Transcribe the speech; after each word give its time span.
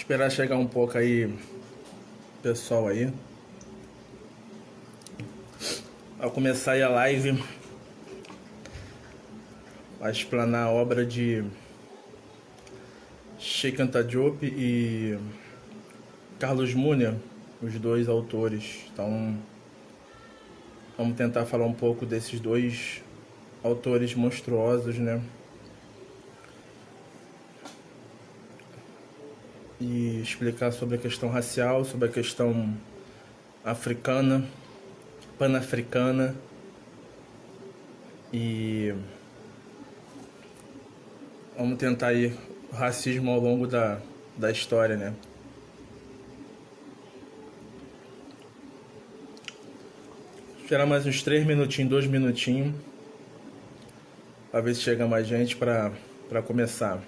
Esperar 0.00 0.30
chegar 0.30 0.56
um 0.56 0.66
pouco 0.66 0.96
aí, 0.96 1.30
pessoal 2.42 2.88
aí. 2.88 3.12
Ao 6.18 6.30
começar 6.30 6.72
aí 6.72 6.82
a 6.82 6.88
live, 6.88 7.44
vai 10.00 10.10
explanar 10.10 10.68
a 10.68 10.70
obra 10.70 11.04
de 11.04 11.44
Sheikh 13.38 13.80
Anta 13.80 14.02
Diop 14.02 14.42
e 14.42 15.18
Carlos 16.38 16.72
Múnia, 16.72 17.14
os 17.60 17.74
dois 17.74 18.08
autores. 18.08 18.86
Então, 18.90 19.38
vamos 20.96 21.14
tentar 21.14 21.44
falar 21.44 21.66
um 21.66 21.74
pouco 21.74 22.06
desses 22.06 22.40
dois 22.40 23.02
autores 23.62 24.14
monstruosos, 24.14 24.96
né? 24.96 25.20
E 29.80 30.20
explicar 30.20 30.72
sobre 30.72 30.96
a 30.96 30.98
questão 30.98 31.30
racial, 31.30 31.84
sobre 31.84 32.08
a 32.08 32.12
questão 32.12 32.76
africana, 33.64 34.44
panafricana 35.38 36.34
e 38.32 38.94
vamos 41.56 41.78
tentar 41.78 42.08
aí 42.08 42.36
o 42.70 42.74
racismo 42.74 43.30
ao 43.30 43.40
longo 43.40 43.66
da, 43.66 44.00
da 44.36 44.50
história, 44.50 44.96
né? 44.96 45.14
Esperar 50.62 50.86
mais 50.86 51.04
uns 51.04 51.22
três 51.22 51.44
minutinhos, 51.44 51.90
dois 51.90 52.06
minutinhos, 52.06 52.74
para 54.52 54.60
ver 54.60 54.74
se 54.74 54.82
chega 54.82 55.06
mais 55.08 55.26
gente 55.26 55.56
para 55.56 55.92
começar. 56.46 57.02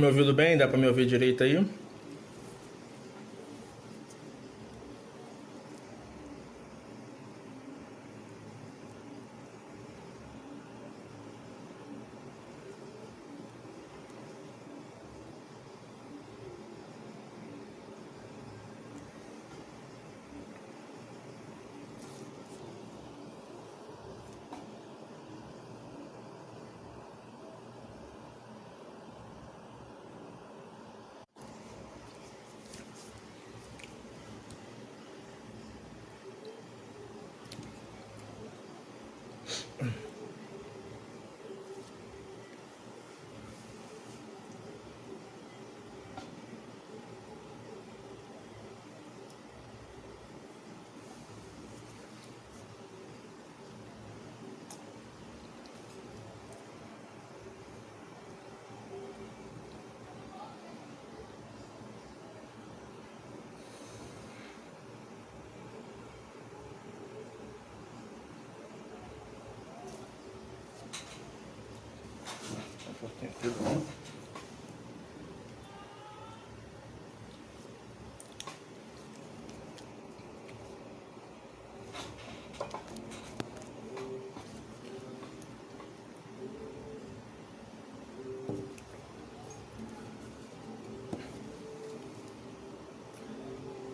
Me 0.00 0.06
ouvindo 0.06 0.34
bem? 0.34 0.56
Dá 0.56 0.66
para 0.66 0.78
me 0.78 0.86
ouvir 0.86 1.06
direito 1.06 1.44
aí? 1.44 1.64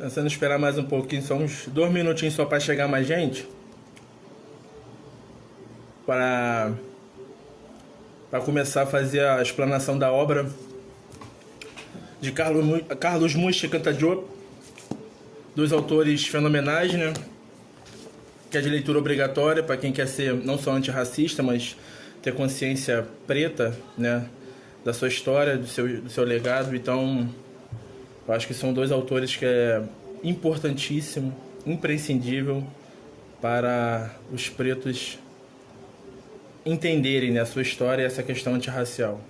Pensando 0.07 0.27
em 0.27 0.29
esperar 0.29 0.57
mais 0.57 0.79
um 0.79 0.85
pouquinho, 0.85 1.21
só 1.21 1.35
uns 1.35 1.67
dois 1.67 1.91
minutinhos 1.91 2.33
só 2.33 2.45
para 2.45 2.61
chegar 2.61 2.87
mais 2.87 3.09
gente. 3.09 3.45
Para 6.07 6.73
para 8.31 8.41
começar 8.41 8.83
a 8.83 8.87
fazer 8.87 9.25
a 9.25 9.43
explanação 9.43 9.99
da 9.99 10.13
obra 10.13 10.49
de 12.21 12.31
Carlos, 12.31 12.83
Carlos 13.01 13.35
Muxa 13.35 13.67
Cantadior, 13.67 14.23
dois 15.57 15.73
autores 15.73 16.25
fenomenais, 16.25 16.95
né? 16.95 17.13
Que 18.49 18.59
é 18.59 18.61
de 18.61 18.69
leitura 18.69 19.01
obrigatória 19.01 19.61
para 19.61 19.77
quem 19.77 19.93
quer 19.93 20.07
ser 20.07 20.35
não 20.35 20.57
só 20.57 20.71
antirracista, 20.71 21.43
mas 21.43 21.77
ter 22.23 22.33
consciência 22.33 23.09
preta, 23.27 23.77
né? 23.99 24.25
Da 24.85 24.93
sua 24.93 25.09
história, 25.09 25.57
do 25.57 25.67
seu, 25.67 26.01
do 26.01 26.11
seu 26.11 26.23
legado. 26.23 26.77
Então, 26.77 27.29
eu 28.27 28.35
acho 28.35 28.47
que 28.47 28.55
são 28.55 28.73
dois 28.73 28.91
autores 28.91 29.37
que 29.37 29.45
é 29.45 29.83
importantíssimo, 30.23 31.35
imprescindível 31.65 32.65
para 33.41 34.11
os 34.33 34.49
pretos 34.49 35.19
entenderem 36.65 37.31
né, 37.31 37.41
a 37.41 37.47
sua 37.47 37.63
história 37.63 38.03
e 38.03 38.05
essa 38.05 38.23
questão 38.23 38.55
antirracial. 38.55 39.21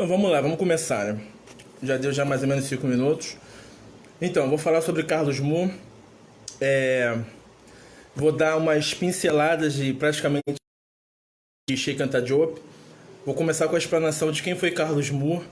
Então 0.00 0.08
vamos 0.08 0.30
lá, 0.30 0.40
vamos 0.40 0.56
começar, 0.56 1.12
né? 1.12 1.20
Já 1.82 1.98
deu 1.98 2.10
já 2.10 2.24
mais 2.24 2.40
ou 2.40 2.48
menos 2.48 2.64
5 2.64 2.86
minutos. 2.86 3.36
Então, 4.18 4.48
vou 4.48 4.56
falar 4.56 4.80
sobre 4.80 5.02
Carlos 5.02 5.38
Moore. 5.38 5.74
É, 6.58 7.18
vou 8.16 8.32
dar 8.32 8.56
umas 8.56 8.94
pinceladas 8.94 9.74
de 9.74 9.92
praticamente 9.92 10.54
de 11.68 11.76
Sheikh 11.76 12.02
Anta 12.02 12.22
Diop. 12.22 12.58
Vou 13.26 13.34
começar 13.34 13.68
com 13.68 13.74
a 13.74 13.78
explanação 13.78 14.32
de 14.32 14.42
quem 14.42 14.56
foi 14.56 14.70
Carlos 14.70 15.10
Moore 15.10 15.44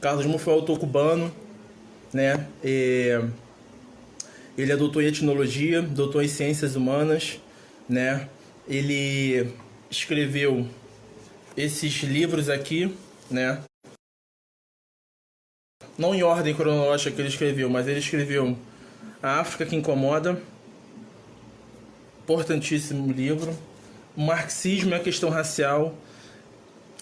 Carlos 0.00 0.26
Moore 0.26 0.42
foi 0.42 0.52
um 0.52 0.56
autor 0.56 0.80
cubano, 0.80 1.32
né? 2.12 2.48
E 2.64 3.24
ele 4.58 4.72
é 4.72 4.76
doutor 4.76 5.04
em 5.04 5.06
etnologia, 5.06 5.80
doutor 5.80 6.24
em 6.24 6.28
ciências 6.28 6.74
humanas, 6.74 7.38
né? 7.88 8.28
Ele 8.66 9.48
escreveu 9.88 10.66
esses 11.56 12.02
livros 12.02 12.48
aqui, 12.48 12.92
né? 13.30 13.62
Não 15.98 16.14
em 16.14 16.22
ordem 16.22 16.54
cronológica 16.54 17.10
que 17.10 17.20
ele 17.20 17.28
escreveu, 17.28 17.68
mas 17.68 17.86
ele 17.86 17.98
escreveu 17.98 18.56
A 19.22 19.40
África 19.40 19.66
que 19.66 19.76
Incomoda, 19.76 20.40
importantíssimo 22.22 23.12
livro. 23.12 23.56
Marxismo 24.16 24.90
e 24.90 24.94
a 24.94 25.00
Questão 25.00 25.30
Racial. 25.30 25.94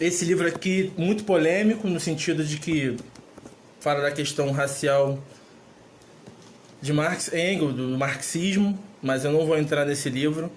Esse 0.01 0.25
livro 0.25 0.47
aqui, 0.47 0.93
muito 0.97 1.25
polêmico, 1.25 1.89
no 1.89 2.01
sentido 2.01 2.45
de 2.45 2.57
que 2.57 2.97
fala 3.81 4.01
da 4.01 4.11
questão 4.13 4.51
racial 4.51 5.19
de 6.81 6.93
Marx 6.93 7.33
Engels, 7.33 7.75
do 7.75 7.99
marxismo, 7.99 8.79
mas 9.03 9.25
eu 9.25 9.33
não 9.33 9.45
vou 9.45 9.59
entrar 9.59 9.85
nesse 9.85 10.09
livro. 10.09 10.51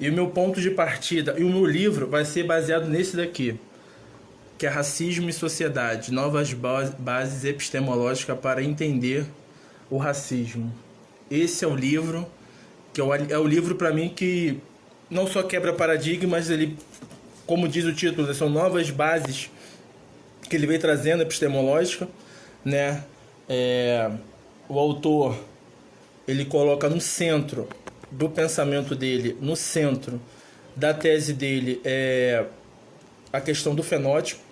E 0.00 0.08
o 0.08 0.12
meu 0.12 0.28
ponto 0.28 0.60
de 0.60 0.70
partida 0.70 1.34
e 1.38 1.44
o 1.44 1.48
meu 1.48 1.66
livro 1.66 2.08
vai 2.08 2.24
ser 2.24 2.44
baseado 2.44 2.88
nesse 2.88 3.16
daqui, 3.16 3.58
que 4.58 4.66
é 4.66 4.68
Racismo 4.68 5.30
e 5.30 5.32
Sociedade: 5.32 6.12
Novas 6.12 6.52
Bases 6.52 7.44
Epistemológicas 7.44 8.38
para 8.38 8.62
Entender 8.62 9.24
o 9.88 9.96
Racismo. 9.96 10.74
Esse 11.30 11.64
é 11.64 11.68
o 11.68 11.76
livro 11.76 12.26
que 12.92 13.00
é 13.00 13.38
o 13.38 13.46
livro 13.46 13.76
para 13.76 13.92
mim 13.92 14.08
que 14.08 14.58
não 15.08 15.26
só 15.26 15.42
quebra 15.42 15.72
paradigmas, 15.72 16.50
ele, 16.50 16.76
como 17.46 17.68
diz 17.68 17.84
o 17.84 17.94
título, 17.94 18.32
são 18.34 18.50
novas 18.50 18.90
bases 18.90 19.50
que 20.48 20.56
ele 20.56 20.66
vem 20.66 20.78
trazendo 20.78 21.22
epistemológica, 21.22 22.08
né? 22.64 23.04
É, 23.48 24.10
o 24.68 24.78
autor 24.78 25.38
ele 26.26 26.44
coloca 26.44 26.88
no 26.88 27.00
centro 27.00 27.68
do 28.10 28.28
pensamento 28.28 28.96
dele, 28.96 29.36
no 29.40 29.54
centro 29.54 30.20
da 30.74 30.92
tese 30.92 31.32
dele, 31.32 31.80
é 31.84 32.44
a 33.32 33.40
questão 33.40 33.74
do 33.74 33.82
fenótipo, 33.82 34.47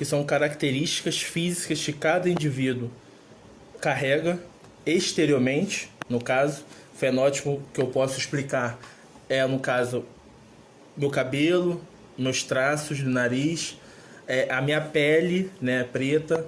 que 0.00 0.04
são 0.06 0.24
características 0.24 1.20
físicas 1.20 1.84
que 1.84 1.92
cada 1.92 2.26
indivíduo 2.26 2.90
carrega 3.82 4.40
exteriormente, 4.86 5.90
no 6.08 6.18
caso, 6.18 6.64
fenótipo 6.94 7.60
que 7.74 7.82
eu 7.82 7.86
posso 7.88 8.18
explicar 8.18 8.80
é, 9.28 9.46
no 9.46 9.58
caso, 9.58 10.06
meu 10.96 11.10
cabelo, 11.10 11.84
meus 12.16 12.42
traços 12.42 13.02
do 13.02 13.10
nariz, 13.10 13.78
é, 14.26 14.50
a 14.50 14.62
minha 14.62 14.80
pele, 14.80 15.50
né, 15.60 15.84
preta, 15.84 16.46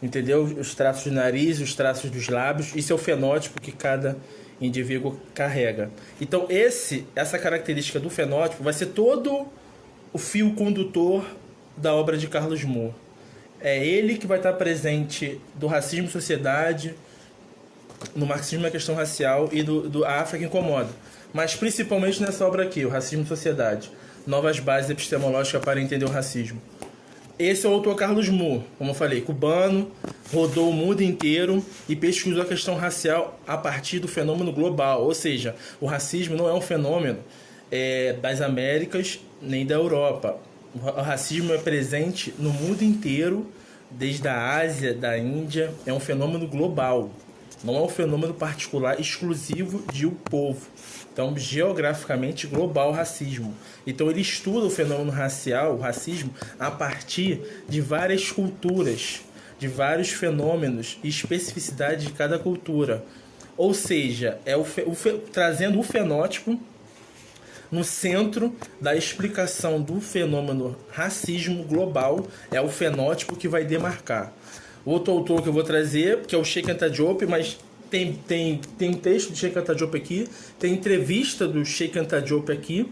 entendeu? 0.00 0.44
Os 0.44 0.72
traços 0.76 1.10
do 1.10 1.12
nariz, 1.16 1.58
os 1.58 1.74
traços 1.74 2.08
dos 2.08 2.28
lábios. 2.28 2.72
Isso 2.76 2.92
é 2.92 2.94
o 2.94 2.98
fenótipo 2.98 3.60
que 3.60 3.72
cada 3.72 4.16
indivíduo 4.60 5.18
carrega. 5.34 5.90
Então 6.20 6.46
esse, 6.48 7.04
essa 7.16 7.36
característica 7.36 7.98
do 7.98 8.08
fenótipo 8.08 8.62
vai 8.62 8.72
ser 8.72 8.86
todo 8.86 9.48
o 10.12 10.18
fio 10.18 10.54
condutor 10.54 11.24
da 11.76 11.94
obra 11.94 12.16
de 12.16 12.26
Carlos 12.28 12.62
Moore. 12.64 12.94
É 13.60 13.84
ele 13.86 14.16
que 14.16 14.26
vai 14.26 14.38
estar 14.38 14.52
presente 14.54 15.40
do 15.54 15.66
racismo 15.66 16.08
sociedade, 16.08 16.94
no 18.14 18.26
marxismo 18.26 18.66
a 18.66 18.70
questão 18.70 18.94
racial 18.94 19.48
e 19.52 19.62
do, 19.62 19.88
do 19.88 20.04
África 20.04 20.44
incomoda. 20.44 20.90
Mas 21.32 21.54
principalmente 21.54 22.20
nessa 22.20 22.46
obra 22.46 22.64
aqui, 22.64 22.84
o 22.84 22.88
Racismo 22.88 23.24
e 23.24 23.28
Sociedade. 23.28 23.90
Novas 24.26 24.60
bases 24.60 24.90
epistemológicas 24.90 25.64
para 25.64 25.80
entender 25.80 26.04
o 26.04 26.10
racismo. 26.10 26.60
Esse 27.38 27.66
é 27.66 27.68
o 27.68 27.72
autor 27.72 27.96
Carlos 27.96 28.28
Moore, 28.28 28.62
como 28.78 28.90
eu 28.90 28.94
falei, 28.94 29.20
cubano, 29.20 29.90
rodou 30.32 30.68
o 30.68 30.72
mundo 30.72 31.02
inteiro 31.02 31.64
e 31.88 31.96
pesquisou 31.96 32.42
a 32.42 32.46
questão 32.46 32.76
racial 32.76 33.40
a 33.46 33.56
partir 33.56 33.98
do 33.98 34.06
fenômeno 34.06 34.52
global. 34.52 35.02
Ou 35.02 35.14
seja, 35.14 35.56
o 35.80 35.86
racismo 35.86 36.36
não 36.36 36.48
é 36.48 36.54
um 36.54 36.60
fenômeno 36.60 37.18
é, 37.70 38.12
das 38.20 38.40
Américas 38.40 39.18
nem 39.40 39.66
da 39.66 39.74
Europa. 39.74 40.38
O 40.74 41.02
racismo 41.02 41.52
é 41.52 41.58
presente 41.58 42.34
no 42.38 42.50
mundo 42.50 42.82
inteiro, 42.82 43.46
desde 43.90 44.26
a 44.26 44.56
Ásia, 44.56 44.94
da 44.94 45.18
Índia, 45.18 45.70
é 45.84 45.92
um 45.92 46.00
fenômeno 46.00 46.48
global. 46.48 47.10
Não 47.62 47.76
é 47.76 47.82
um 47.82 47.88
fenômeno 47.88 48.32
particular 48.32 48.98
exclusivo 48.98 49.84
de 49.92 50.06
um 50.06 50.14
povo. 50.14 50.66
Então, 51.12 51.36
geograficamente 51.36 52.46
global 52.46 52.88
o 52.88 52.92
racismo. 52.92 53.54
Então, 53.86 54.10
ele 54.10 54.22
estuda 54.22 54.66
o 54.66 54.70
fenômeno 54.70 55.10
racial, 55.10 55.74
o 55.74 55.78
racismo, 55.78 56.32
a 56.58 56.70
partir 56.70 57.42
de 57.68 57.82
várias 57.82 58.32
culturas, 58.32 59.20
de 59.58 59.68
vários 59.68 60.08
fenômenos 60.08 60.98
e 61.04 61.08
especificidades 61.08 62.06
de 62.06 62.12
cada 62.12 62.38
cultura. 62.38 63.04
Ou 63.58 63.74
seja, 63.74 64.38
é 64.46 64.56
o, 64.56 64.62
o 64.62 65.18
trazendo 65.30 65.78
o 65.78 65.82
fenótipo 65.82 66.58
no 67.72 67.82
centro 67.82 68.54
da 68.78 68.94
explicação 68.94 69.80
do 69.80 69.98
fenômeno 69.98 70.76
racismo 70.90 71.64
global, 71.64 72.26
é 72.50 72.60
o 72.60 72.68
fenótipo 72.68 73.34
que 73.34 73.48
vai 73.48 73.64
demarcar. 73.64 74.30
Outro 74.84 75.14
autor 75.14 75.42
que 75.42 75.48
eu 75.48 75.52
vou 75.52 75.64
trazer, 75.64 76.20
que 76.26 76.34
é 76.34 76.38
o 76.38 76.44
Sheikh 76.44 76.70
Anta 76.70 76.92
mas 77.26 77.58
tem, 77.90 78.12
tem, 78.28 78.60
tem 78.76 78.90
um 78.90 78.94
texto 78.94 79.30
do 79.30 79.36
Sheikh 79.36 79.58
Anta 79.58 79.72
aqui, 79.72 80.28
tem 80.58 80.74
entrevista 80.74 81.48
do 81.48 81.64
Sheikh 81.64 81.98
Anta 81.98 82.18
aqui, 82.18 82.86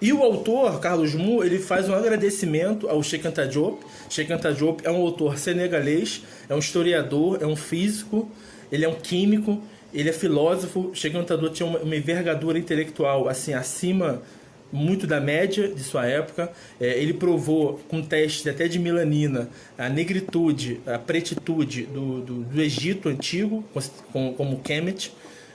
e 0.00 0.12
o 0.12 0.22
autor, 0.22 0.78
Carlos 0.78 1.14
Mu, 1.14 1.42
ele 1.42 1.58
faz 1.58 1.88
um 1.88 1.94
agradecimento 1.94 2.88
ao 2.88 3.02
Sheikh 3.02 3.26
Anta 3.26 3.46
Diop. 3.46 3.84
Sheikh 4.08 4.32
Anta 4.32 4.56
é 4.84 4.90
um 4.90 5.02
autor 5.02 5.36
senegalês, 5.38 6.22
é 6.48 6.54
um 6.54 6.60
historiador, 6.60 7.38
é 7.40 7.46
um 7.46 7.56
físico, 7.56 8.30
ele 8.70 8.84
é 8.84 8.88
um 8.88 8.94
químico, 8.94 9.60
ele 9.92 10.08
é 10.08 10.12
filósofo. 10.12 10.92
Anta 11.14 11.36
Diop 11.36 11.54
tinha 11.54 11.66
uma, 11.66 11.78
uma 11.78 11.96
envergadura 11.96 12.58
intelectual 12.58 13.28
assim 13.28 13.54
acima 13.54 14.22
muito 14.70 15.06
da 15.06 15.20
média 15.20 15.68
de 15.68 15.82
sua 15.82 16.06
época. 16.06 16.50
É, 16.80 16.98
ele 16.98 17.14
provou 17.14 17.80
com 17.88 18.02
testes 18.02 18.46
até 18.46 18.68
de 18.68 18.78
melanina 18.78 19.48
a 19.76 19.88
negritude, 19.88 20.80
a 20.86 20.98
pretitude 20.98 21.84
do, 21.84 22.20
do, 22.20 22.34
do 22.44 22.60
Egito 22.60 23.08
antigo, 23.08 23.64
como, 24.12 24.34
como 24.34 24.60
Kemet. 24.60 25.12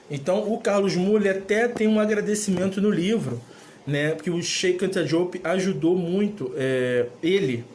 Então 0.10 0.52
o 0.52 0.58
Carlos 0.60 0.96
Muller 0.96 1.38
até 1.38 1.68
tem 1.68 1.88
um 1.88 2.00
agradecimento 2.00 2.82
no 2.82 2.90
livro, 2.90 3.42
né, 3.86 4.12
porque 4.12 4.30
o 4.30 4.42
Sheikh 4.42 4.84
Anta 4.84 5.04
Diop 5.04 5.40
ajudou 5.44 5.96
muito 5.96 6.54
é, 6.56 7.08
ele 7.22 7.66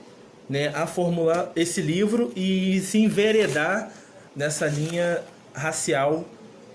né, 0.49 0.69
a 0.75 0.87
formular 0.87 1.53
esse 1.55 1.81
livro 1.81 2.33
e 2.35 2.81
se 2.81 2.99
enveredar 2.99 3.93
nessa 4.35 4.67
linha 4.67 5.21
racial 5.53 6.25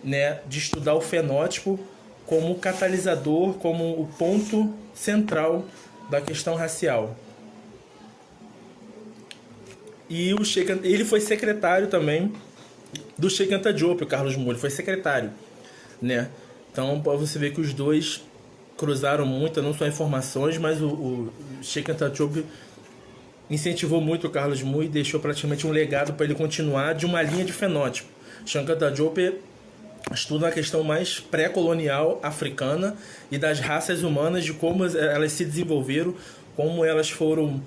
né, 0.03 0.39
de 0.47 0.59
estudar 0.59 0.93
o 0.95 1.01
fenótipo 1.01 1.79
como 2.25 2.55
catalisador, 2.55 3.53
como 3.55 4.01
o 4.01 4.07
ponto 4.17 4.73
central 4.93 5.65
da 6.09 6.21
questão 6.21 6.55
racial. 6.55 7.15
E 10.09 10.33
o 10.33 10.43
Sheikh, 10.43 10.79
ele 10.83 11.05
foi 11.05 11.21
secretário 11.21 11.87
também 11.87 12.31
do 13.17 13.29
Sheikh 13.29 13.53
Anta 13.53 13.73
Diop, 13.73 14.03
o 14.03 14.07
Carlos 14.07 14.35
Moura, 14.35 14.57
foi 14.57 14.69
secretário, 14.69 15.31
né? 16.01 16.29
Então, 16.71 17.01
você 17.01 17.39
ver 17.39 17.53
que 17.53 17.61
os 17.61 17.73
dois 17.73 18.21
cruzaram 18.77 19.25
muito, 19.25 19.61
não 19.61 19.73
só 19.73 19.85
informações, 19.87 20.57
mas 20.57 20.81
o, 20.81 20.87
o 20.87 21.33
Sheikh 21.61 21.91
Anta 21.91 22.09
Diop 22.09 22.45
incentivou 23.49 24.01
muito 24.01 24.27
o 24.27 24.29
Carlos 24.29 24.61
Moura 24.61 24.85
e 24.85 24.89
deixou 24.89 25.19
praticamente 25.19 25.67
um 25.67 25.71
legado 25.71 26.13
para 26.13 26.25
ele 26.25 26.35
continuar 26.35 26.93
de 26.93 27.05
uma 27.05 27.21
linha 27.21 27.45
de 27.45 27.53
fenótipo. 27.53 28.09
Anta 28.55 28.91
Diop 28.91 29.39
estuda 30.13 30.47
a 30.47 30.51
questão 30.51 30.83
mais 30.83 31.19
pré-colonial 31.19 32.19
africana 32.21 32.95
e 33.31 33.37
das 33.37 33.59
raças 33.59 34.03
humanas, 34.03 34.43
de 34.43 34.53
como 34.53 34.85
elas 34.85 35.31
se 35.31 35.43
desenvolveram, 35.43 36.15
como 36.55 36.85
elas 36.85 37.09
foram 37.09 37.61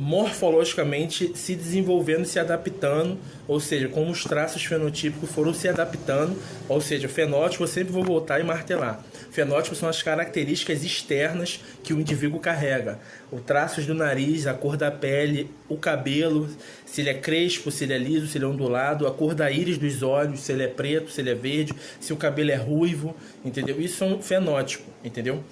morfologicamente 0.00 1.32
se 1.34 1.54
desenvolvendo, 1.54 2.24
se 2.24 2.38
adaptando, 2.38 3.18
ou 3.46 3.60
seja, 3.60 3.88
como 3.88 4.10
os 4.10 4.24
traços 4.24 4.64
fenotípicos 4.64 5.30
foram 5.30 5.52
se 5.52 5.68
adaptando, 5.68 6.36
ou 6.68 6.80
seja, 6.80 7.08
fenótipo 7.08 7.64
eu 7.64 7.68
sempre 7.68 7.92
vou 7.92 8.02
voltar 8.02 8.40
e 8.40 8.44
martelar. 8.44 9.04
Fenótipos 9.30 9.78
são 9.78 9.88
as 9.88 10.02
características 10.02 10.82
externas 10.84 11.60
que 11.82 11.92
o 11.92 12.00
indivíduo 12.00 12.40
carrega. 12.40 12.98
O 13.30 13.40
traços 13.40 13.86
do 13.86 13.94
nariz, 13.94 14.46
a 14.46 14.54
cor 14.54 14.76
da 14.76 14.90
pele, 14.90 15.50
o 15.68 15.76
cabelo, 15.76 16.48
se 16.90 17.00
ele 17.02 17.10
é 17.10 17.14
crespo, 17.14 17.70
se 17.70 17.84
ele 17.84 17.92
é 17.92 17.98
liso, 17.98 18.26
se 18.26 18.36
ele 18.36 18.44
é 18.44 18.48
ondulado, 18.48 19.06
a 19.06 19.12
cor 19.12 19.32
da 19.32 19.50
íris 19.50 19.78
dos 19.78 20.02
olhos, 20.02 20.40
se 20.40 20.52
ele 20.52 20.64
é 20.64 20.68
preto, 20.68 21.10
se 21.10 21.20
ele 21.20 21.30
é 21.30 21.34
verde, 21.34 21.72
se 22.00 22.12
o 22.12 22.16
cabelo 22.16 22.50
é 22.50 22.56
ruivo, 22.56 23.14
entendeu? 23.44 23.80
Isso 23.80 24.02
é 24.02 24.06
um 24.08 24.20
fenótipo, 24.20 24.84
entendeu? 25.04 25.42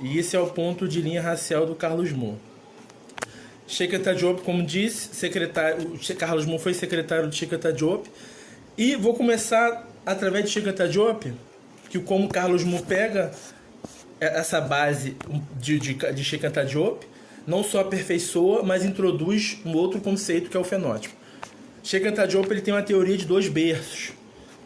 E 0.00 0.18
esse 0.18 0.34
é 0.34 0.40
o 0.40 0.48
ponto 0.48 0.88
de 0.88 1.00
linha 1.00 1.22
racial 1.22 1.64
do 1.64 1.74
Carlos 1.74 2.10
Moore. 2.10 2.38
Sheikh 3.68 3.98
Diop, 4.16 4.42
como 4.42 4.64
disse, 4.64 5.14
secretário, 5.14 5.98
Carlos 6.18 6.46
Moore 6.46 6.62
foi 6.62 6.74
secretário 6.74 7.28
de 7.28 7.36
Sheikh 7.36 7.56
Diop. 7.74 8.08
E 8.76 8.96
vou 8.96 9.14
começar 9.14 9.86
através 10.04 10.46
de 10.46 10.50
Sheikh 10.50 10.72
Diop, 10.88 11.32
que 11.90 11.98
como 12.00 12.28
Carlos 12.28 12.64
Moore 12.64 12.84
pega 12.84 13.30
essa 14.18 14.60
base 14.60 15.16
de, 15.60 15.78
de, 15.78 15.94
de 15.94 16.24
Sheikh 16.24 16.48
Diop, 16.66 17.06
não 17.48 17.64
só 17.64 17.80
aperfeiçoa, 17.80 18.62
mas 18.62 18.84
introduz 18.84 19.56
um 19.64 19.74
outro 19.74 19.98
conceito 20.00 20.50
que 20.50 20.56
é 20.56 20.60
o 20.60 20.64
fenótipo. 20.64 21.14
Sheikh 21.82 22.10
Diop 22.28 22.50
ele 22.50 22.60
tem 22.60 22.74
uma 22.74 22.82
teoria 22.82 23.16
de 23.16 23.24
dois 23.24 23.48
berços, 23.48 24.10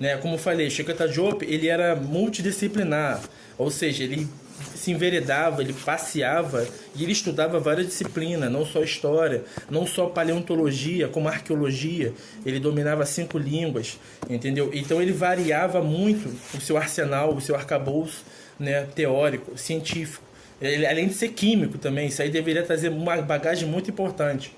né? 0.00 0.16
Como 0.16 0.34
eu 0.34 0.38
falei, 0.38 0.68
Sheikh 0.68 0.92
Diop 1.08 1.44
ele 1.44 1.68
era 1.68 1.94
multidisciplinar, 1.94 3.22
ou 3.56 3.70
seja, 3.70 4.02
ele 4.02 4.26
se 4.74 4.90
enveredava, 4.90 5.62
ele 5.62 5.72
passeava 5.72 6.66
e 6.96 7.04
ele 7.04 7.12
estudava 7.12 7.60
várias 7.60 7.86
disciplinas, 7.86 8.50
não 8.50 8.66
só 8.66 8.82
história, 8.82 9.44
não 9.70 9.86
só 9.86 10.06
paleontologia, 10.06 11.06
como 11.06 11.28
arqueologia. 11.28 12.12
Ele 12.44 12.58
dominava 12.58 13.06
cinco 13.06 13.38
línguas, 13.38 13.96
entendeu? 14.28 14.70
Então 14.72 15.00
ele 15.00 15.12
variava 15.12 15.80
muito 15.80 16.28
o 16.52 16.60
seu 16.60 16.76
arsenal, 16.76 17.32
o 17.32 17.40
seu 17.40 17.54
arcabouço 17.54 18.24
né, 18.58 18.88
teórico, 18.94 19.56
científico. 19.56 20.31
Ele, 20.62 20.86
além 20.86 21.08
de 21.08 21.14
ser 21.14 21.28
químico 21.30 21.76
também, 21.76 22.06
isso 22.06 22.22
aí 22.22 22.30
deveria 22.30 22.62
trazer 22.62 22.88
uma 22.88 23.20
bagagem 23.20 23.68
muito 23.68 23.90
importante. 23.90 24.56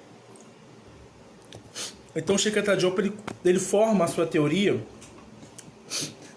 Então, 2.15 2.39
Sheikh 2.39 2.61
Diop 2.77 2.99
ele, 3.01 3.13
ele 3.45 3.59
forma 3.59 4.05
a 4.05 4.09
sua 4.09 4.27
teoria 4.27 4.81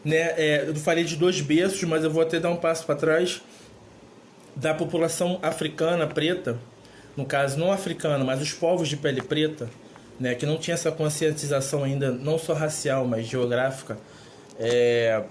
né, 0.07 0.33
é, 0.37 0.65
eu 0.65 0.75
falei 0.75 1.03
de 1.03 1.17
dois 1.17 1.41
berços, 1.41 1.83
mas 1.83 2.01
eu 2.01 2.09
vou 2.09 2.21
até 2.21 2.39
dar 2.39 2.49
um 2.49 2.55
passo 2.55 2.85
para 2.85 2.95
trás 2.95 3.41
da 4.55 4.73
população 4.73 5.37
africana 5.41 6.07
preta, 6.07 6.57
no 7.15 7.25
caso 7.25 7.59
não 7.59 7.73
africana, 7.73 8.23
mas 8.23 8.41
os 8.41 8.53
povos 8.53 8.87
de 8.87 8.95
pele 8.95 9.21
preta, 9.21 9.69
né, 10.17 10.33
que 10.33 10.45
não 10.45 10.57
tinha 10.57 10.75
essa 10.75 10.91
conscientização 10.91 11.83
ainda, 11.83 12.09
não 12.09 12.39
só 12.39 12.53
racial, 12.53 13.05
mas 13.05 13.27
geográfica, 13.27 13.97
é, 14.57 15.23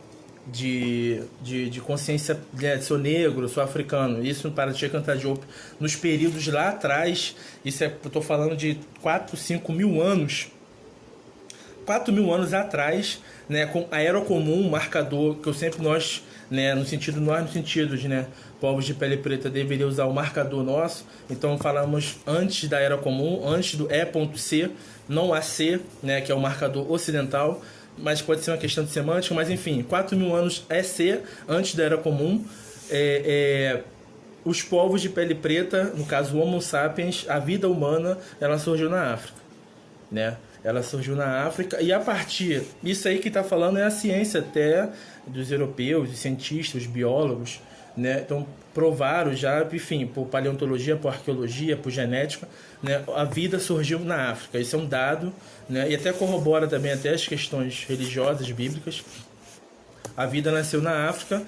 de, 0.46 1.22
de, 1.42 1.68
de, 1.68 1.80
consciência 1.80 2.40
né, 2.54 2.80
sou 2.80 2.98
negro, 2.98 3.48
sou 3.48 3.62
africano. 3.62 4.24
Isso 4.24 4.50
para 4.50 4.72
Cheikh 4.72 4.96
Anta 4.96 5.16
Diop, 5.16 5.44
nos 5.80 5.96
períodos 5.96 6.46
lá 6.46 6.68
atrás, 6.68 7.34
isso 7.64 7.82
é, 7.84 7.88
eu 7.88 8.06
estou 8.06 8.22
falando 8.22 8.56
de 8.56 8.78
4, 9.02 9.36
5 9.36 9.72
mil 9.72 10.00
anos, 10.00 10.48
4 11.84 12.12
mil 12.12 12.32
anos 12.32 12.54
atrás, 12.54 13.20
né, 13.48 13.66
com 13.66 13.86
a 13.90 14.00
Era 14.00 14.20
Comum, 14.20 14.68
marcador 14.68 15.36
que 15.36 15.48
eu 15.48 15.54
sempre 15.54 15.82
nós 15.82 16.22
né, 16.50 16.74
no 16.74 16.84
sentido 16.84 17.20
nós 17.20 17.42
no 17.42 17.48
sentido 17.48 17.96
de, 17.96 18.08
né, 18.08 18.26
povos 18.60 18.84
de 18.84 18.94
pele 18.94 19.16
preta 19.16 19.50
deveriam 19.50 19.88
usar 19.88 20.06
o 20.06 20.12
marcador 20.12 20.62
nosso. 20.62 21.04
Então 21.28 21.58
falamos 21.58 22.16
antes 22.26 22.68
da 22.68 22.78
era 22.78 22.96
comum, 22.96 23.46
antes 23.46 23.74
do 23.76 23.88
E.C, 23.90 24.70
não 25.08 25.32
AC, 25.32 25.80
né, 26.02 26.20
que 26.20 26.30
é 26.30 26.34
o 26.34 26.40
marcador 26.40 26.90
ocidental, 26.90 27.62
mas 27.98 28.20
pode 28.20 28.42
ser 28.42 28.50
uma 28.50 28.58
questão 28.58 28.84
de 28.84 28.90
semântica, 28.90 29.34
mas 29.34 29.50
enfim, 29.50 29.82
4 29.82 30.16
mil 30.16 30.34
anos 30.34 30.64
EC, 30.68 31.22
antes 31.48 31.74
da 31.74 31.84
era 31.84 31.96
comum, 31.96 32.44
é, 32.90 33.22
é, 33.24 33.82
os 34.44 34.62
povos 34.62 35.00
de 35.00 35.08
pele 35.08 35.34
preta, 35.34 35.92
no 35.96 36.04
caso 36.04 36.38
Homo 36.38 36.60
sapiens, 36.60 37.24
a 37.28 37.38
vida 37.38 37.68
humana, 37.68 38.18
ela 38.40 38.58
surgiu 38.58 38.88
na 38.88 39.14
África, 39.14 39.38
né? 40.10 40.36
Ela 40.62 40.82
surgiu 40.82 41.14
na 41.14 41.44
África 41.44 41.80
e 41.80 41.92
a 41.92 42.00
partir 42.00 42.62
isso 42.82 43.06
aí 43.06 43.18
que 43.18 43.28
está 43.28 43.44
falando 43.44 43.78
é 43.78 43.84
a 43.84 43.90
ciência 43.90 44.40
até 44.40 44.88
dos 45.26 45.52
europeus, 45.52 46.10
os 46.10 46.18
cientistas, 46.18 46.82
os 46.82 46.88
biólogos, 46.88 47.60
né? 47.96 48.20
Então 48.24 48.46
provaram 48.74 49.34
já, 49.34 49.66
enfim, 49.72 50.06
por 50.06 50.26
paleontologia, 50.26 50.96
por 50.96 51.08
arqueologia, 51.08 51.76
por 51.76 51.90
genética, 51.90 52.46
né? 52.82 53.02
A 53.14 53.24
vida 53.24 53.58
surgiu 53.58 54.00
na 54.00 54.30
África. 54.30 54.58
Isso 54.58 54.76
é 54.76 54.78
um 54.78 54.86
dado, 54.86 55.32
né? 55.68 55.88
E 55.90 55.94
até 55.94 56.12
corrobora 56.12 56.66
também 56.66 56.92
até 56.92 57.10
as 57.10 57.26
questões 57.26 57.84
religiosas 57.88 58.50
bíblicas. 58.50 59.02
A 60.16 60.26
vida 60.26 60.52
nasceu 60.52 60.82
na 60.82 61.08
África, 61.08 61.42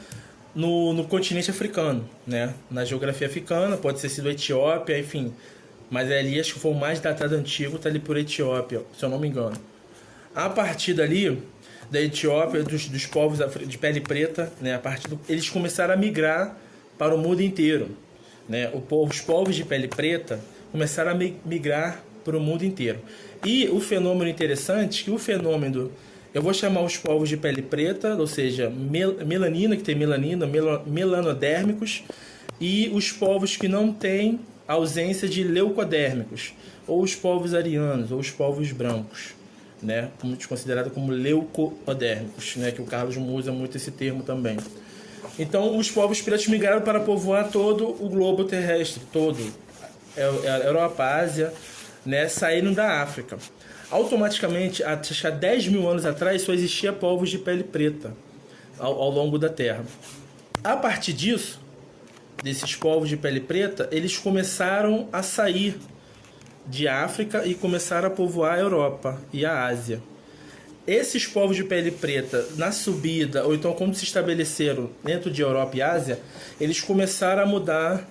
no, 0.55 0.93
no 0.93 1.05
continente 1.05 1.51
africano, 1.51 2.09
né? 2.27 2.55
Na 2.71 2.85
geografia 2.85 3.27
africana, 3.27 3.77
pode 3.77 4.01
ter 4.01 4.09
sido 4.09 4.31
Etiópia, 4.31 4.99
enfim. 4.99 5.33
Mas 5.91 6.11
ali 6.11 6.39
acho 6.41 6.55
que 6.55 6.61
foi 6.61 6.73
o 6.73 6.75
mais 6.75 7.01
datado 7.01 7.35
antigo, 7.35 7.79
tá 7.79 7.89
ali 7.89 7.99
por 7.99 8.17
Etiópia, 8.17 8.83
se 8.99 9.05
eu 9.05 9.09
não 9.09 9.19
me 9.19 9.29
engano. 9.29 9.57
A 10.35 10.49
partir 10.49 10.95
dali, 10.95 11.43
da 11.91 12.01
Etiópia, 12.01 12.63
dos, 12.63 12.89
dos 12.89 13.07
povos 13.07 13.39
de 13.67 13.79
pele 13.79 14.01
preta, 14.01 14.53
né? 14.61 14.75
A 14.75 14.79
partir 14.79 15.09
do, 15.09 15.19
eles 15.29 15.49
começaram 15.49 15.95
a 15.95 15.97
migrar 15.97 16.57
para 16.99 17.15
o 17.15 17.19
mundo 17.19 17.43
inteiro, 17.43 17.89
né? 18.49 18.71
O 18.75 18.81
povo, 18.81 19.11
os 19.11 19.21
povos 19.21 19.57
de 19.57 19.65
pele 19.65 19.89
preta 19.89 20.41
começaram 20.71 21.13
a 21.13 21.15
migrar 21.15 22.03
para 22.25 22.37
o 22.37 22.41
mundo 22.41 22.65
inteiro. 22.65 22.99
E 23.45 23.69
o 23.69 23.81
fenômeno 23.81 24.29
interessante, 24.29 25.05
que 25.05 25.11
o 25.11 25.19
fenômeno, 25.19 25.91
eu 26.35 26.43
vou 26.43 26.53
chamar 26.53 26.83
os 26.83 26.97
povos 26.97 27.29
de 27.29 27.37
pele 27.37 27.63
preta, 27.63 28.15
ou 28.17 28.27
seja, 28.27 28.69
mel, 28.69 29.15
melanina, 29.25 29.77
que 29.77 29.83
tem 29.83 29.95
melanina, 29.95 30.47
mel, 30.47 30.83
melanodérmicos, 30.87 32.03
e 32.61 32.91
os 32.93 33.13
povos 33.13 33.57
que 33.57 33.69
não 33.69 33.93
têm 33.93 34.41
ausência 34.67 35.27
de 35.27 35.43
leucodérmicos, 35.43 36.53
ou 36.87 37.03
os 37.03 37.15
povos 37.15 37.55
arianos, 37.55 38.11
ou 38.11 38.19
os 38.19 38.31
povos 38.31 38.73
brancos 38.73 39.38
né, 39.83 40.11
como 40.21 40.37
considerado 40.47 40.91
como 40.91 41.13
leucodérmicos, 41.13 42.57
né, 42.57 42.71
que 42.71 42.83
o 42.83 42.85
Carlos 42.85 43.17
usa 43.17 43.53
muito 43.53 43.77
esse 43.77 43.91
termo 43.91 44.23
também. 44.23 44.57
Então, 45.39 45.77
os 45.77 45.91
povos 45.91 46.21
pretos 46.21 46.49
migraram 46.49 46.81
para 46.81 47.01
povoar 47.01 47.51
todo 47.51 47.89
o 47.89 48.09
globo 48.09 48.45
terrestre, 48.45 49.03
todo, 49.13 49.39
é, 50.17 50.23
é 50.23 50.67
Europa, 50.67 51.05
Ásia, 51.05 51.53
né, 52.05 52.29
saíram 52.29 52.73
da 52.73 53.03
África. 53.03 53.39
Automaticamente, 53.91 54.83
há 54.83 54.97
10 55.31 55.69
mil 55.69 55.89
anos 55.89 56.05
atrás, 56.05 56.43
só 56.43 56.53
existia 56.53 56.93
povos 56.93 57.31
de 57.31 57.39
pele 57.39 57.65
preta 57.65 58.13
ao, 58.79 59.01
ao 59.01 59.11
longo 59.11 59.39
da 59.39 59.49
Terra. 59.49 59.85
A 60.63 60.77
partir 60.77 61.13
disso, 61.13 61.61
desses 62.43 62.75
povos 62.75 63.09
de 63.09 63.17
pele 63.17 63.41
preta, 63.41 63.89
eles 63.91 64.17
começaram 64.17 65.09
a 65.13 65.23
sair 65.23 65.77
de 66.69 66.87
África 66.87 67.47
e 67.47 67.55
começaram 67.55 68.09
a 68.09 68.11
povoar 68.11 68.55
a 68.55 68.61
Europa 68.61 69.19
e 69.33 69.45
a 69.45 69.65
Ásia. 69.67 70.01
Esses 70.87 71.27
povos 71.27 71.57
de 71.57 71.65
pele 71.65 71.91
preta, 71.91 72.47
na 72.57 72.73
subida, 72.73 73.45
ou 73.45 73.55
então 73.55 73.75
quando 73.75 73.95
se 73.95 74.05
estabeleceram 74.05 74.91
dentro 75.05 75.31
de 75.31 75.43
Europa 75.43 75.77
e 75.77 75.83
Ásia, 75.83 76.19
eles 76.61 76.81
começaram 76.81 77.43
a 77.43 77.47
mudar 77.47 78.09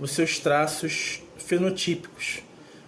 os 0.00 0.10
seus 0.10 0.38
traços 0.38 1.22
fenotípicos. 1.38 2.42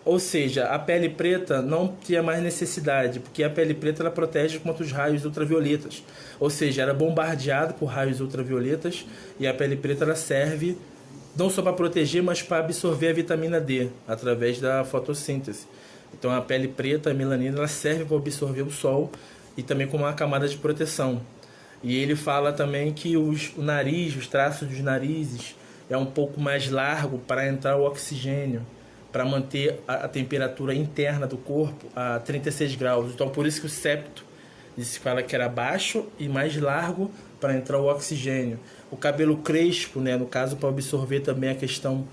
Ou 0.05 0.19
seja, 0.19 0.65
a 0.65 0.79
pele 0.79 1.11
preta 1.11 1.61
não 1.61 1.95
tinha 2.03 2.23
mais 2.23 2.43
necessidade, 2.43 3.21
porque 3.21 3.45
a 3.45 3.51
pele 3.51 3.75
preta 3.75 4.03
ela 4.03 4.11
protege 4.11 4.59
contra 4.59 4.83
os 4.83 4.91
raios 4.91 5.25
ultravioletas. 5.25 6.03
Ou 6.41 6.49
seja, 6.49 6.83
era 6.83 6.95
bombardeado 6.95 7.75
por 7.75 7.87
raios 7.87 8.19
ultravioletas 8.21 9.05
e 9.39 9.47
a 9.47 9.53
pele 9.53 9.77
preta 9.77 10.05
ela 10.05 10.17
serve 10.17 10.79
não 11.37 11.49
só 11.51 11.63
para 11.63 11.73
proteger, 11.73 12.23
mas 12.23 12.43
para 12.43 12.59
absorver 12.59 13.09
a 13.09 13.13
vitamina 13.13 13.61
D 13.61 13.89
através 14.07 14.61
da 14.61 14.85
fotossíntese. 14.85 15.67
Então 16.13 16.31
a 16.31 16.41
pele 16.41 16.69
preta, 16.69 17.11
a 17.11 17.15
melanina, 17.15 17.59
ela 17.59 17.69
serve 17.69 18.05
para 18.05 18.17
absorver 18.17 18.63
o 18.63 18.71
sol 18.71 19.11
e 19.57 19.63
também 19.63 19.87
como 19.87 20.05
uma 20.05 20.13
camada 20.13 20.49
de 20.49 20.57
proteção. 20.57 21.21
E 21.83 21.97
ele 21.97 22.17
fala 22.17 22.53
também 22.53 22.93
que 22.93 23.17
os, 23.17 23.53
o 23.57 23.63
nariz, 23.63 24.17
os 24.17 24.27
traços 24.27 24.69
dos 24.69 24.81
narizes 24.81 25.55
é 25.89 25.97
um 25.97 26.07
pouco 26.07 26.41
mais 26.41 26.71
largo 26.71 27.19
para 27.19 27.47
entrar 27.47 27.77
o 27.77 27.85
oxigênio, 27.85 28.67
para 29.13 29.25
manter 29.25 29.81
a, 29.87 29.95
a, 30.05 30.09
temperatura 30.09 30.75
interna 30.75 31.27
do 31.27 31.37
corpo 31.37 31.87
a 31.95 32.19
36 32.19 32.75
graus. 32.75 33.13
Então 33.13 33.29
por 33.29 33.47
isso 33.47 33.61
que 33.61 33.67
o 33.67 33.71
septo 33.71 34.25
se 34.85 34.99
fala 34.99 35.23
que 35.23 35.35
era 35.35 35.49
baixo 35.49 36.07
e 36.19 36.29
mais 36.29 36.57
largo 36.57 37.11
para 37.41 37.55
entrar 37.57 37.79
o 37.79 37.87
oxigênio 37.87 38.59
o 38.91 38.97
cabelo 38.97 39.37
crespo, 39.39 40.01
né? 40.01 40.17
No 40.17 40.27
caso, 40.27 40.57
para 40.57 40.69
absorver 40.69 41.21
também 41.21 41.51
a 41.51 41.55
questão 41.55 42.07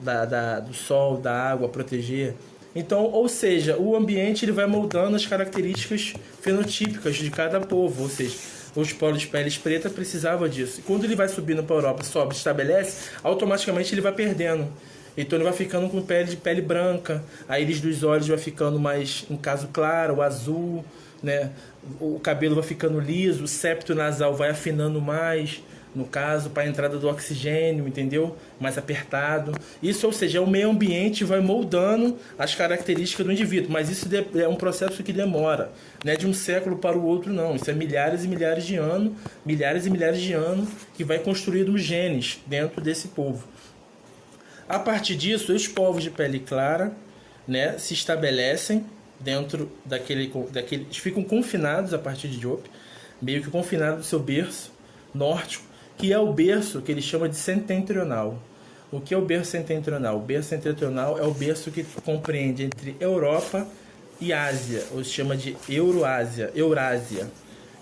da, 0.00 0.24
da, 0.24 0.60
do 0.60 0.74
sol, 0.74 1.16
da 1.18 1.32
água, 1.32 1.68
proteger. 1.68 2.34
Então, 2.74 3.04
ou 3.04 3.28
seja, 3.28 3.76
o 3.76 3.96
ambiente 3.96 4.44
ele 4.44 4.52
vai 4.52 4.66
moldando 4.66 5.16
as 5.16 5.26
características 5.26 6.14
fenotípicas 6.40 7.16
de 7.16 7.30
cada 7.30 7.60
povo, 7.60 8.04
ou 8.04 8.08
seja, 8.08 8.36
os 8.76 8.92
polos 8.92 9.22
de 9.22 9.26
peles 9.26 9.58
preta 9.58 9.90
precisava 9.90 10.48
disso. 10.48 10.78
E 10.78 10.82
quando 10.82 11.04
ele 11.04 11.16
vai 11.16 11.28
subindo 11.28 11.64
para 11.64 11.74
a 11.74 11.78
Europa, 11.78 12.04
sobe, 12.04 12.34
estabelece, 12.34 13.10
automaticamente 13.24 13.92
ele 13.92 14.00
vai 14.00 14.12
perdendo. 14.12 14.68
Então 15.16 15.36
ele 15.36 15.44
vai 15.44 15.52
ficando 15.52 15.88
com 15.88 16.00
pele 16.00 16.30
de 16.30 16.36
pele 16.36 16.62
branca, 16.62 17.24
a 17.48 17.58
íris 17.58 17.80
dos 17.80 18.04
olhos 18.04 18.28
vai 18.28 18.38
ficando 18.38 18.78
mais, 18.78 19.24
em 19.28 19.36
caso 19.36 19.68
claro, 19.72 20.22
azul, 20.22 20.84
né? 21.22 21.50
O 22.00 22.18
cabelo 22.20 22.54
vai 22.54 22.64
ficando 22.64 23.00
liso, 23.00 23.44
o 23.44 23.48
septo 23.48 23.94
nasal 23.94 24.34
vai 24.34 24.50
afinando 24.50 25.00
mais 25.00 25.62
no 25.94 26.04
caso, 26.04 26.50
para 26.50 26.62
a 26.62 26.66
entrada 26.66 26.98
do 26.98 27.08
oxigênio, 27.08 27.86
entendeu? 27.86 28.36
Mais 28.60 28.78
apertado. 28.78 29.52
Isso, 29.82 30.06
ou 30.06 30.12
seja, 30.12 30.40
o 30.40 30.46
meio 30.46 30.70
ambiente 30.70 31.24
vai 31.24 31.40
moldando 31.40 32.16
as 32.38 32.54
características 32.54 33.26
do 33.26 33.32
indivíduo, 33.32 33.70
mas 33.70 33.90
isso 33.90 34.08
é 34.36 34.48
um 34.48 34.54
processo 34.54 35.02
que 35.02 35.12
demora, 35.12 35.72
não 36.04 36.12
é 36.12 36.16
de 36.16 36.26
um 36.26 36.34
século 36.34 36.76
para 36.76 36.96
o 36.96 37.04
outro, 37.04 37.32
não. 37.32 37.56
Isso 37.56 37.70
é 37.70 37.74
milhares 37.74 38.24
e 38.24 38.28
milhares 38.28 38.64
de 38.64 38.76
anos, 38.76 39.12
milhares 39.44 39.86
e 39.86 39.90
milhares 39.90 40.20
de 40.20 40.32
anos 40.32 40.68
que 40.94 41.04
vai 41.04 41.18
construindo 41.18 41.70
os 41.70 41.82
genes 41.82 42.40
dentro 42.46 42.80
desse 42.80 43.08
povo. 43.08 43.44
A 44.68 44.78
partir 44.78 45.16
disso, 45.16 45.52
os 45.52 45.66
povos 45.66 46.02
de 46.02 46.10
pele 46.10 46.38
clara 46.38 46.92
né, 47.46 47.76
se 47.78 47.92
estabelecem 47.92 48.84
dentro 49.20 49.70
daquele, 49.84 50.32
daquele. 50.50 50.84
Eles 50.84 50.96
ficam 50.96 51.22
confinados 51.22 51.94
a 51.94 51.98
partir 51.98 52.28
de 52.28 52.38
Diop, 52.38 52.68
meio 53.20 53.42
que 53.42 53.50
confinados 53.50 53.98
no 53.98 54.04
seu 54.04 54.18
berço 54.18 54.72
nórdico 55.14 55.70
que 56.00 56.14
é 56.14 56.18
o 56.18 56.32
berço 56.32 56.80
que 56.80 56.90
ele 56.90 57.02
chama 57.02 57.28
de 57.28 57.36
setentrional. 57.36 58.38
O 58.90 59.02
que 59.02 59.12
é 59.12 59.18
o 59.18 59.20
berço 59.20 59.50
setentrional? 59.50 60.16
O 60.16 60.20
berço 60.20 60.48
setentrional 60.48 61.18
é 61.18 61.22
o 61.22 61.34
berço 61.34 61.70
que 61.70 61.84
compreende 62.02 62.64
entre 62.64 62.96
Europa 62.98 63.68
e 64.18 64.32
Ásia, 64.32 64.82
ou 64.92 65.04
se 65.04 65.10
chama 65.10 65.36
de 65.36 65.54
Euroásia, 65.68 66.50
Eurásia. 66.54 67.30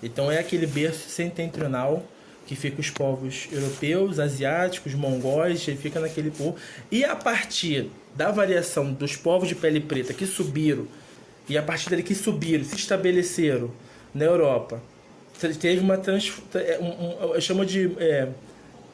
Então 0.03 0.33
é 0.33 0.39
aquele 0.39 0.67
berço 0.67 1.09
setentrional 1.09 2.03
que 2.45 2.57
fica 2.57 2.81
os 2.81 2.91
povos 2.91 3.49
europeus, 3.53 4.19
asiáticos, 4.19 4.95
mongóis, 4.95 5.67
ele 5.69 5.77
fica 5.77 6.01
naquele 6.01 6.33
povo. 6.33 6.57
E 6.91 7.05
a 7.05 7.15
partir 7.15 7.89
da 8.17 8.33
variação 8.33 8.93
dos 8.93 9.15
povos 9.15 9.49
de 9.49 9.55
pele 9.55 9.79
preta 9.79 10.13
que 10.13 10.27
subiram, 10.27 10.89
e 11.49 11.57
a 11.57 11.63
partir 11.63 11.89
dele 11.91 12.03
que 12.03 12.15
subiram, 12.15 12.65
se 12.65 12.77
estabeleceram 12.77 13.71
na 14.15 14.25
Europa, 14.25 14.81
teve 15.61 15.81
uma 15.81 15.97
trans, 15.97 16.33
é, 16.55 16.79
um, 16.81 17.61
um, 17.61 17.65
de 17.65 17.93
é, 17.99 18.29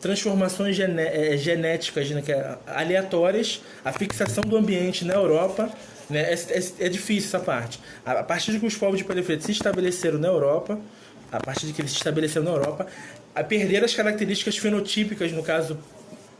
transformações 0.01 0.77
gené 0.77 1.37
genéticas 1.37 2.11
né, 2.11 2.23
é 2.29 2.57
aleatórias, 2.67 3.63
a 3.85 3.93
fixação 3.93 4.43
do 4.45 4.57
ambiente 4.57 5.05
na 5.05 5.15
Europa 5.15 5.71
né? 6.09 6.21
É, 6.21 6.35
é, 6.35 6.87
é, 6.87 6.89
difícil 6.89 7.29
essa 7.29 7.41
parte. 7.41 7.81
A, 8.05 8.23
partir 8.23 8.53
de 8.53 8.61
que 8.61 8.67
os 8.67 8.77
povos 8.77 8.99
de 8.99 9.05
preta 9.05 9.41
se 9.41 9.53
estabeleceram 9.53 10.19
na 10.19 10.29
Europa, 10.29 10.79
a 11.31 11.41
partir 11.41 11.67
de 11.67 11.73
que 11.73 11.81
eles 11.81 11.93
se 11.93 11.99
estabeleceram 11.99 12.45
na 12.45 12.53
Europa, 12.53 12.87
a 13.35 13.43
perder 13.43 13.83
as 13.85 13.95
características 13.95 14.57
fenotípicas, 14.57 15.33
no 15.33 15.43
caso 15.43 15.79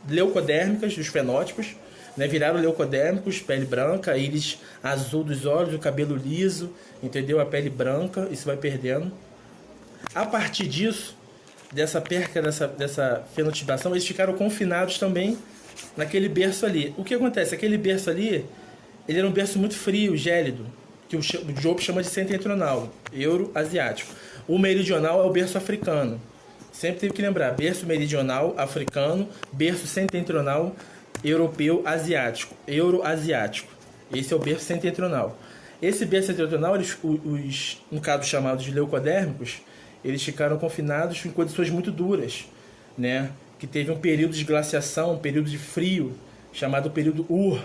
leucodérmicas, 0.07 0.95
dos 0.95 1.07
fenótipos, 1.07 1.75
né? 2.15 2.27
viraram 2.27 2.59
leucodérmicos, 2.59 3.39
pele 3.39 3.65
branca, 3.65 4.17
íris 4.17 4.59
azul 4.83 5.23
dos 5.23 5.45
olhos, 5.45 5.73
o 5.73 5.79
cabelo 5.79 6.15
liso, 6.15 6.71
entendeu? 7.01 7.39
A 7.39 7.45
pele 7.45 7.69
branca, 7.69 8.27
isso 8.31 8.45
vai 8.45 8.57
perdendo. 8.57 9.11
A 10.13 10.25
partir 10.25 10.67
disso, 10.67 11.15
dessa 11.71 11.99
perca, 11.99 12.41
dessa, 12.41 12.67
dessa 12.67 13.23
fenotipação, 13.35 13.91
eles 13.91 14.07
ficaram 14.07 14.33
confinados 14.33 14.97
também 14.97 15.37
naquele 15.97 16.29
berço 16.29 16.65
ali. 16.65 16.93
O 16.97 17.03
que 17.03 17.13
acontece? 17.13 17.53
Aquele 17.53 17.77
berço 17.77 18.09
ali 18.09 18.45
ele 19.07 19.19
era 19.19 19.27
um 19.27 19.31
berço 19.31 19.59
muito 19.59 19.75
frio, 19.75 20.17
gélido, 20.17 20.65
que 21.07 21.15
o 21.15 21.21
Job 21.21 21.81
chama 21.81 22.01
de 22.01 22.07
setentrional, 22.07 22.89
euro-asiático. 23.13 24.11
O 24.47 24.57
meridional 24.57 25.23
é 25.23 25.27
o 25.27 25.31
berço 25.31 25.57
africano. 25.57 26.19
Sempre 26.71 27.01
teve 27.01 27.13
que 27.13 27.21
lembrar, 27.21 27.51
berço 27.51 27.85
meridional, 27.85 28.53
africano, 28.57 29.29
berço 29.53 29.85
setentrional, 29.85 30.75
europeu, 31.23 31.81
asiático, 31.85 32.55
euro-asiático. 32.67 33.71
Esse 34.13 34.33
é 34.33 34.35
o 34.35 34.39
berço 34.39 34.65
setentrional. 34.65 35.37
Esse 35.81 36.05
berço 36.05 36.27
setentrional, 36.27 36.75
eles, 36.75 36.97
os, 37.03 37.81
no 37.91 37.99
caso 37.99 38.23
chamados 38.23 38.63
de 38.63 38.71
leucodérmicos, 38.71 39.61
eles 40.03 40.23
ficaram 40.23 40.57
confinados 40.57 41.25
em 41.25 41.31
condições 41.31 41.69
muito 41.69 41.91
duras, 41.91 42.45
né? 42.97 43.31
Que 43.59 43.65
teve 43.65 43.91
um 43.91 43.97
período 43.97 44.33
de 44.33 44.43
glaciação, 44.43 45.13
um 45.13 45.17
período 45.17 45.49
de 45.49 45.57
frio, 45.57 46.13
chamado 46.53 46.91
período 46.91 47.25
Ur, 47.29 47.59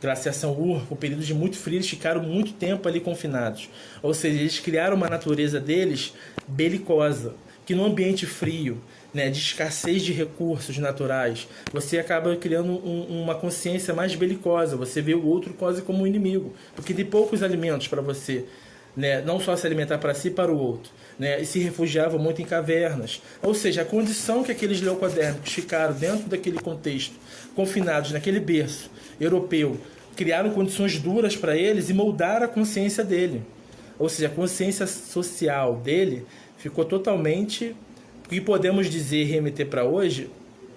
glaciação 0.00 0.52
Ur, 0.52 0.82
o 0.90 0.96
período 0.96 1.22
de 1.22 1.32
muito 1.32 1.56
frio, 1.56 1.76
eles 1.76 1.88
ficaram 1.88 2.22
muito 2.22 2.52
tempo 2.52 2.88
ali 2.88 3.00
confinados. 3.00 3.68
Ou 4.02 4.12
seja, 4.12 4.38
eles 4.38 4.58
criaram 4.58 4.96
uma 4.96 5.08
natureza 5.08 5.60
deles 5.60 6.14
belicosa, 6.46 7.34
que 7.64 7.74
no 7.74 7.84
ambiente 7.84 8.26
frio, 8.26 8.78
né, 9.12 9.30
de 9.30 9.38
escassez 9.38 10.02
de 10.02 10.12
recursos 10.12 10.76
naturais, 10.78 11.46
você 11.72 11.98
acaba 11.98 12.34
criando 12.36 12.72
um, 12.72 13.22
uma 13.22 13.34
consciência 13.34 13.94
mais 13.94 14.14
belicosa. 14.14 14.76
Você 14.76 15.00
vê 15.00 15.14
o 15.14 15.24
outro 15.24 15.54
quase 15.54 15.82
como 15.82 16.02
um 16.02 16.06
inimigo, 16.06 16.52
porque 16.74 16.92
tem 16.92 17.04
poucos 17.04 17.42
alimentos 17.42 17.88
para 17.88 18.02
você, 18.02 18.44
né, 18.96 19.22
não 19.22 19.40
só 19.40 19.56
se 19.56 19.66
alimentar 19.66 19.98
para 19.98 20.14
si, 20.14 20.30
para 20.30 20.52
o 20.52 20.58
outro. 20.58 20.90
Né, 21.16 21.40
e 21.40 21.46
se 21.46 21.60
refugiavam 21.60 22.18
muito 22.18 22.42
em 22.42 22.44
cavernas. 22.44 23.22
Ou 23.40 23.54
seja, 23.54 23.82
a 23.82 23.84
condição 23.84 24.42
que 24.42 24.50
aqueles 24.50 24.80
leucodérmicos 24.80 25.52
ficaram 25.52 25.94
dentro 25.94 26.28
daquele 26.28 26.58
contexto, 26.58 27.14
confinados 27.54 28.10
naquele 28.10 28.40
berço 28.40 28.90
europeu, 29.20 29.78
criaram 30.16 30.50
condições 30.50 30.98
duras 30.98 31.36
para 31.36 31.56
eles 31.56 31.88
e 31.88 31.94
moldaram 31.94 32.46
a 32.46 32.48
consciência 32.48 33.04
dele. 33.04 33.42
Ou 33.96 34.08
seja, 34.08 34.26
a 34.26 34.30
consciência 34.30 34.88
social 34.88 35.76
dele 35.76 36.26
ficou 36.64 36.82
totalmente, 36.82 37.76
o 38.24 38.28
que 38.30 38.40
podemos 38.40 38.88
dizer, 38.88 39.24
remeter 39.24 39.66
para 39.66 39.84
hoje, 39.84 40.30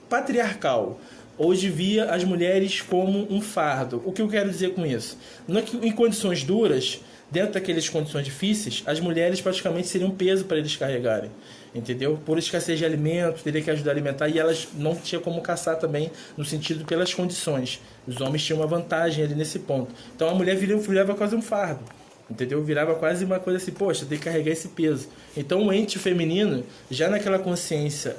patriarcal. 0.10 1.00
Hoje 1.38 1.70
via 1.70 2.12
as 2.12 2.26
mulheres 2.26 2.82
como 2.82 3.26
um 3.32 3.40
fardo. 3.40 4.02
O 4.04 4.12
que 4.12 4.22
eu 4.22 4.28
quero 4.28 4.50
dizer 4.50 4.74
com 4.74 4.86
isso? 4.86 5.18
Não 5.48 5.60
é 5.60 5.62
que 5.62 5.78
em 5.78 5.92
condições 5.94 6.44
duras, 6.44 7.00
dentro 7.32 7.54
daquelas 7.54 7.88
condições 7.88 8.26
difíceis, 8.26 8.84
as 8.86 9.00
mulheres 9.00 9.40
praticamente 9.40 9.88
seriam 9.88 10.10
um 10.10 10.16
peso 10.16 10.44
para 10.44 10.58
eles 10.58 10.76
carregarem 10.76 11.32
entendeu? 11.76 12.20
Por 12.26 12.38
escassez 12.38 12.80
de 12.80 12.86
alimentos, 12.86 13.44
teria 13.44 13.62
que 13.62 13.70
ajudar 13.70 13.92
a 13.92 13.94
alimentar 13.94 14.28
e 14.30 14.40
elas 14.40 14.68
não 14.74 14.96
tinham 14.96 15.22
como 15.22 15.42
caçar 15.42 15.78
também, 15.78 16.12
no 16.36 16.44
sentido 16.44 16.84
pelas 16.86 17.14
condições. 17.14 17.80
Os 18.08 18.20
homens 18.20 18.44
tinham 18.44 18.60
uma 18.60 18.68
vantagem 18.68 19.24
ali 19.24 19.36
nesse 19.36 19.60
ponto. 19.60 19.94
Então 20.16 20.28
a 20.28 20.34
mulher 20.34 20.56
virava, 20.56 21.14
quase 21.14 21.36
um 21.36 21.42
fardo, 21.42 21.84
entendeu? 22.30 22.64
Virava 22.64 22.96
quase 22.96 23.26
uma 23.26 23.40
coisa 23.40 23.58
assim, 23.58 23.72
poxa, 23.72 24.06
tem 24.06 24.18
que 24.18 24.26
carregar 24.26 24.52
esse 24.52 24.70
peso. 24.70 25.08
Então 25.36 25.66
o 25.66 25.74
ente 25.74 25.98
feminino, 26.00 26.64
já 26.90 27.10
naquela 27.10 27.40
consciência 27.40 28.16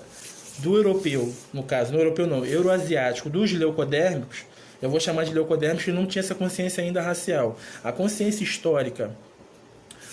do 0.58 0.76
europeu, 0.76 1.32
no 1.52 1.62
caso, 1.62 1.92
no 1.92 1.98
europeu 1.98 2.26
não, 2.26 2.44
euroasiático, 2.44 3.30
dos 3.30 3.52
leucodérmicos, 3.52 4.44
eu 4.80 4.88
vou 4.88 5.00
chamar 5.00 5.24
de 5.24 5.34
leucodérmicos 5.34 5.84
que 5.84 5.92
não 5.92 6.06
tinha 6.06 6.20
essa 6.20 6.34
consciência 6.34 6.82
ainda 6.82 7.00
racial. 7.00 7.58
A 7.82 7.92
consciência 7.92 8.44
histórica 8.44 9.10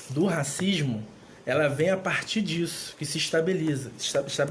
do 0.09 0.25
racismo 0.25 1.03
ela 1.45 1.67
vem 1.67 1.91
a 1.91 1.97
partir 1.97 2.41
disso, 2.41 2.95
que 2.97 3.05
se 3.05 3.19
estabiliza, 3.19 3.91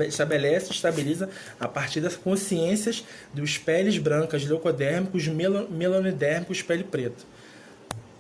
estabelece, 0.07 0.71
estabiliza 0.71 1.29
a 1.59 1.67
partir 1.67 2.01
das 2.01 2.15
consciências 2.15 3.05
dos 3.33 3.59
peles 3.59 3.99
brancas, 3.99 4.45
leucodérmicos, 4.45 5.27
melanodérmicos, 5.27 6.63
pele 6.63 6.85
preta. 6.85 7.34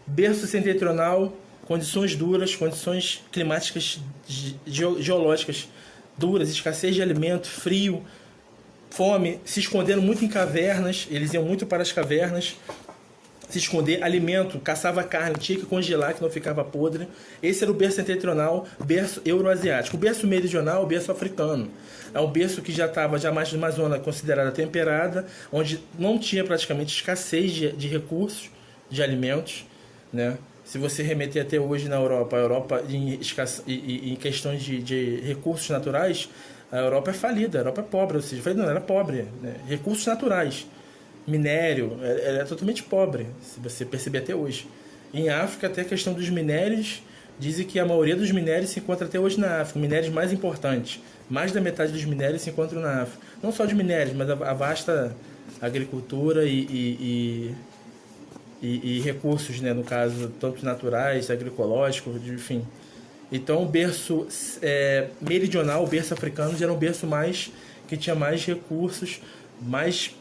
Berço 0.06 0.46
setentrional, 0.46 1.34
condições 1.66 2.14
duras, 2.14 2.54
condições 2.54 3.22
climáticas 3.32 4.00
geológicas 4.66 5.68
duras, 6.16 6.50
escassez 6.50 6.94
de 6.94 7.02
alimento, 7.02 7.48
frio, 7.48 8.02
fome, 8.90 9.40
se 9.44 9.60
escondendo 9.60 10.00
muito 10.00 10.24
em 10.24 10.28
cavernas, 10.28 11.08
eles 11.10 11.32
iam 11.32 11.42
muito 11.42 11.66
para 11.66 11.82
as 11.82 11.90
cavernas, 11.90 12.56
se 13.48 13.58
esconder, 13.58 14.02
alimento, 14.02 14.58
caçava 14.58 15.02
carne, 15.04 15.36
tinha 15.38 15.58
que 15.58 15.66
congelar 15.66 16.14
que 16.14 16.22
não 16.22 16.30
ficava 16.30 16.64
podre. 16.64 17.06
Esse 17.42 17.62
era 17.62 17.70
o 17.70 17.74
berço 17.74 17.96
setentrional, 17.96 18.66
berço 18.84 19.22
euroasiático. 19.24 19.96
O 19.96 20.00
berço 20.00 20.26
meridional, 20.26 20.82
o 20.82 20.86
berço 20.86 21.12
africano. 21.12 21.70
É 22.12 22.18
um 22.18 22.26
berço 22.26 22.62
que 22.62 22.72
já 22.72 22.86
estava 22.86 23.18
já 23.18 23.30
mais 23.30 23.52
numa 23.52 23.70
zona 23.70 23.98
considerada 23.98 24.50
temperada, 24.50 25.26
onde 25.52 25.78
não 25.98 26.18
tinha 26.18 26.42
praticamente 26.42 26.94
escassez 26.96 27.52
de, 27.52 27.72
de 27.72 27.86
recursos, 27.86 28.50
de 28.90 29.02
alimentos, 29.02 29.64
né? 30.14 30.38
Se 30.64 30.78
você 30.78 31.02
remeter 31.02 31.42
até 31.42 31.60
hoje 31.60 31.88
na 31.88 31.96
Europa, 31.96 32.36
a 32.36 32.40
Europa 32.40 32.82
em, 32.88 33.20
em 33.66 34.16
questões 34.16 34.62
de, 34.62 34.82
de 34.82 35.20
recursos 35.20 35.68
naturais, 35.68 36.30
a 36.72 36.78
Europa 36.78 37.10
é 37.10 37.14
falida, 37.14 37.58
a 37.58 37.60
Europa 37.60 37.82
é 37.82 37.84
pobre, 37.84 38.16
ou 38.16 38.22
seja, 38.22 38.54
não, 38.54 38.64
era 38.64 38.78
é 38.78 38.80
pobre, 38.80 39.26
né? 39.42 39.56
recursos 39.68 40.06
naturais 40.06 40.66
minério, 41.26 41.98
é, 42.02 42.28
ela 42.28 42.38
é 42.40 42.44
totalmente 42.44 42.82
pobre, 42.82 43.26
se 43.42 43.60
você 43.60 43.84
perceber 43.84 44.18
até 44.18 44.34
hoje. 44.34 44.66
Em 45.12 45.28
África, 45.28 45.66
até 45.66 45.82
a 45.82 45.84
questão 45.84 46.12
dos 46.12 46.28
minérios, 46.28 47.02
dizem 47.38 47.66
que 47.66 47.78
a 47.78 47.84
maioria 47.84 48.16
dos 48.16 48.30
minérios 48.30 48.70
se 48.70 48.80
encontra 48.80 49.06
até 49.06 49.18
hoje 49.18 49.38
na 49.38 49.60
África, 49.60 49.78
minérios 49.78 50.12
mais 50.12 50.32
importantes. 50.32 51.00
Mais 51.28 51.52
da 51.52 51.60
metade 51.60 51.92
dos 51.92 52.04
minérios 52.04 52.42
se 52.42 52.50
encontram 52.50 52.80
na 52.80 53.02
África. 53.02 53.24
Não 53.42 53.50
só 53.50 53.64
de 53.64 53.74
minérios, 53.74 54.14
mas 54.14 54.28
a, 54.28 54.34
vasta 54.52 55.16
agricultura 55.60 56.44
e, 56.44 56.60
e, 56.70 57.54
e, 58.64 58.96
e, 58.96 59.00
recursos, 59.00 59.60
né, 59.60 59.74
no 59.74 59.84
caso, 59.84 60.32
tanto 60.40 60.64
naturais, 60.64 61.30
agroecológicos, 61.30 62.26
enfim. 62.26 62.66
Então, 63.30 63.62
o 63.62 63.66
berço 63.66 64.26
é, 64.62 65.08
meridional, 65.20 65.84
o 65.84 65.86
berço 65.86 66.14
africano, 66.14 66.56
era 66.58 66.72
um 66.72 66.76
berço 66.76 67.06
mais 67.06 67.52
que 67.86 67.94
tinha 67.94 68.16
mais 68.16 68.42
recursos, 68.46 69.20
mais 69.60 70.16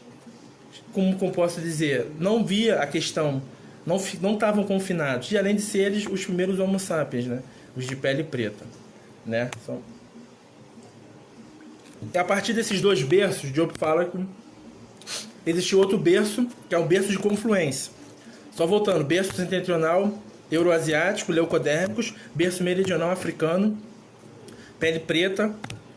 como, 0.92 1.16
como 1.16 1.32
posso 1.32 1.60
dizer, 1.60 2.06
não 2.18 2.44
via 2.44 2.80
a 2.80 2.86
questão, 2.86 3.42
não 3.86 3.98
não 4.20 4.34
estavam 4.34 4.64
confinados. 4.64 5.32
E 5.32 5.38
além 5.38 5.56
de 5.56 5.62
seres 5.62 6.06
os 6.06 6.24
primeiros 6.24 6.58
Homo 6.58 6.78
sapiens, 6.78 7.26
né? 7.26 7.42
Os 7.74 7.86
de 7.86 7.96
pele 7.96 8.24
preta, 8.24 8.64
né? 9.24 9.50
São... 9.64 9.80
A 12.14 12.24
partir 12.24 12.52
desses 12.52 12.82
dois 12.82 13.02
berços, 13.02 13.50
Job 13.50 13.72
fala 13.78 14.04
que 14.04 14.18
existe 15.46 15.74
outro 15.74 15.96
berço, 15.96 16.46
que 16.68 16.74
é 16.74 16.78
o 16.78 16.84
berço 16.84 17.08
de 17.08 17.18
confluência. 17.18 18.03
Só 18.54 18.66
voltando, 18.66 19.04
berço 19.04 19.34
setentrional 19.34 20.16
euroasiático, 20.50 21.32
leucodérmicos, 21.32 22.14
berço 22.34 22.62
meridional 22.62 23.10
africano, 23.10 23.76
pele 24.78 25.00
preta, 25.00 25.52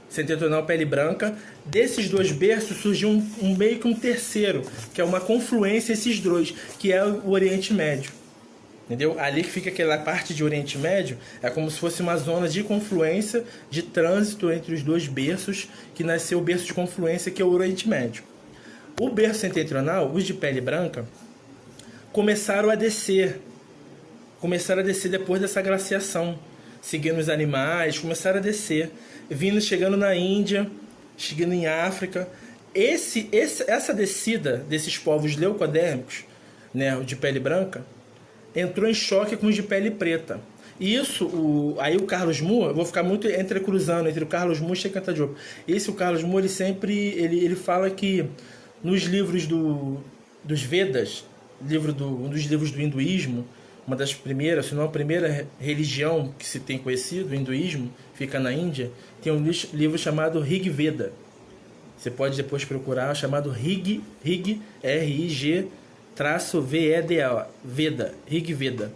setentrional 0.10 0.66
pele 0.66 0.84
branca. 0.84 1.38
Desses 1.64 2.10
dois 2.10 2.32
berços 2.32 2.78
surgiu 2.78 3.10
um, 3.10 3.30
um, 3.42 3.56
meio 3.56 3.78
que 3.78 3.88
um 3.88 3.94
terceiro, 3.94 4.64
que 4.94 5.00
é 5.00 5.04
uma 5.04 5.20
confluência 5.20 5.94
esses 5.94 6.20
dois, 6.20 6.54
que 6.80 6.92
é 6.92 7.04
o 7.06 7.30
Oriente 7.30 7.74
Médio. 7.74 8.12
Entendeu? 8.86 9.20
Ali 9.20 9.44
que 9.44 9.50
fica 9.50 9.70
aquela 9.70 9.98
parte 9.98 10.34
de 10.34 10.44
Oriente 10.44 10.78
Médio, 10.78 11.18
é 11.44 11.50
como 11.50 11.70
se 11.70 11.78
fosse 11.78 12.02
uma 12.02 12.16
zona 12.16 12.48
de 12.48 12.64
confluência, 12.64 13.44
de 13.70 13.84
trânsito 13.84 14.50
entre 14.50 14.74
os 14.74 14.82
dois 14.82 15.08
berços, 15.08 15.68
que 15.94 16.04
nasceu 16.04 16.40
o 16.40 16.42
berço 16.42 16.66
de 16.66 16.74
confluência, 16.74 17.30
que 17.30 17.42
é 17.42 17.46
o 17.46 17.52
Oriente 17.52 17.88
Médio. 17.88 18.24
O 19.00 19.10
berço 19.10 19.42
setentrional, 19.42 20.10
os 20.12 20.24
de 20.24 20.34
pele 20.34 20.62
branca, 20.62 21.06
começaram 22.18 22.72
a 22.72 22.74
descer 22.74 23.40
começaram 24.40 24.82
a 24.82 24.84
descer 24.84 25.12
depois 25.12 25.40
dessa 25.40 25.62
glaciação, 25.62 26.40
seguindo 26.82 27.20
os 27.20 27.30
animais, 27.30 28.00
começaram 28.00 28.40
a 28.40 28.42
descer, 28.42 28.90
vindo 29.30 29.62
chegando 29.62 29.96
na 29.96 30.16
Índia, 30.16 30.68
chegando 31.16 31.54
em 31.54 31.68
África. 31.68 32.28
Esse, 32.74 33.30
esse, 33.32 33.70
essa 33.70 33.94
descida 33.94 34.58
desses 34.68 34.98
povos 34.98 35.36
leucodérmicos, 35.36 36.26
né, 36.74 37.00
de 37.02 37.16
pele 37.16 37.40
branca, 37.40 37.86
entrou 38.56 38.90
em 38.90 38.96
choque 38.96 39.38
com 39.38 39.46
os 39.46 39.54
de 39.54 39.62
pele 39.62 39.92
preta. 39.92 40.42
E 40.80 40.96
isso, 40.96 41.28
o, 41.28 41.76
aí 41.80 41.98
o 41.98 42.08
Carlos 42.08 42.42
Moore, 42.42 42.74
vou 42.74 42.86
ficar 42.86 43.04
muito 43.04 43.28
entrecruzando 43.28 44.10
entre 44.10 44.24
o 44.24 44.28
Carlos 44.28 44.60
Moore 44.60 44.82
e 44.84 44.88
o 44.88 44.92
Cantadiopo. 44.92 45.36
Esse, 45.68 45.92
o 45.92 45.94
Carlos 45.94 46.24
Moore, 46.24 46.46
ele 46.46 46.50
sempre 46.50 46.96
ele, 47.10 47.46
ele 47.46 47.56
fala 47.56 47.92
que 47.92 48.26
nos 48.84 49.04
livros 49.04 49.46
do, 49.46 50.00
dos 50.44 50.64
Vedas, 50.64 51.24
livro 51.66 51.94
do, 51.94 52.08
um 52.08 52.30
dos 52.30 52.44
livros 52.44 52.72
do 52.72 52.82
hinduísmo, 52.82 53.46
uma 53.86 53.96
das 53.96 54.14
primeiras, 54.14 54.66
se 54.66 54.76
não 54.76 54.84
a 54.84 54.90
primeira 54.90 55.48
religião 55.60 56.34
que 56.38 56.46
se 56.46 56.60
tem 56.60 56.78
conhecido, 56.78 57.32
o 57.32 57.36
hinduísmo, 57.36 57.90
fica 58.14 58.40
na 58.40 58.52
Índia, 58.52 58.92
tem 59.22 59.32
um 59.32 59.44
livro 59.74 59.98
chamado 59.98 60.42
Rig 60.42 60.70
Veda. 60.70 61.14
Você 61.98 62.12
pode 62.12 62.36
depois 62.36 62.66
procurar, 62.66 63.16
chamado 63.16 63.50
Rig, 63.50 64.04
Rig 64.24 64.62
R-I-G, 64.84 65.68
traço 66.16 66.62
V-E-D-A, 66.62 67.48
Veda, 67.64 68.14
Rig 68.28 68.54
Veda. 68.54 68.92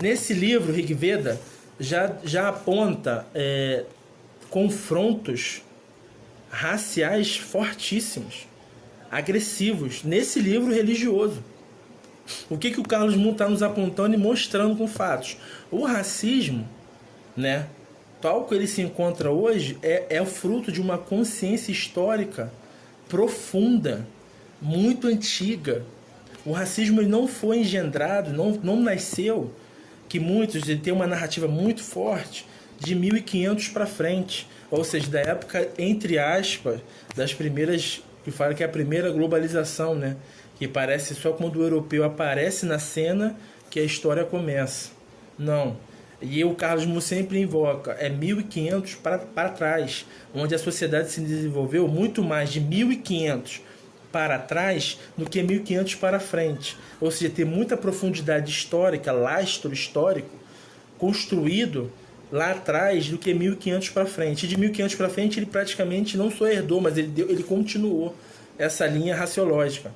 Nesse 0.00 0.32
livro, 0.32 0.72
Rig 0.72 0.94
Veda, 0.94 1.38
já, 1.78 2.16
já 2.24 2.48
aponta 2.48 3.26
é, 3.34 3.84
confrontos 4.48 5.62
raciais 6.50 7.36
fortíssimos, 7.36 8.46
agressivos, 9.10 10.02
nesse 10.02 10.40
livro 10.40 10.72
religioso. 10.72 11.42
O 12.48 12.56
que, 12.56 12.70
que 12.70 12.80
o 12.80 12.84
Carlos 12.84 13.16
Moon 13.16 13.32
está 13.32 13.48
nos 13.48 13.62
apontando 13.62 14.14
e 14.14 14.18
mostrando 14.18 14.76
com 14.76 14.86
fatos? 14.86 15.36
O 15.70 15.84
racismo, 15.84 16.68
né, 17.36 17.66
tal 18.20 18.44
que 18.44 18.54
ele 18.54 18.66
se 18.66 18.80
encontra 18.80 19.30
hoje, 19.30 19.76
é, 19.82 20.06
é 20.08 20.24
fruto 20.24 20.70
de 20.70 20.80
uma 20.80 20.98
consciência 20.98 21.72
histórica 21.72 22.52
profunda, 23.08 24.06
muito 24.60 25.08
antiga. 25.08 25.84
O 26.46 26.52
racismo 26.52 27.00
ele 27.00 27.08
não 27.08 27.26
foi 27.26 27.58
engendrado, 27.58 28.32
não, 28.32 28.52
não 28.62 28.80
nasceu, 28.80 29.52
que 30.08 30.20
muitos 30.20 30.68
ele 30.68 30.80
tem 30.80 30.92
uma 30.92 31.06
narrativa 31.06 31.48
muito 31.48 31.82
forte 31.82 32.46
de 32.78 32.94
1500 32.94 33.68
para 33.68 33.86
frente, 33.86 34.48
ou 34.70 34.84
seja, 34.84 35.10
da 35.10 35.20
época 35.20 35.68
entre 35.78 36.18
aspas 36.18 36.80
das 37.14 37.32
primeiras 37.32 38.02
que 38.24 38.30
fala 38.30 38.54
que 38.54 38.62
é 38.62 38.66
a 38.66 38.68
primeira 38.68 39.10
globalização, 39.10 39.94
né? 39.94 40.16
Que 40.62 40.68
parece 40.68 41.16
só 41.16 41.32
quando 41.32 41.56
o 41.56 41.62
europeu 41.64 42.04
aparece 42.04 42.64
na 42.64 42.78
cena 42.78 43.34
que 43.68 43.80
a 43.80 43.82
história 43.82 44.24
começa. 44.24 44.90
Não. 45.36 45.76
E 46.20 46.44
o 46.44 46.54
Carlos 46.54 46.86
Mu 46.86 47.00
sempre 47.00 47.40
invoca, 47.40 47.96
é 47.98 48.08
1500 48.08 48.94
para, 48.94 49.48
trás, 49.48 50.06
onde 50.32 50.54
a 50.54 50.58
sociedade 50.60 51.10
se 51.10 51.20
desenvolveu 51.20 51.88
muito 51.88 52.22
mais 52.22 52.52
de 52.52 52.60
1500 52.60 53.60
para 54.12 54.38
trás 54.38 55.00
do 55.18 55.28
que 55.28 55.42
1500 55.42 55.96
para 55.96 56.20
frente. 56.20 56.78
Ou 57.00 57.10
seja, 57.10 57.32
tem 57.34 57.44
muita 57.44 57.76
profundidade 57.76 58.48
histórica, 58.48 59.10
lastro 59.10 59.72
histórico, 59.72 60.30
construído 60.96 61.90
lá 62.30 62.52
atrás 62.52 63.08
do 63.08 63.18
que 63.18 63.34
1500 63.34 63.88
para 63.88 64.06
frente. 64.06 64.46
E 64.46 64.48
de 64.48 64.56
1500 64.56 64.94
para 64.94 65.08
frente 65.08 65.40
ele 65.40 65.46
praticamente 65.46 66.16
não 66.16 66.30
só 66.30 66.46
herdou, 66.46 66.80
mas 66.80 66.96
ele, 66.96 67.08
deu, 67.08 67.28
ele 67.28 67.42
continuou 67.42 68.14
essa 68.56 68.86
linha 68.86 69.16
raciológica 69.16 69.90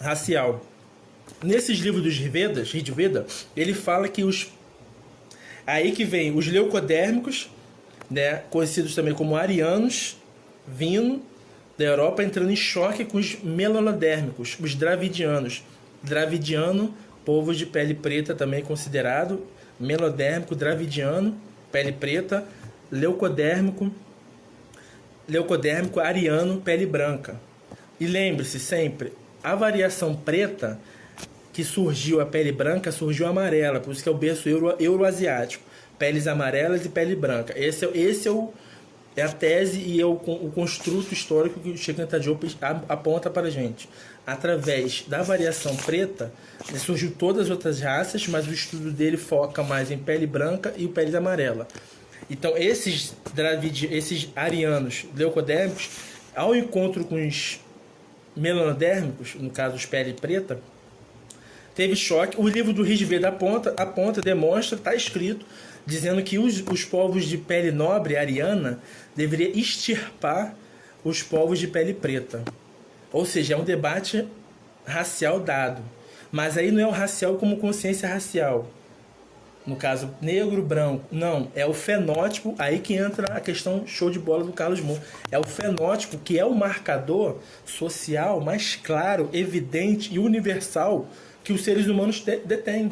racial. 0.00 0.64
Nesses 1.42 1.78
livros 1.78 2.02
dos 2.02 2.16
Vedas, 2.16 2.72
Rigveda, 2.72 3.26
ele 3.56 3.74
fala 3.74 4.08
que 4.08 4.24
os 4.24 4.48
aí 5.66 5.92
que 5.92 6.04
vem 6.04 6.36
os 6.36 6.46
leucodérmicos, 6.46 7.50
né, 8.10 8.42
conhecidos 8.50 8.94
também 8.94 9.14
como 9.14 9.36
arianos, 9.36 10.16
vindo 10.66 11.22
da 11.78 11.84
Europa 11.84 12.24
entrando 12.24 12.50
em 12.50 12.56
choque 12.56 13.04
com 13.04 13.18
os 13.18 13.40
melanodérmicos, 13.42 14.56
os 14.60 14.74
dravidianos. 14.74 15.62
Dravidiano, 16.02 16.94
povo 17.24 17.54
de 17.54 17.66
pele 17.66 17.94
preta 17.94 18.34
também 18.34 18.62
considerado, 18.62 19.46
melodérmico, 19.78 20.54
dravidiano, 20.54 21.38
pele 21.70 21.92
preta, 21.92 22.46
leucodérmico, 22.90 23.90
leucodérmico 25.28 26.00
ariano, 26.00 26.60
pele 26.60 26.84
branca. 26.84 27.40
E 27.98 28.06
lembre-se 28.06 28.58
sempre, 28.58 29.12
a 29.42 29.54
variação 29.54 30.14
preta 30.14 30.78
que 31.52 31.64
surgiu 31.64 32.20
a 32.20 32.26
pele 32.26 32.52
branca 32.52 32.92
surgiu 32.92 33.26
amarela, 33.26 33.80
por 33.80 33.92
isso 33.92 34.02
que 34.02 34.08
é 34.08 34.12
o 34.12 34.14
berço 34.14 34.48
euro, 34.48 34.74
euroasiático. 34.78 35.64
Peles 35.98 36.26
amarelas 36.26 36.86
e 36.86 36.88
pele 36.88 37.14
branca. 37.14 37.52
Esse, 37.58 37.84
é, 37.84 37.90
esse 37.94 38.26
é, 38.26 38.30
o, 38.30 38.54
é 39.14 39.22
a 39.22 39.28
tese 39.28 39.80
e 39.80 40.00
é 40.00 40.06
o, 40.06 40.12
o 40.12 40.50
construto 40.54 41.12
histórico 41.12 41.60
que 41.60 41.70
o 41.70 41.76
Chico 41.76 42.00
Diop 42.18 42.56
aponta 42.88 43.28
para 43.28 43.48
a 43.48 43.50
gente. 43.50 43.86
Através 44.26 45.04
da 45.06 45.22
variação 45.22 45.76
preta, 45.76 46.32
surgiu 46.78 47.10
todas 47.10 47.46
as 47.46 47.50
outras 47.50 47.80
raças, 47.80 48.26
mas 48.28 48.46
o 48.46 48.52
estudo 48.52 48.90
dele 48.90 49.18
foca 49.18 49.62
mais 49.62 49.90
em 49.90 49.98
pele 49.98 50.26
branca 50.26 50.72
e 50.76 50.88
pele 50.88 51.14
amarela. 51.14 51.68
Então, 52.30 52.56
esses, 52.56 53.14
esses 53.90 54.30
arianos 54.34 55.04
leucodérmicos, 55.14 55.90
ao 56.34 56.54
encontro 56.54 57.04
com 57.04 57.16
os 57.26 57.60
melanodérmicos, 58.40 59.34
no 59.34 59.50
caso 59.50 59.76
os 59.76 59.84
pele 59.84 60.14
preta, 60.14 60.58
teve 61.74 61.94
choque. 61.94 62.40
O 62.40 62.48
livro 62.48 62.72
do 62.72 62.82
Rijveda 62.82 63.28
aponta, 63.28 63.74
aponta, 63.76 64.20
demonstra, 64.20 64.78
está 64.78 64.94
escrito, 64.94 65.44
dizendo 65.84 66.22
que 66.22 66.38
os, 66.38 66.62
os 66.66 66.84
povos 66.84 67.26
de 67.26 67.36
pele 67.36 67.70
nobre, 67.70 68.16
ariana, 68.16 68.80
deveriam 69.14 69.52
extirpar 69.52 70.54
os 71.04 71.22
povos 71.22 71.58
de 71.58 71.68
pele 71.68 71.92
preta. 71.92 72.42
Ou 73.12 73.26
seja, 73.26 73.54
é 73.54 73.56
um 73.56 73.64
debate 73.64 74.26
racial 74.86 75.38
dado. 75.38 75.82
Mas 76.32 76.56
aí 76.56 76.70
não 76.70 76.80
é 76.80 76.86
o 76.86 76.90
racial 76.90 77.34
como 77.34 77.58
consciência 77.58 78.08
racial 78.08 78.70
no 79.70 79.76
caso 79.76 80.10
negro, 80.20 80.60
branco. 80.60 81.04
Não, 81.12 81.48
é 81.54 81.64
o 81.64 81.72
fenótipo, 81.72 82.56
aí 82.58 82.80
que 82.80 82.94
entra 82.94 83.34
a 83.34 83.40
questão 83.40 83.86
show 83.86 84.10
de 84.10 84.18
bola 84.18 84.42
do 84.42 84.52
Carlos 84.52 84.80
Moore. 84.80 85.00
É 85.30 85.38
o 85.38 85.44
fenótipo 85.44 86.18
que 86.18 86.36
é 86.36 86.44
o 86.44 86.52
marcador 86.52 87.38
social 87.64 88.40
mais 88.40 88.74
claro, 88.74 89.30
evidente 89.32 90.12
e 90.12 90.18
universal 90.18 91.06
que 91.44 91.52
os 91.52 91.62
seres 91.62 91.86
humanos 91.86 92.20
detêm. 92.44 92.90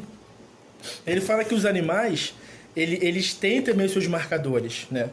Ele 1.04 1.20
fala 1.20 1.44
que 1.44 1.52
os 1.52 1.66
animais, 1.66 2.32
ele, 2.76 2.96
eles 3.02 3.34
têm 3.34 3.60
também 3.60 3.88
seus 3.88 4.06
marcadores, 4.06 4.86
né? 4.88 5.10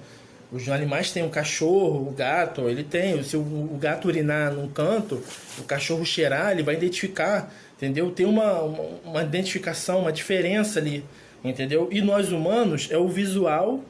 Os 0.52 0.70
animais 0.70 1.12
têm 1.12 1.26
o 1.26 1.30
cachorro, 1.30 2.08
o 2.08 2.12
gato, 2.12 2.70
ele 2.70 2.84
tem. 2.84 3.24
Se 3.24 3.36
o, 3.36 3.40
o 3.42 3.78
gato 3.82 4.08
urinar 4.08 4.54
num 4.54 4.70
canto, 4.70 5.22
o 5.58 5.64
cachorro 5.64 6.06
cheirar, 6.06 6.52
ele 6.52 6.62
vai 6.62 6.76
identificar, 6.76 7.52
entendeu? 7.76 8.12
Tem 8.12 8.28
uma, 8.28 8.62
uma, 8.62 8.84
uma 9.04 9.24
identificação, 9.24 10.02
uma 10.02 10.14
diferença 10.14 10.80
ali 10.80 11.04
entendeu? 11.50 11.88
E 11.92 12.02
nós 12.02 12.32
humanos 12.32 12.88
é 12.92 12.98
o 12.98 13.08
visual, 13.08 13.82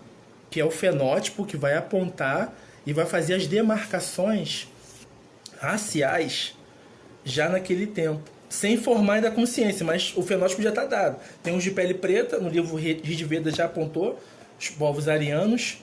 que 0.49 0.59
é 0.59 0.65
o 0.65 0.71
fenótipo 0.71 1.45
que 1.45 1.57
vai 1.57 1.75
apontar 1.75 2.53
e 2.85 2.93
vai 2.93 3.05
fazer 3.05 3.33
as 3.33 3.47
demarcações 3.47 4.67
raciais 5.59 6.55
já 7.23 7.49
naquele 7.49 7.87
tempo, 7.87 8.29
sem 8.47 8.77
formar 8.77 9.21
da 9.21 9.31
consciência, 9.31 9.85
mas 9.85 10.13
o 10.15 10.21
fenótipo 10.21 10.61
já 10.61 10.69
está 10.69 10.85
dado. 10.85 11.19
Tem 11.41 11.55
os 11.55 11.63
de 11.63 11.71
pele 11.71 11.95
preta, 11.95 12.39
no 12.39 12.49
livro 12.49 12.75
Ridveda 12.75 13.49
já 13.51 13.65
apontou, 13.65 14.21
os 14.59 14.69
povos 14.69 15.07
arianos, 15.07 15.81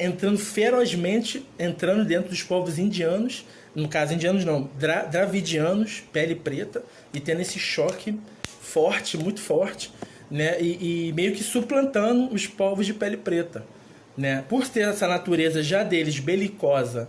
entrando 0.00 0.38
ferozmente, 0.38 1.44
entrando 1.58 2.04
dentro 2.04 2.30
dos 2.30 2.42
povos 2.42 2.78
indianos, 2.78 3.44
no 3.74 3.88
caso 3.88 4.14
indianos 4.14 4.44
não, 4.44 4.70
dra 4.78 5.02
dravidianos, 5.02 6.02
pele 6.12 6.34
preta, 6.34 6.82
e 7.12 7.20
tendo 7.20 7.42
esse 7.42 7.58
choque 7.58 8.18
forte, 8.60 9.16
muito 9.16 9.40
forte, 9.40 9.92
né? 10.30 10.60
E, 10.60 11.08
e, 11.08 11.12
meio 11.12 11.32
que 11.32 11.42
suplantando 11.42 12.32
os 12.32 12.46
povos 12.46 12.86
de 12.86 12.94
pele 12.94 13.16
preta, 13.16 13.64
né? 14.16 14.44
Por 14.48 14.66
ter 14.68 14.88
essa 14.88 15.06
natureza 15.06 15.62
já 15.62 15.82
deles 15.82 16.18
belicosa, 16.18 17.08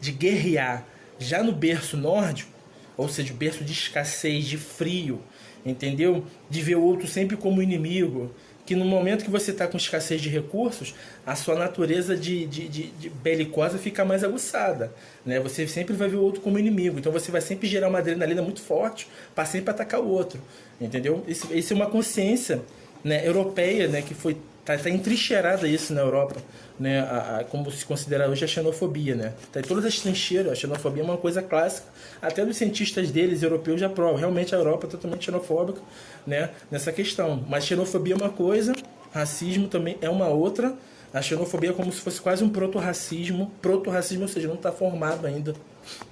de 0.00 0.12
guerrear, 0.12 0.84
já 1.18 1.42
no 1.42 1.52
berço 1.52 1.96
nórdico, 1.96 2.52
ou 2.96 3.08
seja, 3.08 3.32
berço 3.34 3.64
de 3.64 3.72
escassez, 3.72 4.46
de 4.46 4.56
frio, 4.56 5.20
entendeu? 5.64 6.24
De 6.48 6.62
ver 6.62 6.76
o 6.76 6.82
outro 6.82 7.06
sempre 7.06 7.36
como 7.36 7.62
inimigo, 7.62 8.34
que 8.70 8.76
no 8.76 8.84
momento 8.84 9.24
que 9.24 9.30
você 9.32 9.50
está 9.50 9.66
com 9.66 9.76
escassez 9.76 10.20
de 10.20 10.28
recursos, 10.28 10.94
a 11.26 11.34
sua 11.34 11.56
natureza 11.56 12.16
de, 12.16 12.46
de, 12.46 12.68
de, 12.68 12.82
de, 12.92 13.10
belicosa 13.10 13.78
fica 13.78 14.04
mais 14.04 14.22
aguçada. 14.22 14.92
Né? 15.26 15.40
Você 15.40 15.66
sempre 15.66 15.92
vai 15.96 16.08
ver 16.08 16.14
o 16.14 16.22
outro 16.22 16.40
como 16.40 16.56
inimigo. 16.56 16.96
Então 16.96 17.10
você 17.10 17.32
vai 17.32 17.40
sempre 17.40 17.66
gerar 17.66 17.88
uma 17.88 17.98
adrenalina 17.98 18.40
muito 18.40 18.60
forte 18.60 19.08
para 19.34 19.44
sempre 19.44 19.70
atacar 19.70 20.00
o 20.00 20.08
outro. 20.08 20.40
Entendeu? 20.80 21.24
Isso, 21.26 21.52
isso 21.52 21.72
é 21.72 21.76
uma 21.76 21.90
consciência 21.90 22.62
né, 23.02 23.26
europeia 23.26 23.88
né, 23.88 24.02
que 24.02 24.14
foi 24.14 24.36
Tá, 24.64 24.76
tá 24.76 24.90
entrincheirada 24.90 25.66
isso 25.66 25.92
na 25.94 26.02
Europa, 26.02 26.36
né? 26.78 27.00
A, 27.00 27.38
a, 27.38 27.44
como 27.44 27.70
se 27.70 27.84
considera 27.84 28.28
hoje 28.28 28.44
a 28.44 28.48
xenofobia, 28.48 29.14
né? 29.14 29.32
Tá 29.52 29.60
em 29.60 29.62
todas 29.62 29.84
as 29.84 29.98
trincheiras. 29.98 30.52
A 30.52 30.54
xenofobia 30.54 31.02
é 31.02 31.04
uma 31.04 31.16
coisa 31.16 31.42
clássica. 31.42 31.88
Até 32.20 32.44
dos 32.44 32.56
cientistas 32.56 33.10
deles, 33.10 33.42
europeus, 33.42 33.80
já 33.80 33.88
provam. 33.88 34.16
Realmente 34.16 34.54
a 34.54 34.58
Europa 34.58 34.86
é 34.86 34.90
totalmente 34.90 35.24
xenofóbica, 35.24 35.80
né? 36.26 36.50
Nessa 36.70 36.92
questão. 36.92 37.44
Mas 37.48 37.64
xenofobia 37.64 38.14
é 38.14 38.16
uma 38.16 38.28
coisa, 38.28 38.74
racismo 39.12 39.66
também 39.66 39.96
é 40.00 40.10
uma 40.10 40.28
outra. 40.28 40.74
A 41.12 41.20
xenofobia 41.22 41.70
é 41.70 41.72
como 41.72 41.90
se 41.90 42.00
fosse 42.00 42.20
quase 42.20 42.44
um 42.44 42.50
proto-racismo. 42.50 43.50
Proto-racismo, 43.62 44.22
ou 44.22 44.28
seja, 44.28 44.46
não 44.46 44.54
está 44.54 44.70
formado 44.70 45.26
ainda 45.26 45.54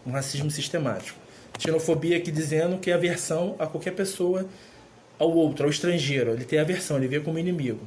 um 0.07 0.11
racismo 0.11 0.51
sistemático. 0.51 1.19
Xenofobia 1.59 2.17
aqui 2.17 2.31
dizendo 2.31 2.79
que 2.79 2.91
é 2.91 2.95
aversão 2.95 3.55
a 3.59 3.67
qualquer 3.67 3.93
pessoa, 3.93 4.47
ao 5.19 5.31
outro, 5.31 5.65
ao 5.65 5.71
estrangeiro. 5.71 6.33
Ele 6.33 6.45
tem 6.45 6.59
aversão, 6.59 6.97
ele 6.97 7.09
vê 7.09 7.21
como 7.21 7.39
inimigo. 7.39 7.81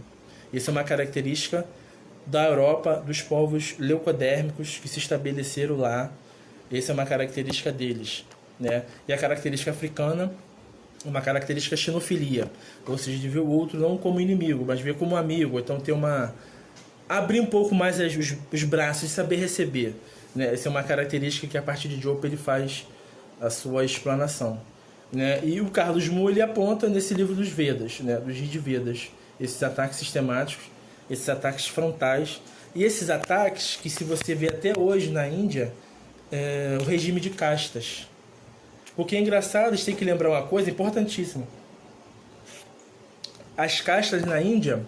Isso 0.54 0.70
é 0.70 0.72
uma 0.72 0.84
característica 0.84 1.66
da 2.26 2.48
Europa, 2.48 3.04
dos 3.06 3.22
povos 3.22 3.76
leucodérmicos 3.80 4.78
que 4.78 4.88
se 4.88 5.00
estabeleceram 5.00 5.78
lá. 5.78 6.12
Essa 6.72 6.92
é 6.92 6.94
uma 6.94 7.06
característica 7.06 7.72
deles. 7.72 8.26
Né? 8.60 8.84
E 9.08 9.14
a 9.14 9.18
característica 9.18 9.72
africana, 9.72 10.32
uma 11.04 11.22
característica 11.22 11.76
xenofilia, 11.76 12.50
ou 12.86 12.98
seja, 12.98 13.18
de 13.18 13.28
ver 13.28 13.40
o 13.40 13.48
outro 13.48 13.80
não 13.80 13.98
como 13.98 14.22
inimigo, 14.22 14.64
mas 14.66 14.80
ver 14.80 14.96
como 14.96 15.16
amigo. 15.16 15.60
Então 15.60 15.80
ter 15.80 15.92
uma 15.92 16.34
abrir 17.10 17.42
um 17.42 17.46
pouco 17.46 17.76
mais 17.76 18.00
os, 18.00 18.38
os 18.54 18.64
braços 18.64 19.04
e 19.04 19.10
saber 19.10 19.36
receber. 19.36 19.96
Né? 20.34 20.54
Essa 20.54 20.70
é 20.70 20.72
uma 20.72 20.84
característica 20.84 21.46
que 21.46 21.58
a 21.58 21.62
partir 21.62 21.90
de 21.90 21.98
Job 21.98 22.26
ele 22.26 22.38
faz 22.38 22.86
a 23.40 23.50
sua 23.50 23.84
explanação. 23.84 24.62
Né? 25.12 25.42
E 25.44 25.60
o 25.60 25.70
Carlos 25.70 26.08
Mu 26.08 26.30
ele 26.30 26.42
aponta 26.42 26.88
nesse 26.88 27.14
livro 27.14 27.36
dos 27.36 27.50
Vedas, 27.50 28.00
né? 28.00 28.16
dos 28.16 28.38
Rig 28.38 28.58
Vedas, 28.58 29.12
esses 29.42 29.62
ataques 29.64 29.98
sistemáticos, 29.98 30.66
esses 31.10 31.28
ataques 31.28 31.68
frontais 31.68 32.42
e 32.76 32.84
esses 32.84 33.10
ataques 33.10 33.78
que 33.82 33.90
se 33.90 34.04
você 34.04 34.36
vê 34.36 34.50
até 34.50 34.78
hoje 34.78 35.10
na 35.10 35.28
Índia, 35.28 35.74
é 36.32 36.78
o 36.80 36.84
regime 36.86 37.20
de 37.20 37.32
castas. 37.32 38.08
O 38.96 39.04
que 39.04 39.16
é 39.16 39.20
engraçado, 39.20 39.78
tem 39.84 39.96
que 39.96 40.06
lembrar 40.06 40.30
uma 40.30 40.44
coisa 40.44 40.70
importantíssima. 40.70 41.46
As 43.58 43.82
castas 43.82 44.24
na 44.24 44.42
Índia 44.42 44.86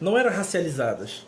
não 0.00 0.18
eram 0.18 0.30
racializadas. 0.30 1.26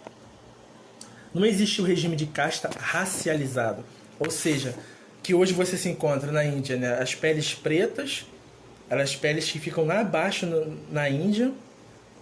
Não 1.33 1.45
existe 1.45 1.81
o 1.81 1.85
regime 1.85 2.17
de 2.17 2.27
casta 2.27 2.69
racializado. 2.79 3.85
Ou 4.19 4.31
seja, 4.31 4.75
que 5.23 5.35
hoje 5.35 5.53
você 5.53 5.77
se 5.77 5.89
encontra 5.89 6.33
na 6.33 6.45
Índia, 6.45 6.77
né? 6.77 7.01
As 7.01 7.15
peles 7.15 7.55
pretas, 7.55 8.27
as 8.91 9.15
peles 9.15 9.51
que 9.51 9.59
ficam 9.59 9.85
lá 9.85 10.01
abaixo 10.01 10.47
no, 10.47 10.79
na 10.91 11.09
Índia, 11.09 11.53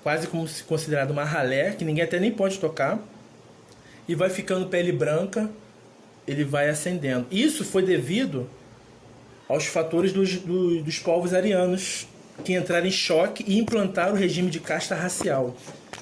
quase 0.07 0.29
como 0.29 0.47
se 0.47 0.63
considerado 0.63 1.11
uma 1.11 1.25
ralé, 1.25 1.73
que 1.73 1.85
ninguém 1.85 2.05
até 2.05 2.21
nem 2.21 2.31
pode 2.31 2.61
tocar, 2.61 2.97
e 4.07 4.15
vai 4.15 4.31
ficando 4.31 4.67
pele 4.67 4.93
branca, 4.93 5.51
ele 6.29 6.45
vai 6.45 6.69
ascendendo. 6.69 7.27
Isso 7.29 7.65
foi 7.65 7.83
devido 7.83 8.49
aos 9.49 9.67
fatores 9.67 10.13
dos, 10.13 10.37
dos, 10.37 10.85
dos 10.85 10.99
povos 11.01 11.35
arianos 11.35 12.07
que 12.45 12.53
entraram 12.55 12.87
em 12.87 12.91
choque 12.93 13.45
e 13.49 13.59
implantaram 13.59 14.13
o 14.13 14.17
regime 14.17 14.49
de 14.49 14.61
casta 14.61 14.95
racial. 14.95 15.57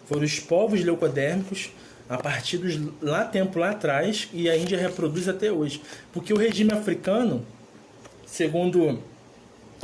Foram 0.04 0.24
os 0.24 0.38
povos 0.38 0.84
leucodérmicos 0.84 1.70
a 2.06 2.18
partir 2.18 2.58
dos 2.58 2.78
lá 3.00 3.24
tempo 3.24 3.58
lá 3.58 3.70
atrás 3.70 4.28
e 4.34 4.50
a 4.50 4.54
Índia 4.54 4.78
reproduz 4.78 5.30
até 5.30 5.50
hoje. 5.50 5.80
Porque 6.12 6.30
o 6.30 6.36
regime 6.36 6.74
africano, 6.74 7.42
segundo 8.26 9.02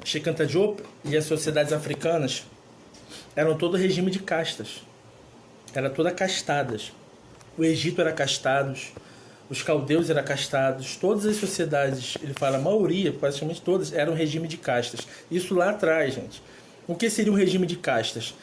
Shekanta 0.04 0.44
Diop 0.44 0.82
e 1.06 1.16
as 1.16 1.24
sociedades 1.24 1.72
africanas, 1.72 2.44
eram 3.34 3.56
todo 3.56 3.76
regime 3.76 4.10
de 4.10 4.18
castas. 4.18 4.82
Era 5.74 5.88
toda 5.88 6.10
castadas. 6.10 6.92
O 7.56 7.64
Egito 7.64 8.00
era 8.00 8.12
castados, 8.12 8.92
os 9.48 9.62
caldeus 9.62 10.08
eram 10.08 10.22
castados, 10.22 10.96
todas 10.96 11.26
as 11.26 11.36
sociedades, 11.36 12.16
ele 12.22 12.32
fala, 12.32 12.56
a 12.56 12.60
maioria, 12.60 13.12
praticamente 13.12 13.60
todas, 13.60 13.92
eram 13.92 14.14
regime 14.14 14.46
de 14.46 14.56
castas. 14.56 15.06
Isso 15.30 15.54
lá 15.54 15.70
atrás, 15.70 16.14
gente. 16.14 16.42
O 16.86 16.94
que 16.94 17.10
seria 17.10 17.32
um 17.32 17.36
regime 17.36 17.66
de 17.66 17.76
castas? 17.76 18.34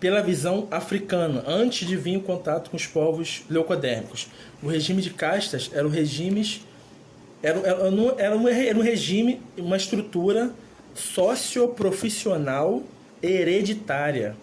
pela 0.00 0.22
visão 0.22 0.66
africana, 0.70 1.44
antes 1.46 1.86
de 1.86 1.94
vir 1.94 2.14
em 2.14 2.20
contato 2.20 2.70
com 2.70 2.76
os 2.76 2.86
povos 2.86 3.42
leucodérmicos. 3.50 4.28
O 4.62 4.66
regime 4.66 5.02
de 5.02 5.10
castas 5.10 5.70
era 5.74 5.86
o 5.86 5.90
regime 5.90 6.62
era, 7.42 7.58
era, 7.60 7.68
era, 8.18 8.36
um, 8.36 8.48
era 8.48 8.78
um 8.78 8.82
regime, 8.82 9.40
uma 9.58 9.76
estrutura 9.76 10.50
socioprofissional 10.94 12.82
hereditária. 13.22 14.36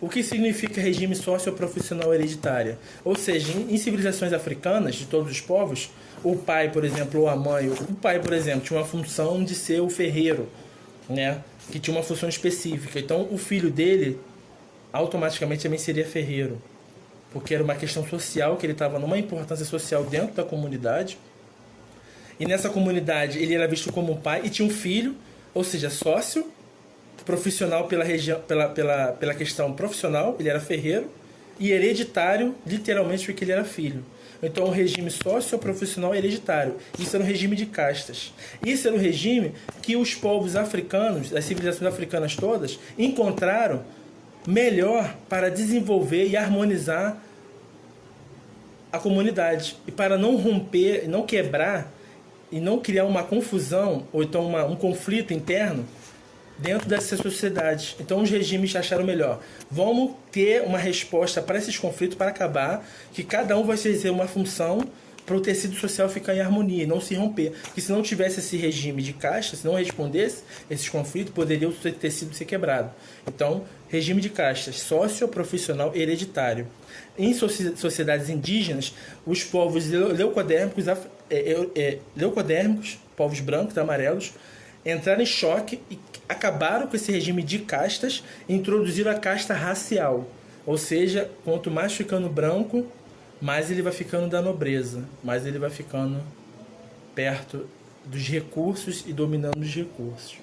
O 0.00 0.08
que 0.08 0.22
significa 0.22 0.80
regime 0.80 1.14
socioprofissional 1.14 2.12
hereditária? 2.12 2.78
Ou 3.04 3.14
seja, 3.14 3.52
em, 3.52 3.76
civilizações 3.78 4.32
africanas, 4.32 4.96
de 4.96 5.06
todos 5.06 5.30
os 5.30 5.40
povos, 5.40 5.90
o 6.24 6.36
pai, 6.36 6.70
por 6.70 6.84
exemplo, 6.84 7.20
ou 7.20 7.28
a 7.28 7.36
mãe, 7.36 7.68
o 7.68 7.94
pai, 7.94 8.18
por 8.18 8.32
exemplo, 8.32 8.62
tinha 8.62 8.78
uma 8.78 8.86
função 8.86 9.44
de 9.44 9.54
ser 9.54 9.80
o 9.80 9.88
ferreiro, 9.88 10.48
né? 11.08 11.40
que 11.70 11.78
tinha 11.78 11.96
uma 11.96 12.02
função 12.02 12.28
específica. 12.28 12.98
Então, 12.98 13.28
o 13.30 13.38
filho 13.38 13.70
dele 13.70 14.18
automaticamente 14.92 15.62
também 15.62 15.78
seria 15.78 16.04
ferreiro, 16.04 16.60
porque 17.32 17.54
era 17.54 17.62
uma 17.62 17.74
questão 17.74 18.06
social, 18.06 18.56
que 18.56 18.66
ele 18.66 18.72
estava 18.72 18.98
numa 18.98 19.16
importância 19.16 19.64
social 19.64 20.04
dentro 20.04 20.34
da 20.34 20.44
comunidade. 20.44 21.16
E 22.40 22.46
nessa 22.46 22.68
comunidade 22.68 23.38
ele 23.38 23.54
era 23.54 23.68
visto 23.68 23.92
como 23.92 24.16
pai 24.16 24.42
e 24.44 24.50
tinha 24.50 24.66
um 24.66 24.70
filho, 24.70 25.14
ou 25.54 25.62
seja, 25.62 25.88
sócio, 25.88 26.50
profissional 27.24 27.86
pela, 27.86 28.04
região, 28.04 28.40
pela, 28.40 28.68
pela, 28.68 29.12
pela 29.12 29.34
questão 29.34 29.72
profissional, 29.72 30.36
ele 30.38 30.48
era 30.48 30.60
ferreiro, 30.60 31.08
e 31.58 31.70
hereditário, 31.70 32.54
literalmente, 32.66 33.26
porque 33.26 33.44
ele 33.44 33.52
era 33.52 33.64
filho. 33.64 34.04
Então, 34.42 34.64
o 34.64 34.70
regime 34.70 35.10
socioprofissional 35.10 36.12
hereditário. 36.14 36.74
Isso 36.98 37.14
era 37.14 37.24
um 37.24 37.26
regime 37.26 37.54
de 37.54 37.66
castas. 37.66 38.32
Isso 38.64 38.88
era 38.88 38.96
um 38.96 38.98
regime 38.98 39.52
que 39.80 39.94
os 39.94 40.14
povos 40.14 40.56
africanos, 40.56 41.32
as 41.32 41.44
civilizações 41.44 41.92
africanas 41.92 42.34
todas, 42.34 42.78
encontraram 42.98 43.84
melhor 44.44 45.14
para 45.28 45.48
desenvolver 45.48 46.26
e 46.26 46.36
harmonizar 46.36 47.22
a 48.90 48.98
comunidade 48.98 49.76
e 49.86 49.92
para 49.92 50.18
não 50.18 50.36
romper, 50.36 51.08
não 51.08 51.24
quebrar 51.24 51.92
e 52.50 52.60
não 52.60 52.80
criar 52.80 53.04
uma 53.04 53.22
confusão 53.22 54.06
ou 54.12 54.22
então 54.22 54.44
uma, 54.44 54.64
um 54.64 54.74
conflito 54.74 55.32
interno 55.32 55.86
dentro 56.62 56.88
dessa 56.88 57.16
sociedade. 57.16 57.96
Então 58.00 58.22
os 58.22 58.30
regimes 58.30 58.74
acharam 58.74 59.04
melhor. 59.04 59.40
Vamos 59.70 60.12
ter 60.30 60.62
uma 60.62 60.78
resposta 60.78 61.42
para 61.42 61.58
esses 61.58 61.76
conflitos 61.76 62.16
para 62.16 62.30
acabar, 62.30 62.86
que 63.12 63.24
cada 63.24 63.58
um 63.58 63.64
vai 63.64 63.74
exercer 63.74 64.10
uma 64.10 64.28
função 64.28 64.86
para 65.26 65.36
o 65.36 65.40
tecido 65.40 65.76
social 65.76 66.08
ficar 66.08 66.34
em 66.34 66.40
harmonia 66.40 66.86
não 66.86 67.00
se 67.00 67.14
romper. 67.14 67.52
Porque 67.62 67.80
se 67.80 67.92
não 67.92 68.02
tivesse 68.02 68.40
esse 68.40 68.56
regime 68.56 69.02
de 69.02 69.12
caixa, 69.12 69.56
se 69.56 69.64
não 69.64 69.74
respondesse 69.74 70.42
esses 70.70 70.88
conflitos, 70.88 71.32
poderia 71.32 71.68
o 71.68 71.72
tecido 71.72 72.34
ser 72.34 72.44
quebrado. 72.44 72.90
Então, 73.26 73.64
regime 73.88 74.20
de 74.20 74.28
castas 74.28 74.80
socioprofissional 74.80 75.94
hereditário. 75.94 76.66
Em 77.16 77.32
sociedades 77.34 78.28
indígenas, 78.30 78.94
os 79.26 79.44
povos 79.44 79.88
leucodérmicos, 79.88 80.88
é, 80.88 80.96
é, 81.30 81.66
é, 81.76 81.98
leucodérmicos 82.16 82.98
povos 83.16 83.40
brancos, 83.40 83.76
amarelos, 83.78 84.32
entraram 84.84 85.22
em 85.22 85.26
choque 85.26 85.80
e 85.90 85.98
acabaram 86.28 86.86
com 86.86 86.96
esse 86.96 87.12
regime 87.12 87.42
de 87.42 87.60
castas 87.60 88.22
e 88.48 88.54
introduziram 88.54 89.10
a 89.10 89.14
casta 89.14 89.54
racial. 89.54 90.26
Ou 90.66 90.78
seja, 90.78 91.30
quanto 91.44 91.70
mais 91.70 91.92
ficando 91.92 92.28
branco, 92.28 92.86
mais 93.40 93.70
ele 93.70 93.82
vai 93.82 93.92
ficando 93.92 94.28
da 94.28 94.40
nobreza, 94.40 95.04
mais 95.22 95.44
ele 95.46 95.58
vai 95.58 95.70
ficando 95.70 96.20
perto 97.14 97.66
dos 98.04 98.26
recursos 98.28 99.04
e 99.06 99.12
dominando 99.12 99.60
os 99.60 99.74
recursos. 99.74 100.38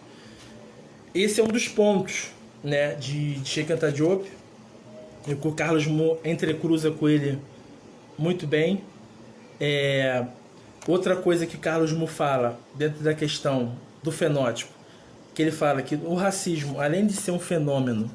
Esse 1.13 1.41
é 1.41 1.43
um 1.43 1.47
dos 1.47 1.67
pontos 1.67 2.31
né, 2.63 2.95
de, 2.95 3.39
Sheikh 3.45 3.71
Anta 3.71 3.91
Diop. 3.91 4.29
E 5.27 5.33
o 5.33 5.51
Carlos 5.51 5.85
Mo 5.85 6.17
entrecruza 6.23 6.91
com 6.91 7.07
ele 7.07 7.39
muito 8.17 8.47
bem. 8.47 8.83
É, 9.59 10.25
outra 10.87 11.15
coisa 11.15 11.45
que 11.45 11.57
Carlos 11.57 11.91
Mo 11.91 12.07
fala 12.07 12.59
dentro 12.75 13.03
da 13.03 13.13
questão 13.13 13.75
do 14.03 14.11
fenótipo, 14.11 14.71
que 15.33 15.41
ele 15.41 15.51
fala 15.51 15.81
que 15.81 15.95
o 15.95 16.15
racismo, 16.15 16.79
além 16.79 17.05
de 17.05 17.13
ser 17.13 17.31
um 17.31 17.39
fenômeno 17.39 18.09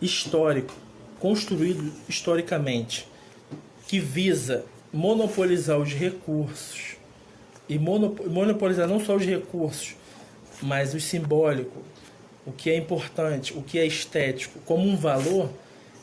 histórico, 0.00 0.74
construído 1.20 1.92
historicamente, 2.08 3.08
que 3.86 3.98
visa 3.98 4.64
monopolizar 4.92 5.78
os 5.78 5.92
recursos 5.92 6.96
e 7.68 7.78
monopolizar 7.78 8.86
não 8.86 9.00
só 9.00 9.16
os 9.16 9.24
recursos, 9.24 9.96
mas 10.62 10.94
o 10.94 11.00
simbólico, 11.00 11.82
o 12.46 12.52
que 12.52 12.70
é 12.70 12.76
importante, 12.76 13.56
o 13.56 13.62
que 13.62 13.78
é 13.78 13.86
estético, 13.86 14.58
como 14.60 14.86
um 14.86 14.96
valor, 14.96 15.50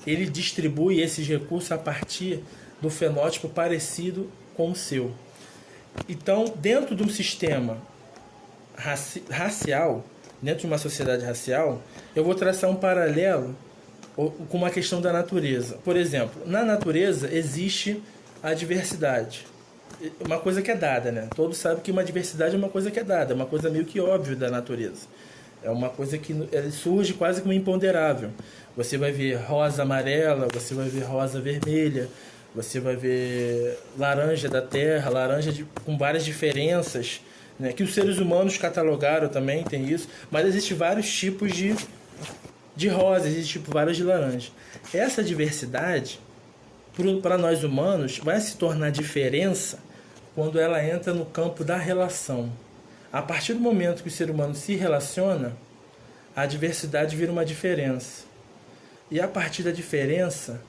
ele 0.06 0.26
distribui 0.26 1.02
esses 1.02 1.28
recursos 1.28 1.72
a 1.72 1.78
partir 1.78 2.44
do 2.82 2.90
fenótipo 2.90 3.48
parecido 3.48 4.30
com 4.56 4.72
o 4.72 4.76
seu. 4.76 5.12
Então, 6.10 6.46
dentro 6.56 6.96
de 6.96 7.04
um 7.04 7.10
sistema 7.10 7.78
raci 8.82 9.24
racial, 9.30 10.04
dentro 10.42 10.62
de 10.62 10.68
uma 10.68 10.78
sociedade 10.78 11.24
racial, 11.24 11.82
eu 12.16 12.24
vou 12.24 12.34
traçar 12.34 12.70
um 12.70 12.76
paralelo 12.76 13.56
com 14.16 14.58
uma 14.58 14.70
questão 14.70 15.00
da 15.00 15.14
natureza. 15.14 15.78
Por 15.84 15.96
exemplo, 15.96 16.42
na 16.46 16.64
natureza 16.64 17.30
existe 17.34 18.02
a 18.42 18.54
diversidade. 18.54 19.46
Uma 20.20 20.40
coisa 20.40 20.62
que 20.62 20.72
é 20.72 20.76
dada, 20.76 21.12
né? 21.12 21.28
Todos 21.36 21.58
sabem 21.58 21.82
que 21.84 21.92
uma 21.92 22.04
diversidade 22.04 22.56
é 22.56 22.58
uma 22.58 22.70
coisa 22.70 22.90
que 22.90 23.00
é 23.00 23.04
dada, 23.04 23.34
é 23.34 23.36
uma 23.36 23.46
coisa 23.46 23.70
meio 23.70 23.86
que 23.86 24.00
óbvia 24.00 24.36
da 24.36 24.50
natureza. 24.50 25.08
É 25.64 25.70
uma 25.70 25.90
coisa 25.90 26.18
que 26.18 26.36
surge 26.72 27.14
quase 27.14 27.42
como 27.42 27.54
imponderável. 27.54 28.32
Você 28.76 28.98
vai 28.98 29.12
ver 29.12 29.36
rosa 29.36 29.84
amarela, 29.84 30.48
você 30.52 30.74
vai 30.74 30.90
ver 30.90 31.04
rosa 31.04 31.40
vermelha, 31.40 32.10
você 32.56 32.80
vai 32.80 32.96
ver 32.96 33.78
laranja 33.98 34.50
da 34.50 34.62
terra, 34.62 35.10
laranja 35.10 35.52
de, 35.52 35.64
com 35.86 35.98
várias 35.98 36.26
diferenças, 36.26 37.22
né? 37.62 37.72
que 37.72 37.84
os 37.84 37.94
seres 37.94 38.18
humanos 38.18 38.58
catalogaram 38.58 39.30
também, 39.30 39.64
tem 39.64 39.88
isso, 39.88 40.10
mas 40.32 40.48
existem 40.48 40.76
vários 40.76 41.08
tipos 41.14 41.54
de, 41.54 41.76
de 42.76 42.88
rosa, 42.88 43.28
existem 43.28 43.62
tipo, 43.62 43.72
vários 43.72 43.96
de 43.96 44.04
laranja. 44.04 44.50
Essa 44.92 45.24
diversidade, 45.24 46.20
para 47.22 47.38
nós 47.38 47.64
humanos, 47.64 48.18
vai 48.18 48.42
se 48.42 48.58
tornar 48.58 48.90
diferença 48.90 49.80
quando 50.34 50.60
ela 50.60 50.84
entra 50.84 51.14
no 51.14 51.26
campo 51.26 51.64
da 51.64 51.78
relação. 51.78 52.52
A 53.14 53.22
partir 53.22 53.54
do 53.54 53.60
momento 53.60 54.02
que 54.02 54.10
o 54.10 54.12
ser 54.12 54.32
humano 54.32 54.56
se 54.56 54.76
relaciona, 54.76 55.56
a 56.36 56.46
diversidade 56.48 57.16
vira 57.16 57.32
uma 57.32 57.46
diferença. 57.46 58.24
E 59.12 59.20
a 59.20 59.28
partir 59.28 59.62
da 59.62 59.72
diferença, 59.72 60.62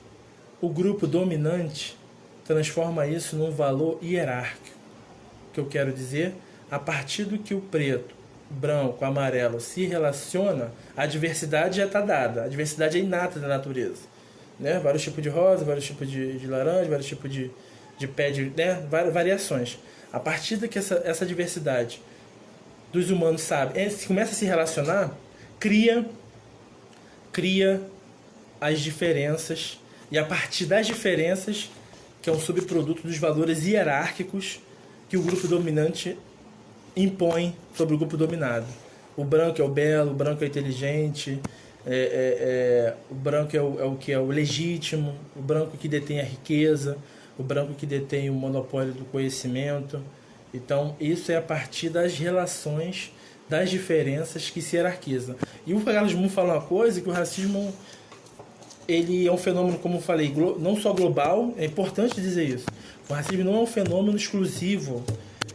o 0.61 0.69
grupo 0.69 1.07
dominante 1.07 1.97
transforma 2.45 3.07
isso 3.07 3.35
num 3.35 3.49
valor 3.49 3.97
hierárquico. 4.03 4.77
O 5.49 5.53
que 5.53 5.59
eu 5.59 5.65
quero 5.65 5.91
dizer? 5.91 6.35
A 6.73 6.79
partir 6.79 7.25
do 7.25 7.37
que 7.37 7.53
o 7.53 7.61
preto, 7.61 8.15
branco, 8.49 9.05
amarelo 9.05 9.61
se 9.61 9.85
relaciona, 9.85 10.71
a 10.97 11.05
diversidade 11.05 11.77
já 11.77 11.85
está 11.85 12.01
dada. 12.01 12.45
A 12.45 12.47
diversidade 12.47 12.97
é 12.97 13.01
inata 13.01 13.39
da 13.39 13.47
natureza. 13.47 14.01
Né? 14.59 14.79
Vários 14.79 15.03
tipos 15.03 15.21
de 15.21 15.29
rosa, 15.29 15.63
vários 15.63 15.85
tipos 15.85 16.09
de, 16.09 16.39
de 16.39 16.47
laranja, 16.47 16.89
vários 16.89 17.05
tipos 17.05 17.31
de, 17.31 17.51
de 17.95 18.07
pé 18.07 18.31
de. 18.31 18.45
Né? 18.57 18.87
variações. 18.89 19.77
A 20.11 20.19
partir 20.19 20.55
da 20.57 20.67
que 20.67 20.79
essa, 20.79 20.99
essa 21.05 21.27
diversidade 21.27 22.01
dos 22.91 23.11
humanos 23.11 23.43
sabe, 23.43 23.79
é, 23.79 23.87
começa 24.07 24.31
a 24.31 24.35
se 24.35 24.45
relacionar, 24.45 25.15
cria, 25.59 26.03
cria 27.31 27.83
as 28.59 28.79
diferenças 28.79 29.79
e 30.09 30.17
a 30.17 30.25
partir 30.25 30.65
das 30.65 30.87
diferenças, 30.87 31.69
que 32.19 32.31
é 32.31 32.33
um 32.33 32.39
subproduto 32.39 33.07
dos 33.07 33.19
valores 33.19 33.63
hierárquicos 33.63 34.59
que 35.07 35.15
o 35.15 35.21
grupo 35.21 35.47
dominante 35.47 36.17
impõe 36.95 37.55
sobre 37.75 37.95
o 37.95 37.97
grupo 37.97 38.17
dominado. 38.17 38.65
O 39.15 39.23
branco 39.23 39.61
é 39.61 39.65
o 39.65 39.67
belo, 39.67 40.11
o 40.11 40.13
branco 40.13 40.43
é 40.43 40.47
inteligente, 40.47 41.39
é, 41.85 41.95
é, 41.95 41.95
é, 41.95 42.95
o 43.11 43.13
branco 43.13 43.55
é 43.55 43.61
o, 43.61 43.79
é 43.79 43.85
o 43.85 43.95
que 43.95 44.11
é 44.11 44.19
o 44.19 44.27
legítimo, 44.27 45.15
o 45.35 45.41
branco 45.41 45.77
que 45.77 45.87
detém 45.87 46.19
a 46.19 46.23
riqueza, 46.23 46.97
o 47.37 47.43
branco 47.43 47.73
que 47.73 47.85
detém 47.85 48.29
o 48.29 48.33
monopólio 48.33 48.93
do 48.93 49.05
conhecimento. 49.05 50.01
Então, 50.53 50.95
isso 50.99 51.31
é 51.31 51.35
a 51.35 51.41
partir 51.41 51.89
das 51.89 52.17
relações, 52.17 53.11
das 53.49 53.69
diferenças 53.69 54.49
que 54.49 54.61
se 54.61 54.75
hierarquizam. 54.75 55.35
E 55.65 55.73
o 55.73 55.81
Carlos 55.81 56.13
Moon 56.13 56.29
fala 56.29 56.53
uma 56.53 56.61
coisa 56.61 57.01
que 57.01 57.09
o 57.09 57.11
racismo 57.11 57.73
ele 58.87 59.27
é 59.27 59.31
um 59.31 59.37
fenômeno, 59.37 59.77
como 59.79 59.97
eu 59.97 60.01
falei, 60.01 60.33
não 60.59 60.75
só 60.75 60.93
global, 60.93 61.53
é 61.57 61.65
importante 61.65 62.19
dizer 62.19 62.43
isso. 62.43 62.65
O 63.09 63.13
racismo 63.13 63.43
não 63.43 63.55
é 63.55 63.59
um 63.59 63.65
fenômeno 63.65 64.17
exclusivo, 64.17 65.03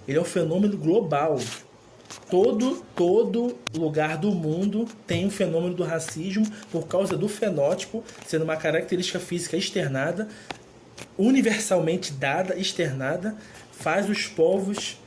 ele 0.08 0.16
é 0.16 0.20
um 0.20 0.24
fenômeno 0.24 0.76
global. 0.76 1.38
Todo, 2.30 2.82
todo 2.96 3.54
lugar 3.76 4.16
do 4.16 4.32
mundo 4.32 4.88
tem 5.06 5.26
um 5.26 5.30
fenômeno 5.30 5.74
do 5.74 5.84
racismo 5.84 6.46
por 6.72 6.86
causa 6.88 7.16
do 7.16 7.28
fenótipo, 7.28 8.02
sendo 8.26 8.44
uma 8.44 8.56
característica 8.56 9.20
física 9.20 9.56
externada, 9.58 10.26
universalmente 11.18 12.12
dada, 12.12 12.56
externada, 12.56 13.36
faz 13.72 14.08
os 14.08 14.26
povos 14.26 14.98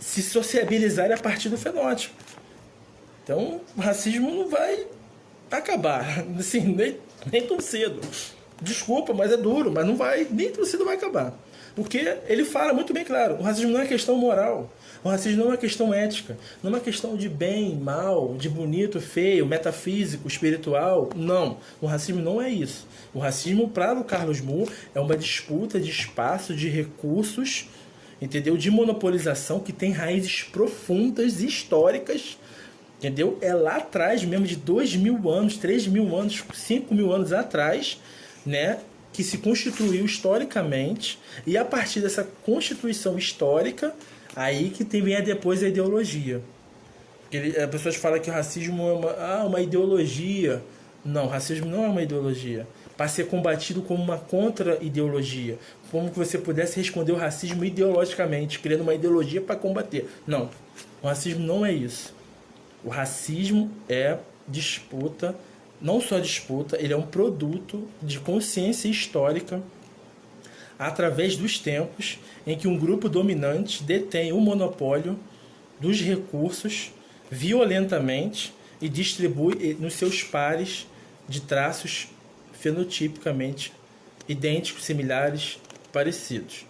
se 0.00 0.22
sociabilizarem 0.22 1.14
a 1.14 1.18
partir 1.18 1.48
do 1.48 1.56
fenótipo. 1.56 2.14
Então, 3.22 3.60
o 3.76 3.80
racismo 3.80 4.30
não 4.30 4.48
vai 4.48 4.86
acabar, 5.50 6.24
assim, 6.38 6.60
nem, 6.60 6.98
nem 7.30 7.46
tão 7.46 7.60
cedo. 7.60 8.00
Desculpa, 8.60 9.14
mas 9.14 9.30
é 9.30 9.36
duro, 9.36 9.70
mas 9.70 9.86
não 9.86 9.96
vai, 9.96 10.26
nem 10.28 10.50
tão 10.50 10.64
cedo 10.64 10.84
vai 10.84 10.96
acabar. 10.96 11.32
Porque 11.78 12.16
ele 12.26 12.44
fala 12.44 12.72
muito 12.72 12.92
bem 12.92 13.04
claro, 13.04 13.36
o 13.36 13.42
racismo 13.42 13.70
não 13.70 13.80
é 13.80 13.86
questão 13.86 14.16
moral, 14.16 14.68
o 15.04 15.08
racismo 15.08 15.38
não 15.38 15.44
é 15.44 15.48
uma 15.50 15.56
questão 15.56 15.94
ética, 15.94 16.36
não 16.60 16.72
é 16.72 16.74
uma 16.74 16.80
questão 16.80 17.16
de 17.16 17.28
bem, 17.28 17.76
mal, 17.76 18.34
de 18.36 18.48
bonito, 18.48 19.00
feio, 19.00 19.46
metafísico, 19.46 20.26
espiritual. 20.26 21.08
Não, 21.14 21.58
o 21.80 21.86
racismo 21.86 22.20
não 22.20 22.42
é 22.42 22.50
isso. 22.50 22.84
O 23.14 23.20
racismo, 23.20 23.68
para 23.68 23.96
o 23.96 24.02
Carlos 24.02 24.40
Moore, 24.40 24.72
é 24.92 24.98
uma 24.98 25.16
disputa 25.16 25.78
de 25.78 25.88
espaço, 25.88 26.52
de 26.52 26.68
recursos, 26.68 27.68
entendeu? 28.20 28.56
De 28.56 28.72
monopolização 28.72 29.60
que 29.60 29.72
tem 29.72 29.92
raízes 29.92 30.42
profundas 30.42 31.40
históricas 31.40 32.36
Entendeu? 32.98 33.38
É 33.40 33.54
lá 33.54 33.76
atrás 33.76 34.24
mesmo, 34.24 34.44
de 34.44 34.56
dois 34.56 34.96
mil 34.96 35.30
anos, 35.30 35.56
três 35.56 35.86
mil 35.86 36.16
anos, 36.16 36.42
cinco 36.52 36.92
mil 36.92 37.12
anos 37.12 37.32
atrás, 37.32 38.00
né? 38.44 38.80
Que 39.12 39.22
se 39.24 39.38
constituiu 39.38 40.04
historicamente. 40.04 41.18
E 41.46 41.56
a 41.56 41.64
partir 41.64 42.00
dessa 42.00 42.26
constituição 42.44 43.18
histórica, 43.18 43.94
aí 44.34 44.70
que 44.70 44.84
tem, 44.84 45.02
vem 45.02 45.22
depois 45.22 45.62
a 45.62 45.68
ideologia. 45.68 46.42
Ele, 47.32 47.58
as 47.58 47.70
pessoas 47.70 47.96
falam 47.96 48.20
que 48.20 48.30
o 48.30 48.32
racismo 48.32 48.88
é 48.88 48.92
uma, 48.92 49.10
ah, 49.12 49.44
uma 49.44 49.60
ideologia. 49.60 50.62
Não, 51.04 51.26
o 51.26 51.28
racismo 51.28 51.66
não 51.66 51.84
é 51.84 51.88
uma 51.88 52.02
ideologia. 52.02 52.66
Para 52.96 53.08
ser 53.08 53.26
combatido 53.26 53.82
como 53.82 54.02
uma 54.02 54.18
contra-ideologia. 54.18 55.58
Como 55.90 56.10
que 56.10 56.18
você 56.18 56.38
pudesse 56.38 56.78
responder 56.78 57.12
o 57.12 57.16
racismo 57.16 57.64
ideologicamente, 57.64 58.58
criando 58.58 58.82
uma 58.82 58.94
ideologia 58.94 59.40
para 59.40 59.56
combater. 59.56 60.08
Não, 60.26 60.50
o 61.02 61.06
racismo 61.06 61.44
não 61.44 61.64
é 61.64 61.72
isso. 61.72 62.14
O 62.84 62.88
racismo 62.88 63.70
é 63.88 64.18
disputa, 64.46 65.34
não 65.80 66.00
só 66.00 66.18
disputa, 66.18 66.76
ele 66.80 66.92
é 66.92 66.96
um 66.96 67.06
produto 67.06 67.88
de 68.02 68.18
consciência 68.18 68.88
histórica 68.88 69.62
através 70.78 71.36
dos 71.36 71.58
tempos 71.58 72.18
em 72.46 72.56
que 72.56 72.68
um 72.68 72.78
grupo 72.78 73.08
dominante 73.08 73.82
detém 73.82 74.32
o 74.32 74.40
monopólio 74.40 75.18
dos 75.80 76.00
recursos 76.00 76.92
violentamente 77.30 78.52
e 78.80 78.88
distribui 78.88 79.76
nos 79.78 79.94
seus 79.94 80.22
pares 80.22 80.86
de 81.28 81.40
traços 81.40 82.08
fenotipicamente 82.52 83.72
idênticos, 84.28 84.84
similares, 84.84 85.58
parecidos. 85.92 86.66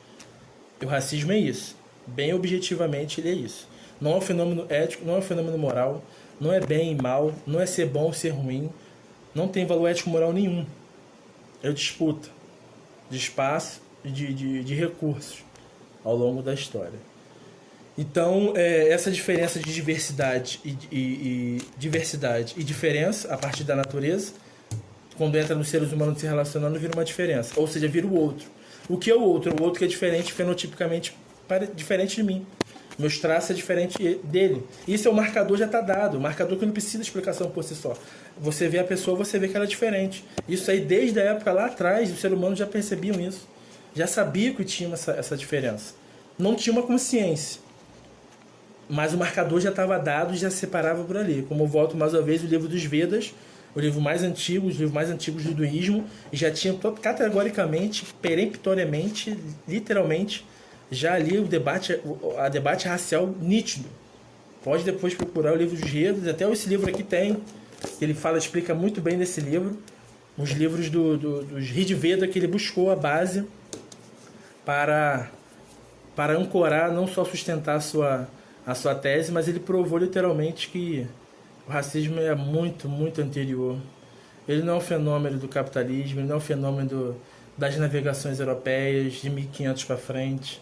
E 0.80 0.84
o 0.84 0.88
racismo 0.88 1.32
é 1.32 1.38
isso. 1.38 1.76
Bem 2.06 2.32
objetivamente, 2.32 3.20
ele 3.20 3.30
é 3.30 3.32
isso. 3.32 3.68
Não 4.00 4.12
é 4.12 4.16
um 4.16 4.20
fenômeno 4.20 4.66
ético, 4.68 5.04
não 5.04 5.16
é 5.16 5.18
um 5.18 5.22
fenômeno 5.22 5.58
moral, 5.58 6.02
não 6.40 6.52
é 6.52 6.60
bem 6.60 6.92
e 6.92 6.94
mal, 6.94 7.34
não 7.46 7.60
é 7.60 7.66
ser 7.66 7.86
bom 7.86 8.04
ou 8.04 8.12
ser 8.12 8.30
ruim, 8.30 8.70
não 9.34 9.48
tem 9.48 9.66
valor 9.66 9.88
ético 9.88 10.10
moral 10.10 10.32
nenhum. 10.32 10.66
É 11.62 11.70
disputa 11.72 12.28
de 13.10 13.16
espaço 13.16 13.80
e 14.04 14.10
de, 14.10 14.32
de, 14.32 14.64
de, 14.64 14.74
recursos 14.74 15.44
ao 16.04 16.16
longo 16.16 16.42
da 16.42 16.54
história. 16.54 16.98
Então, 17.96 18.52
é, 18.54 18.88
essa 18.90 19.10
diferença 19.10 19.58
de 19.58 19.72
diversidade 19.72 20.60
e, 20.64 20.70
e, 20.90 20.98
e, 20.98 21.58
diversidade 21.76 22.54
e 22.56 22.62
diferença 22.62 23.32
a 23.32 23.36
partir 23.36 23.64
da 23.64 23.74
natureza, 23.74 24.32
quando 25.16 25.36
entra 25.36 25.54
nos 25.56 25.68
seres 25.68 25.92
humanos 25.92 26.20
se 26.20 26.26
relacionando, 26.26 26.78
vira 26.78 26.92
uma 26.94 27.04
diferença. 27.04 27.58
Ou 27.58 27.66
seja, 27.66 27.88
vira 27.88 28.06
o 28.06 28.14
outro. 28.14 28.46
O 28.88 28.96
que 28.96 29.10
é 29.10 29.14
o 29.14 29.20
outro? 29.20 29.52
O 29.60 29.64
outro 29.64 29.80
que 29.80 29.84
é 29.84 29.88
diferente 29.88 30.32
fenotipicamente 30.32 31.16
diferente 31.74 32.16
de 32.16 32.22
mim. 32.22 32.46
Meus 32.98 33.18
traços 33.18 33.50
é 33.50 33.54
diferente 33.54 34.20
dele. 34.24 34.64
Isso 34.86 35.06
é 35.06 35.10
o 35.10 35.14
marcador 35.14 35.56
já 35.56 35.66
está 35.66 35.80
dado. 35.80 36.18
O 36.18 36.20
marcador 36.20 36.58
que 36.58 36.66
não 36.66 36.72
precisa 36.72 36.98
de 36.98 37.04
explicação 37.04 37.48
por 37.48 37.62
si 37.62 37.76
só. 37.76 37.96
Você 38.36 38.68
vê 38.68 38.80
a 38.80 38.84
pessoa, 38.84 39.16
você 39.16 39.38
vê 39.38 39.46
que 39.46 39.54
ela 39.54 39.66
é 39.66 39.68
diferente. 39.68 40.24
Isso 40.48 40.68
aí, 40.68 40.80
desde 40.80 41.20
a 41.20 41.22
época 41.22 41.52
lá 41.52 41.66
atrás, 41.66 42.10
os 42.10 42.20
seres 42.20 42.36
humanos 42.36 42.58
já 42.58 42.66
percebiam 42.66 43.20
isso. 43.20 43.48
Já 43.94 44.08
sabiam 44.08 44.52
que 44.54 44.64
tinha 44.64 44.92
essa, 44.92 45.12
essa 45.12 45.36
diferença. 45.36 45.94
Não 46.36 46.56
tinha 46.56 46.72
uma 46.72 46.82
consciência. 46.82 47.60
Mas 48.88 49.14
o 49.14 49.18
marcador 49.18 49.60
já 49.60 49.70
estava 49.70 49.96
dado 49.98 50.34
e 50.34 50.36
já 50.36 50.50
separava 50.50 51.04
por 51.04 51.16
ali. 51.16 51.46
Como 51.48 51.62
eu 51.64 51.68
volto 51.68 51.96
mais 51.96 52.14
uma 52.14 52.22
vez, 52.22 52.42
o 52.42 52.46
livro 52.46 52.66
dos 52.66 52.82
Vedas, 52.82 53.32
o 53.76 53.80
livro 53.80 54.00
mais 54.00 54.24
antigo, 54.24 54.66
os 54.66 54.74
livros 54.74 54.92
mais 54.92 55.08
antigos 55.08 55.44
do 55.44 55.52
hinduísmo, 55.52 56.04
já 56.32 56.50
tinham 56.50 56.76
categoricamente, 57.00 58.04
peremptoriamente, 58.20 59.38
literalmente, 59.68 60.44
já 60.90 61.14
ali 61.14 61.38
o 61.38 61.44
debate, 61.44 62.00
a 62.38 62.48
debate 62.48 62.88
racial 62.88 63.26
nítido. 63.40 63.88
Pode 64.62 64.84
depois 64.84 65.14
procurar 65.14 65.52
o 65.52 65.56
livro 65.56 65.76
dos 65.76 65.90
Redos, 65.90 66.26
até 66.26 66.50
esse 66.50 66.68
livro 66.68 66.88
aqui 66.90 67.02
tem. 67.02 67.38
Ele 68.00 68.14
fala, 68.14 68.38
explica 68.38 68.74
muito 68.74 69.00
bem 69.00 69.16
nesse 69.16 69.40
livro. 69.40 69.78
Os 70.36 70.50
livros 70.50 70.90
do, 70.90 71.16
do, 71.16 71.44
dos 71.44 71.68
Ridveda 71.68 72.26
que 72.26 72.38
ele 72.38 72.46
buscou 72.46 72.90
a 72.90 72.96
base 72.96 73.44
para, 74.64 75.30
para 76.14 76.36
ancorar, 76.36 76.92
não 76.92 77.06
só 77.06 77.24
sustentar 77.24 77.76
a 77.76 77.80
sua, 77.80 78.28
a 78.66 78.74
sua 78.74 78.94
tese, 78.94 79.32
mas 79.32 79.48
ele 79.48 79.60
provou 79.60 79.98
literalmente 79.98 80.68
que 80.68 81.06
o 81.66 81.70
racismo 81.70 82.20
é 82.20 82.34
muito, 82.34 82.88
muito 82.88 83.20
anterior. 83.20 83.78
Ele 84.46 84.62
não 84.62 84.74
é 84.74 84.76
um 84.76 84.80
fenômeno 84.80 85.38
do 85.38 85.48
capitalismo, 85.48 86.20
ele 86.20 86.28
não 86.28 86.36
é 86.36 86.38
um 86.38 86.42
fenômeno 86.42 86.88
do, 86.88 87.16
das 87.56 87.76
navegações 87.76 88.40
europeias 88.40 89.14
de 89.14 89.28
1500 89.28 89.84
para 89.84 89.96
frente. 89.96 90.60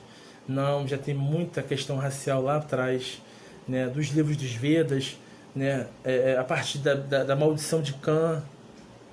Não, 0.49 0.87
já 0.87 0.97
tem 0.97 1.15
muita 1.15 1.63
questão 1.63 1.97
racial 1.97 2.43
lá 2.43 2.57
atrás, 2.57 3.21
né? 3.67 3.89
dos 3.89 4.09
livros 4.09 4.37
dos 4.37 4.53
Vedas, 4.53 5.19
né? 5.55 5.87
É, 6.05 6.33
é 6.33 6.39
a 6.39 6.45
partir 6.45 6.79
da, 6.79 6.95
da, 6.95 7.25
da 7.25 7.37
maldição 7.37 7.83
de 7.83 7.95
Cã, 7.95 8.43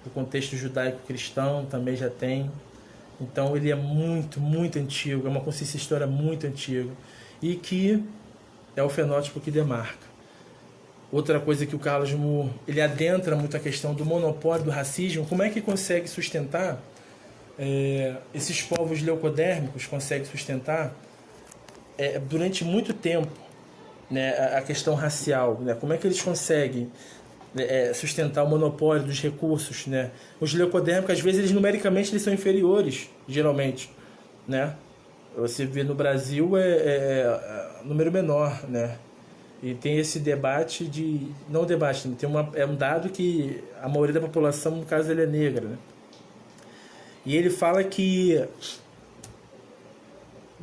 do 0.03 0.09
contexto 0.09 0.55
judaico-cristão, 0.55 1.65
também 1.65 1.95
já 1.95 2.09
tem. 2.09 2.51
Então 3.19 3.55
ele 3.55 3.71
é 3.71 3.75
muito, 3.75 4.39
muito 4.39 4.77
antigo, 4.77 5.25
é 5.25 5.29
uma 5.29 5.41
consciência 5.41 5.77
história 5.77 6.05
muito 6.05 6.45
antiga 6.45 6.91
e 7.41 7.55
que 7.55 8.03
é 8.75 8.83
o 8.83 8.89
fenótipo 8.89 9.39
que 9.39 9.49
demarca. 9.49 10.13
Outra 11.11 11.39
coisa 11.39 11.65
que 11.65 11.75
o 11.75 11.79
Carlos 11.79 12.11
Moore, 12.11 12.49
ele 12.67 12.81
adentra 12.81 13.35
muito 13.35 13.55
a 13.55 13.59
questão 13.59 13.93
do 13.93 14.03
monopólio 14.03 14.65
do 14.65 14.71
racismo, 14.71 15.25
como 15.25 15.43
é 15.43 15.49
que 15.49 15.61
consegue 15.61 16.07
sustentar 16.07 16.79
é, 17.57 18.15
esses 18.33 18.61
povos 18.63 19.01
leucodérmicos 19.01 19.85
conseguem 19.85 20.25
sustentar 20.25 20.93
é, 21.97 22.19
durante 22.19 22.63
muito 22.63 22.93
tempo 22.93 23.31
né, 24.09 24.31
a, 24.57 24.61
questão 24.61 24.95
racial, 24.95 25.59
né, 25.61 25.73
como 25.73 25.93
é 25.93 25.97
que 25.97 26.05
eles 26.05 26.21
conseguem 26.21 26.91
né, 27.53 27.65
é, 27.89 27.93
sustentar 27.93 28.43
o 28.43 28.49
monopólio 28.49 29.03
dos 29.03 29.21
recursos, 29.21 29.85
né? 29.87 30.11
Os 30.39 30.53
leucodérmicos, 30.53 31.13
às 31.13 31.21
vezes, 31.21 31.39
eles 31.39 31.51
numericamente 31.51 32.11
eles 32.11 32.23
são 32.23 32.33
inferiores, 32.33 33.09
geralmente, 33.27 33.91
né? 34.47 34.75
Você 35.37 35.65
vê 35.65 35.83
no 35.83 35.95
Brasil 35.95 36.57
é, 36.57 36.61
é, 36.61 37.81
é 37.81 37.85
número 37.85 38.11
menor, 38.11 38.67
né? 38.67 38.97
E 39.61 39.73
tem 39.73 39.97
esse 39.97 40.19
debate 40.19 40.85
de 40.85 41.27
não 41.49 41.65
debate, 41.65 42.07
tem 42.09 42.27
uma 42.27 42.51
é 42.53 42.65
um 42.65 42.75
dado 42.75 43.09
que 43.09 43.63
a 43.81 43.87
maioria 43.87 44.13
da 44.13 44.21
população, 44.21 44.77
no 44.77 44.85
caso, 44.85 45.09
ele 45.11 45.23
é 45.23 45.27
negra, 45.27 45.67
né? 45.67 45.77
E 47.25 47.37
ele 47.37 47.49
fala 47.49 47.83
que 47.83 48.43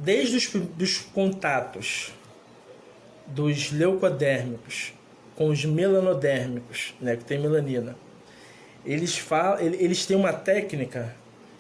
desde 0.01 0.37
os 0.37 0.47
dos 0.49 0.99
contatos 0.99 2.13
dos 3.27 3.71
leucodérmicos 3.71 4.93
com 5.37 5.49
os 5.49 5.65
melanodérmicos, 5.65 6.95
né, 7.01 7.17
que 7.17 7.25
tem 7.25 7.39
melanina. 7.39 7.97
Eles 8.85 9.17
falam, 9.17 9.59
eles 9.59 10.05
têm 10.05 10.15
uma 10.15 10.35
técnica, 10.35 11.15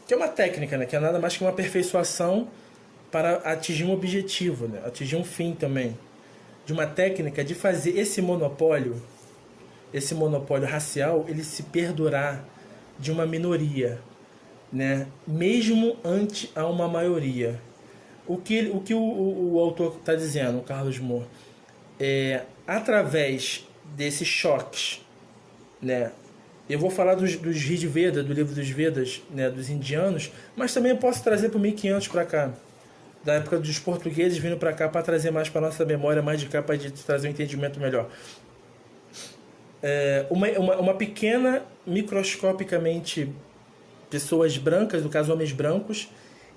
que 0.06 0.12
é 0.12 0.16
uma 0.18 0.28
técnica, 0.28 0.76
né, 0.76 0.84
que 0.84 0.94
é 0.96 1.00
nada 1.00 1.18
mais 1.18 1.36
que 1.36 1.42
uma 1.42 1.48
aperfeiçoação 1.50 2.48
para 3.10 3.36
atingir 3.36 3.84
um 3.84 3.92
objetivo, 3.92 4.68
né, 4.68 4.82
atingir 4.84 5.16
um 5.16 5.24
fim 5.24 5.54
também. 5.54 5.96
De 6.66 6.72
uma 6.74 6.86
técnica 6.86 7.42
de 7.42 7.54
fazer 7.54 7.98
esse 7.98 8.20
monopólio, 8.20 9.02
esse 9.94 10.14
monopólio 10.14 10.68
racial, 10.68 11.24
ele 11.26 11.42
se 11.42 11.62
perdurar 11.64 12.44
de 12.98 13.10
uma 13.10 13.24
minoria, 13.24 13.98
né, 14.70 15.06
mesmo 15.26 15.96
ante 16.04 16.50
a 16.54 16.66
uma 16.66 16.86
maioria. 16.86 17.58
O 18.30 18.36
que, 18.36 18.70
o, 18.72 18.80
que 18.80 18.94
o, 18.94 19.00
o, 19.00 19.54
o 19.54 19.58
autor 19.58 19.96
está 19.98 20.14
dizendo, 20.14 20.58
o 20.58 20.62
Carlos 20.62 21.00
Moore, 21.00 21.26
é 21.98 22.44
através 22.64 23.66
desses 23.96 24.28
choques, 24.28 25.04
né? 25.82 26.12
Eu 26.68 26.78
vou 26.78 26.90
falar 26.90 27.16
dos, 27.16 27.34
dos 27.34 27.56
Rig 27.56 27.84
Veda, 27.88 28.22
do 28.22 28.32
livro 28.32 28.54
dos 28.54 28.68
Vedas, 28.68 29.20
né, 29.32 29.50
dos 29.50 29.68
indianos, 29.68 30.30
mas 30.54 30.72
também 30.72 30.94
posso 30.94 31.24
trazer 31.24 31.48
para 31.48 31.58
o 31.58 31.60
1500 31.60 32.06
para 32.06 32.24
cá, 32.24 32.52
da 33.24 33.34
época 33.34 33.58
dos 33.58 33.80
portugueses 33.80 34.38
vindo 34.38 34.56
para 34.56 34.72
cá 34.72 34.88
para 34.88 35.02
trazer 35.02 35.32
mais 35.32 35.48
para 35.48 35.62
nossa 35.62 35.84
memória, 35.84 36.22
mais 36.22 36.38
de 36.38 36.46
cá 36.46 36.62
para 36.62 36.78
trazer 37.04 37.26
um 37.26 37.32
entendimento 37.32 37.80
melhor. 37.80 38.08
É, 39.82 40.24
uma, 40.30 40.46
uma, 40.50 40.76
uma 40.76 40.94
pequena, 40.94 41.64
microscopicamente, 41.84 43.28
pessoas 44.08 44.56
brancas, 44.56 45.02
no 45.02 45.08
caso 45.08 45.32
homens 45.32 45.50
brancos, 45.50 46.08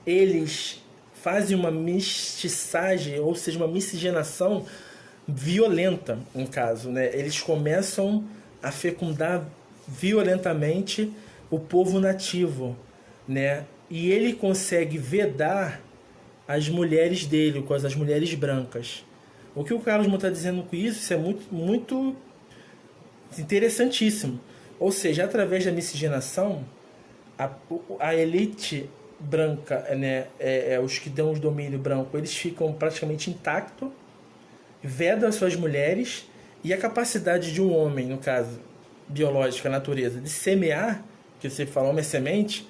eles 0.05 0.82
fazem 1.24 1.57
uma 1.57 1.71
mestiçagem, 1.71 3.17
ou 3.17 3.34
seja, 3.34 3.57
uma 3.57 3.67
miscigenação 3.67 4.65
violenta, 5.26 6.19
um 6.36 6.45
caso, 6.45 6.89
né? 6.89 7.17
Eles 7.17 7.39
começam 7.39 8.26
a 8.61 8.74
fecundar 8.74 9.45
violentamente 9.88 11.13
o 11.49 11.57
povo 11.57 11.97
nativo, 11.97 12.76
né? 13.26 13.63
E 13.89 14.11
ele 14.11 14.34
consegue 14.34 14.97
vedar 14.97 15.82
as 16.45 16.67
mulheres 16.67 17.26
dele, 17.26 17.61
com 17.61 17.74
as, 17.74 17.95
mulheres 17.95 18.34
brancas. 18.34 19.05
O 19.55 19.63
que 19.63 19.74
o 19.74 19.80
Carlos 19.80 20.13
está 20.13 20.30
dizendo 20.30 20.63
com 20.63 20.76
isso, 20.76 20.99
isso 20.99 21.13
é 21.13 21.17
muito, 21.17 21.55
muito 21.55 22.17
interessantíssimo. 23.39 24.41
Ou 24.78 24.91
seja, 24.91 25.24
através 25.24 25.63
da 25.63 25.71
miscigenação, 25.71 26.65
a, 27.39 27.49
a 27.99 28.13
elite 28.13 28.89
branca, 29.24 29.80
né, 29.95 30.28
é, 30.39 30.74
é, 30.74 30.80
os 30.80 30.99
que 30.99 31.09
dão 31.09 31.32
o 31.32 31.39
domínio 31.39 31.80
branco, 31.80 32.17
eles 32.17 32.36
ficam 32.36 32.71
praticamente 32.74 33.30
intactos 33.30 33.89
veda 34.84 35.32
suas 35.32 35.55
mulheres 35.55 36.30
e 36.63 36.74
a 36.74 36.78
capacidade 36.78 37.53
de 37.53 37.61
um 37.61 37.74
homem, 37.74 38.07
no 38.07 38.17
caso 38.17 38.59
biológica, 39.07 39.69
natureza, 39.69 40.19
de 40.19 40.30
semear, 40.30 41.03
que 41.39 41.49
você 41.49 41.65
falou, 41.65 41.91
homem 41.91 42.01
é 42.01 42.03
semente, 42.03 42.67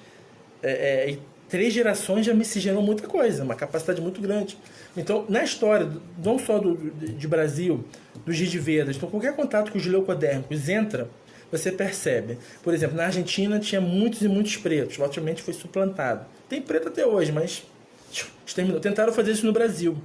é, 0.62 1.10
é, 1.10 1.18
três 1.48 1.72
gerações 1.72 2.26
já 2.26 2.34
miscigenam 2.34 2.82
muita 2.82 3.06
coisa, 3.06 3.42
uma 3.42 3.54
capacidade 3.54 4.00
muito 4.00 4.20
grande. 4.20 4.56
Então, 4.96 5.24
na 5.28 5.42
história, 5.42 5.88
não 6.22 6.38
só 6.38 6.58
do, 6.58 6.76
de 6.76 7.26
Brasil, 7.26 7.84
dos 8.24 8.36
de 8.36 8.58
Vedas, 8.58 8.96
então 8.96 9.10
qualquer 9.10 9.34
contato 9.34 9.72
com 9.72 9.78
os 9.78 9.86
leucodérmicos 9.86 10.68
entra, 10.68 11.08
você 11.50 11.70
percebe. 11.70 12.38
Por 12.62 12.74
exemplo, 12.74 12.96
na 12.96 13.06
Argentina 13.06 13.58
tinha 13.58 13.80
muitos 13.80 14.22
e 14.22 14.28
muitos 14.28 14.56
pretos, 14.56 14.98
ultimamente 14.98 15.42
foi 15.42 15.54
suplantado. 15.54 16.26
Tem 16.48 16.60
preto 16.60 16.88
até 16.88 17.06
hoje, 17.06 17.32
mas 17.32 17.64
exterminou. 18.46 18.80
Tentaram 18.80 19.12
fazer 19.12 19.32
isso 19.32 19.46
no 19.46 19.52
Brasil, 19.52 19.96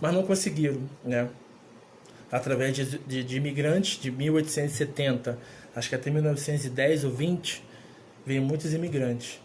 mas 0.00 0.14
não 0.14 0.22
conseguiram, 0.22 0.80
né? 1.04 1.28
através 2.32 2.74
de, 2.74 2.98
de, 3.00 3.22
de, 3.22 3.36
imigrantes 3.36 4.00
de 4.00 4.10
1870, 4.10 5.38
acho 5.76 5.88
que 5.90 5.94
até 5.94 6.10
1910 6.10 7.04
ou 7.04 7.10
20, 7.10 7.62
veio 8.24 8.40
muitos 8.40 8.72
imigrantes. 8.72 9.38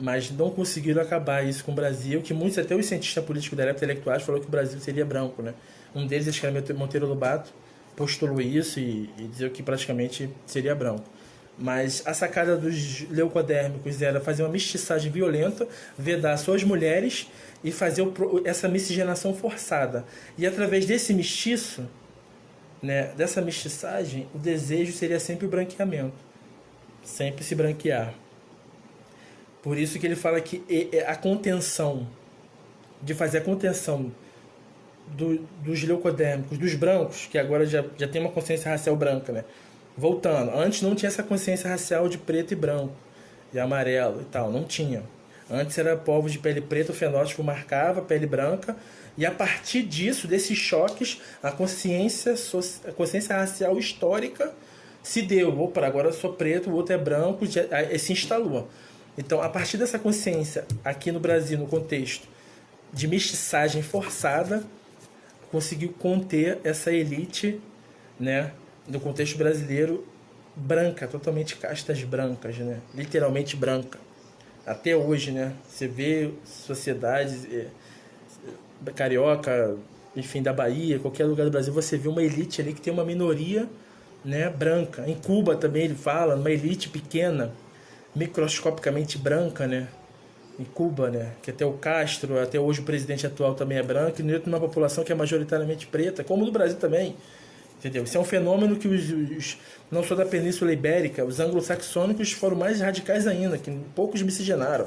Mas 0.00 0.30
não 0.30 0.50
conseguiram 0.50 1.02
acabar 1.02 1.44
isso 1.44 1.64
com 1.64 1.72
o 1.72 1.74
Brasil, 1.74 2.22
que 2.22 2.32
muitos, 2.32 2.58
até 2.58 2.76
os 2.76 2.86
cientistas 2.86 3.24
políticos 3.24 3.58
da 3.58 3.64
época 3.64 3.84
intelectuais, 3.84 4.22
falaram 4.22 4.40
que 4.40 4.48
o 4.48 4.50
Brasil 4.50 4.78
seria 4.80 5.04
branco. 5.04 5.42
Né? 5.42 5.52
Um 5.94 6.06
deles, 6.06 6.28
acho 6.28 6.40
que 6.40 6.46
era 6.46 6.74
Monteiro 6.74 7.06
Lobato, 7.06 7.52
postulou 7.96 8.40
isso 8.40 8.78
e, 8.78 9.10
e 9.18 9.26
dizia 9.26 9.50
que 9.50 9.62
praticamente 9.62 10.30
seria 10.46 10.74
branco. 10.74 11.04
Mas 11.58 12.02
a 12.06 12.14
sacada 12.14 12.56
dos 12.56 13.08
leucodérmicos 13.10 14.00
era 14.00 14.20
fazer 14.20 14.42
uma 14.42 14.48
mestiçagem 14.48 15.12
violenta, 15.12 15.68
vedar 15.98 16.36
suas 16.38 16.64
mulheres 16.64 17.28
e 17.62 17.70
fazer 17.70 18.04
essa 18.44 18.68
miscigenação 18.68 19.34
forçada. 19.34 20.04
E 20.36 20.46
através 20.46 20.86
desse 20.86 21.12
mestiço, 21.12 21.86
né, 22.82 23.12
dessa 23.16 23.40
mestiçagem, 23.40 24.26
o 24.34 24.38
desejo 24.38 24.92
seria 24.92 25.20
sempre 25.20 25.46
o 25.46 25.48
branqueamento. 25.48 26.16
Sempre 27.04 27.44
se 27.44 27.54
branquear. 27.54 28.14
Por 29.62 29.78
isso 29.78 29.98
que 29.98 30.06
ele 30.06 30.16
fala 30.16 30.40
que 30.40 30.64
a 31.06 31.14
contenção, 31.14 32.08
de 33.00 33.14
fazer 33.14 33.38
a 33.38 33.40
contenção 33.42 34.12
do, 35.06 35.38
dos 35.62 35.82
leucodérmicos, 35.82 36.58
dos 36.58 36.74
brancos, 36.74 37.26
que 37.30 37.38
agora 37.38 37.64
já, 37.66 37.84
já 37.96 38.08
tem 38.08 38.20
uma 38.20 38.30
consciência 38.30 38.70
racial 38.70 38.96
branca, 38.96 39.32
né? 39.32 39.44
Voltando, 39.96 40.56
antes 40.56 40.82
não 40.82 40.94
tinha 40.94 41.08
essa 41.08 41.22
consciência 41.22 41.68
racial 41.68 42.08
de 42.08 42.18
preto 42.18 42.52
e 42.52 42.56
branco, 42.56 42.94
e 43.52 43.58
amarelo 43.58 44.22
e 44.22 44.24
tal, 44.24 44.50
não 44.50 44.64
tinha. 44.64 45.02
Antes 45.50 45.76
era 45.76 45.96
povos 45.96 46.32
de 46.32 46.38
pele 46.38 46.62
preta, 46.62 46.92
o 46.92 46.94
fenótipo 46.94 47.42
marcava 47.44 48.00
pele 48.00 48.26
branca, 48.26 48.74
e 49.18 49.26
a 49.26 49.30
partir 49.30 49.82
disso, 49.82 50.26
desses 50.26 50.56
choques, 50.56 51.20
a 51.42 51.50
consciência, 51.50 52.34
a 52.88 52.92
consciência 52.92 53.36
racial 53.36 53.78
histórica 53.78 54.52
se 55.02 55.20
deu. 55.20 55.60
Opa, 55.60 55.84
agora 55.84 56.08
eu 56.08 56.12
sou 56.12 56.32
preto, 56.32 56.70
o 56.70 56.74
outro 56.74 56.94
é 56.94 56.98
branco, 56.98 57.44
já, 57.44 57.62
se 57.98 58.12
instalou. 58.14 58.70
Então, 59.18 59.42
a 59.42 59.48
partir 59.48 59.76
dessa 59.76 59.98
consciência, 59.98 60.64
aqui 60.82 61.12
no 61.12 61.20
Brasil, 61.20 61.58
no 61.58 61.66
contexto 61.66 62.26
de 62.90 63.06
mestiçagem 63.06 63.82
forçada, 63.82 64.64
conseguiu 65.50 65.94
conter 65.98 66.58
essa 66.64 66.90
elite, 66.90 67.60
né, 68.18 68.52
no 68.86 69.00
contexto 69.00 69.36
brasileiro, 69.36 70.06
branca, 70.54 71.06
totalmente 71.06 71.56
castas 71.56 72.02
brancas, 72.04 72.58
né, 72.58 72.80
literalmente 72.94 73.56
branca. 73.56 73.98
Até 74.66 74.94
hoje, 74.94 75.32
né, 75.32 75.54
você 75.66 75.88
vê 75.88 76.30
sociedades 76.44 77.46
eh, 77.50 77.66
carioca, 78.94 79.76
enfim, 80.16 80.42
da 80.42 80.52
Bahia, 80.52 80.98
qualquer 80.98 81.24
lugar 81.24 81.44
do 81.44 81.50
Brasil, 81.50 81.72
você 81.72 81.96
vê 81.96 82.08
uma 82.08 82.22
elite 82.22 82.60
ali 82.60 82.72
que 82.72 82.80
tem 82.80 82.92
uma 82.92 83.04
minoria 83.04 83.68
né, 84.24 84.48
branca. 84.50 85.04
Em 85.08 85.14
Cuba 85.14 85.56
também 85.56 85.84
ele 85.84 85.94
fala, 85.94 86.36
uma 86.36 86.50
elite 86.50 86.88
pequena, 86.88 87.52
microscopicamente 88.14 89.18
branca, 89.18 89.66
né? 89.66 89.88
Em 90.58 90.64
Cuba, 90.64 91.10
né? 91.10 91.32
Que 91.42 91.50
até 91.50 91.64
o 91.64 91.72
Castro, 91.72 92.38
até 92.40 92.60
hoje 92.60 92.80
o 92.80 92.84
presidente 92.84 93.26
atual 93.26 93.54
também 93.54 93.78
é 93.78 93.82
branco, 93.82 94.20
e 94.20 94.22
dentro 94.22 94.44
de 94.44 94.48
uma 94.48 94.60
população 94.60 95.02
que 95.02 95.10
é 95.10 95.14
majoritariamente 95.14 95.86
preta, 95.86 96.22
como 96.22 96.44
no 96.44 96.52
Brasil 96.52 96.78
também. 96.78 97.16
Entendeu? 97.82 98.04
Isso 98.04 98.16
é 98.16 98.20
um 98.20 98.24
fenômeno 98.24 98.76
que 98.76 98.86
os, 98.86 99.10
os 99.10 99.58
não 99.90 100.04
só 100.04 100.14
da 100.14 100.24
Península 100.24 100.72
Ibérica, 100.72 101.24
os 101.24 101.40
anglo-saxônicos 101.40 102.30
foram 102.30 102.56
mais 102.56 102.80
radicais 102.80 103.26
ainda, 103.26 103.58
que 103.58 103.76
poucos 103.92 104.22
miscigenaram. 104.22 104.86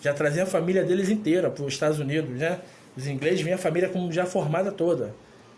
Já 0.00 0.14
traziam 0.14 0.44
a 0.44 0.46
família 0.46 0.82
deles 0.82 1.10
inteira 1.10 1.50
para 1.50 1.62
os 1.62 1.74
Estados 1.74 1.98
Unidos, 1.98 2.30
né? 2.38 2.58
Os 2.96 3.06
ingleses 3.06 3.42
vinham 3.42 3.56
a 3.56 3.58
família 3.58 3.90
como 3.90 4.10
já 4.10 4.24
formada 4.24 4.72
toda. 4.72 5.14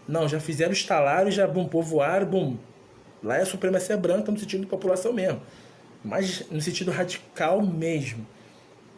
Não, 0.09 0.28
já 0.28 0.41
fizeram 0.41 0.72
estalar 0.72 1.28
e 1.28 1.30
já 1.30 1.47
bum, 1.47 1.68
povoaram, 1.68 2.26
bum. 2.26 2.57
Lá 3.22 3.39
é 3.39 3.43
a 3.43 3.47
supremacia 3.47 3.97
branca 3.97 4.33
no 4.33 4.39
sentido 4.39 4.62
de 4.62 4.66
população 4.66 5.12
mesmo. 5.12 5.41
Mas 6.05 6.45
no 6.51 6.61
sentido 6.61 6.91
radical 6.91 7.62
mesmo. 7.62 8.26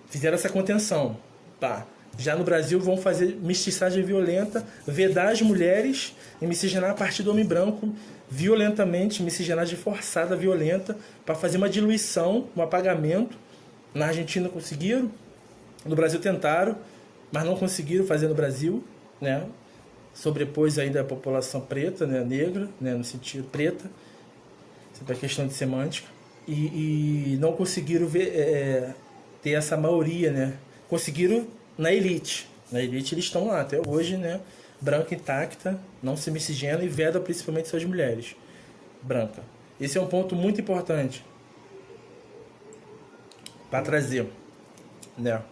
Fizeram 0.09 0.37
essa 0.37 0.49
contenção. 0.49 1.18
Tá. 1.61 1.87
Já 2.17 2.37
no 2.37 2.45
Brasil 2.45 2.79
vão 2.79 2.97
fazer 2.97 3.37
mestiçagem 3.43 4.03
violenta, 4.03 4.65
vedar 4.87 5.33
as 5.33 5.43
mulheres 5.43 6.15
e 6.41 6.47
miscigenar 6.47 6.91
a 6.91 6.95
partir 6.95 7.23
do 7.23 7.31
homem 7.31 7.45
branco 7.45 7.93
violentamente, 8.31 9.23
miscigenagem 9.23 9.77
forçada, 9.77 10.37
violenta, 10.37 10.97
para 11.25 11.35
fazer 11.35 11.57
uma 11.57 11.69
diluição, 11.69 12.49
um 12.57 12.62
apagamento. 12.62 13.37
Na 13.93 14.07
Argentina 14.07 14.49
conseguiram, 14.49 15.11
no 15.85 15.95
Brasil 15.95 16.21
tentaram, 16.21 16.77
mas 17.31 17.45
não 17.45 17.57
conseguiram 17.57 18.07
fazer 18.07 18.29
no 18.29 18.35
Brasil, 18.35 18.83
né? 19.21 19.47
Sobrepôs 20.12 20.79
ainda 20.79 21.01
a 21.01 21.05
população 21.05 21.61
preta, 21.61 22.07
né? 22.07 22.25
negra, 22.25 22.69
né? 22.81 22.95
no 22.95 23.05
sentido 23.05 23.49
preta, 23.51 23.91
sempre 24.93 25.15
a 25.15 25.17
questão 25.17 25.47
de 25.47 25.53
semântica, 25.53 26.09
e, 26.47 27.33
e 27.35 27.37
não 27.41 27.53
conseguiram 27.53 28.07
ver, 28.07 28.29
é, 28.29 28.95
ter 29.43 29.51
essa 29.51 29.77
maioria, 29.77 30.31
né? 30.31 30.55
Conseguiram 30.89 31.47
na 31.77 31.93
elite. 31.93 32.49
Na 32.70 32.81
elite 32.81 33.14
eles 33.14 33.25
estão 33.25 33.47
lá 33.47 33.61
até 33.61 33.81
hoje, 33.87 34.16
né? 34.16 34.41
Branca 34.81 35.14
intacta, 35.14 35.79
não 36.03 36.16
se 36.16 36.31
miscigena 36.31 36.83
e 36.83 36.89
veda 36.89 37.20
principalmente 37.20 37.68
suas 37.68 37.85
mulheres. 37.85 38.37
Branca. 39.03 39.43
Esse 39.81 39.99
é 39.99 40.01
um 40.01 40.07
ponto 40.07 40.35
muito 40.35 40.61
importante 40.61 41.25
para 43.70 43.83
trazer, 43.83 44.29
né? 45.18 45.43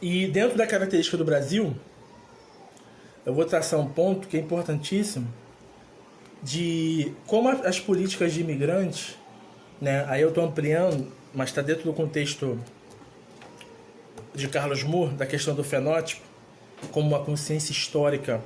E 0.00 0.26
dentro 0.26 0.56
da 0.56 0.66
característica 0.66 1.16
do 1.16 1.24
Brasil, 1.24 1.76
eu 3.24 3.34
vou 3.34 3.44
traçar 3.44 3.78
um 3.78 3.88
ponto 3.88 4.28
que 4.28 4.36
é 4.36 4.40
importantíssimo 4.40 5.28
de 6.42 7.12
como 7.26 7.50
as 7.50 7.78
políticas 7.78 8.32
de 8.32 8.40
imigrantes, 8.40 9.16
né? 9.80 10.04
Aí 10.08 10.22
eu 10.22 10.30
estou 10.30 10.44
ampliando, 10.44 11.12
mas 11.34 11.50
está 11.50 11.60
dentro 11.60 11.84
do 11.84 11.92
contexto 11.92 12.58
de 14.34 14.48
Carlos 14.48 14.82
Moore, 14.82 15.14
da 15.14 15.26
questão 15.26 15.54
do 15.54 15.64
fenótipo, 15.64 16.22
como 16.92 17.08
uma 17.08 17.24
consciência 17.24 17.72
histórica. 17.72 18.40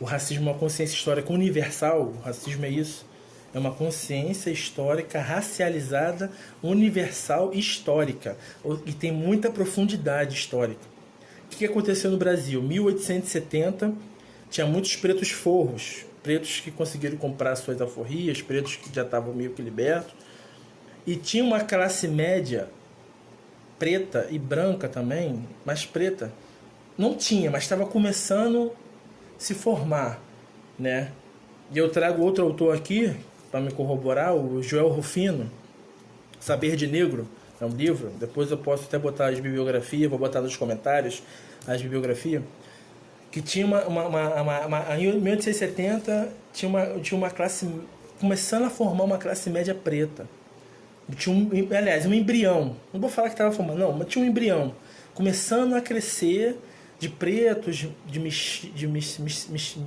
O 0.00 0.04
racismo 0.04 0.48
é 0.48 0.52
uma 0.52 0.58
consciência 0.58 0.94
histórica 0.94 1.32
universal, 1.32 2.12
o 2.16 2.20
racismo 2.20 2.64
é 2.64 2.68
isso. 2.68 3.06
É 3.52 3.58
uma 3.58 3.70
consciência 3.70 4.50
histórica 4.50 5.20
racializada, 5.20 6.30
universal 6.60 7.54
histórica. 7.54 8.36
E 8.84 8.92
tem 8.92 9.12
muita 9.12 9.48
profundidade 9.48 10.34
histórica. 10.34 10.80
O 11.44 11.56
que 11.56 11.64
aconteceu 11.64 12.10
no 12.10 12.16
Brasil? 12.16 12.60
1870, 12.60 13.94
tinha 14.50 14.66
muitos 14.66 14.96
pretos 14.96 15.30
forros, 15.30 16.04
pretos 16.20 16.58
que 16.58 16.72
conseguiram 16.72 17.16
comprar 17.16 17.54
suas 17.54 17.80
alforrias, 17.80 18.42
pretos 18.42 18.74
que 18.74 18.92
já 18.92 19.02
estavam 19.02 19.32
meio 19.32 19.50
que 19.50 19.62
libertos. 19.62 20.14
E 21.06 21.14
tinha 21.14 21.44
uma 21.44 21.60
classe 21.60 22.08
média 22.08 22.68
preta 23.78 24.26
e 24.30 24.38
branca 24.38 24.88
também, 24.88 25.46
mas 25.64 25.84
preta. 25.84 26.32
Não 26.96 27.14
tinha, 27.14 27.50
mas 27.50 27.64
estava 27.64 27.86
começando 27.86 28.72
a 29.36 29.40
se 29.40 29.54
formar, 29.54 30.20
né? 30.78 31.10
E 31.72 31.78
eu 31.78 31.90
trago 31.90 32.22
outro 32.22 32.44
autor 32.44 32.76
aqui 32.76 33.14
para 33.50 33.60
me 33.60 33.72
corroborar, 33.72 34.34
o 34.34 34.62
Joel 34.62 34.88
Rufino, 34.88 35.50
Saber 36.40 36.76
de 36.76 36.86
Negro, 36.86 37.26
é 37.60 37.64
um 37.64 37.70
livro. 37.70 38.10
Depois 38.18 38.50
eu 38.50 38.58
posso 38.58 38.84
até 38.84 38.98
botar 38.98 39.28
as 39.28 39.40
bibliografias, 39.40 40.10
vou 40.10 40.18
botar 40.18 40.40
nos 40.40 40.56
comentários 40.56 41.22
as 41.66 41.80
bibliografias. 41.80 42.42
Que 43.30 43.40
tinha 43.42 43.66
uma, 43.66 43.84
uma, 43.84 44.06
uma, 44.06 44.42
uma, 44.42 44.66
uma 44.66 44.96
em 44.96 45.20
1870 45.20 46.32
tinha 46.52 46.68
uma, 46.68 46.86
tinha 47.00 47.18
uma 47.18 47.30
classe 47.30 47.68
começando 48.20 48.64
a 48.64 48.70
formar 48.70 49.04
uma 49.04 49.18
classe 49.18 49.50
média 49.50 49.74
preta 49.74 50.28
tinha 51.12 51.34
um, 51.34 51.50
aliás, 51.76 52.06
um 52.06 52.14
embrião. 52.14 52.76
Não 52.92 53.00
vou 53.00 53.10
falar 53.10 53.28
que 53.28 53.34
estava 53.34 53.52
formando, 53.52 53.78
não, 53.78 53.92
mas 53.92 54.08
tinha 54.08 54.24
um 54.24 54.28
embrião. 54.28 54.74
Começando 55.12 55.74
a 55.74 55.80
crescer 55.80 56.56
de 56.98 57.08
pretos, 57.08 57.76
de, 57.76 57.94
de, 58.06 58.18
de 58.74 58.86
mis, 58.86 59.18
mis, 59.18 59.48
mis, 59.48 59.78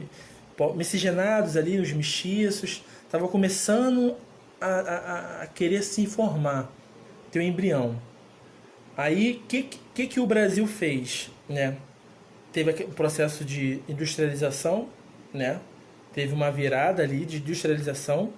miscigenados 0.76 1.58
ali, 1.58 1.80
os 1.80 1.92
mestiços. 1.92 2.84
Estava 3.06 3.28
começando 3.28 4.16
a, 4.62 4.68
a, 4.68 5.42
a, 5.44 5.48
querer 5.48 5.82
se 5.84 6.02
informar. 6.02 6.72
Ter 7.32 7.40
um 7.40 7.44
embrião. 7.44 8.00
Aí, 8.96 9.42
o 9.44 9.48
que, 9.48 9.70
que, 9.94 10.08
que 10.08 10.20
o 10.20 10.26
Brasil 10.26 10.66
fez? 10.68 11.30
Né? 11.48 11.78
Teve 12.52 12.72
o 12.84 12.90
processo 12.90 13.44
de 13.44 13.82
industrialização, 13.88 14.90
né? 15.34 15.60
teve 16.14 16.34
uma 16.34 16.52
virada 16.52 17.04
ali 17.04 17.26
de 17.26 17.38
industrialização 17.38 18.34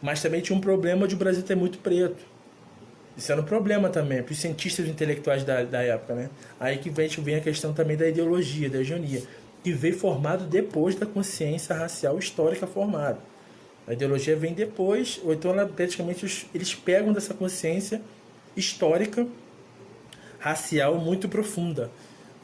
mas 0.00 0.22
também 0.22 0.40
tinha 0.40 0.56
um 0.56 0.60
problema 0.60 1.06
de 1.06 1.14
o 1.14 1.18
Brasil 1.18 1.42
ter 1.42 1.56
muito 1.56 1.78
preto. 1.78 2.24
Isso 3.16 3.32
era 3.32 3.40
um 3.40 3.44
problema 3.44 3.88
também 3.88 4.22
para 4.22 4.32
os 4.32 4.38
cientistas 4.38 4.86
intelectuais 4.86 5.42
da, 5.42 5.64
da 5.64 5.82
época, 5.82 6.14
né? 6.14 6.30
Aí 6.60 6.78
que 6.78 6.88
vem, 6.88 7.08
vem 7.08 7.34
a 7.34 7.40
questão 7.40 7.72
também 7.72 7.96
da 7.96 8.08
ideologia, 8.08 8.70
da 8.70 8.78
hegemonia, 8.78 9.22
que 9.64 9.72
veio 9.72 9.98
formado 9.98 10.44
depois 10.44 10.94
da 10.94 11.04
consciência 11.04 11.74
racial 11.74 12.16
histórica 12.18 12.66
formada. 12.66 13.18
A 13.88 13.92
ideologia 13.92 14.36
vem 14.36 14.54
depois, 14.54 15.20
ou 15.24 15.32
então 15.32 15.50
ela, 15.50 15.66
praticamente 15.66 16.46
eles 16.54 16.74
pegam 16.74 17.12
dessa 17.12 17.34
consciência 17.34 18.00
histórica 18.56 19.26
racial 20.38 20.98
muito 20.98 21.28
profunda. 21.28 21.90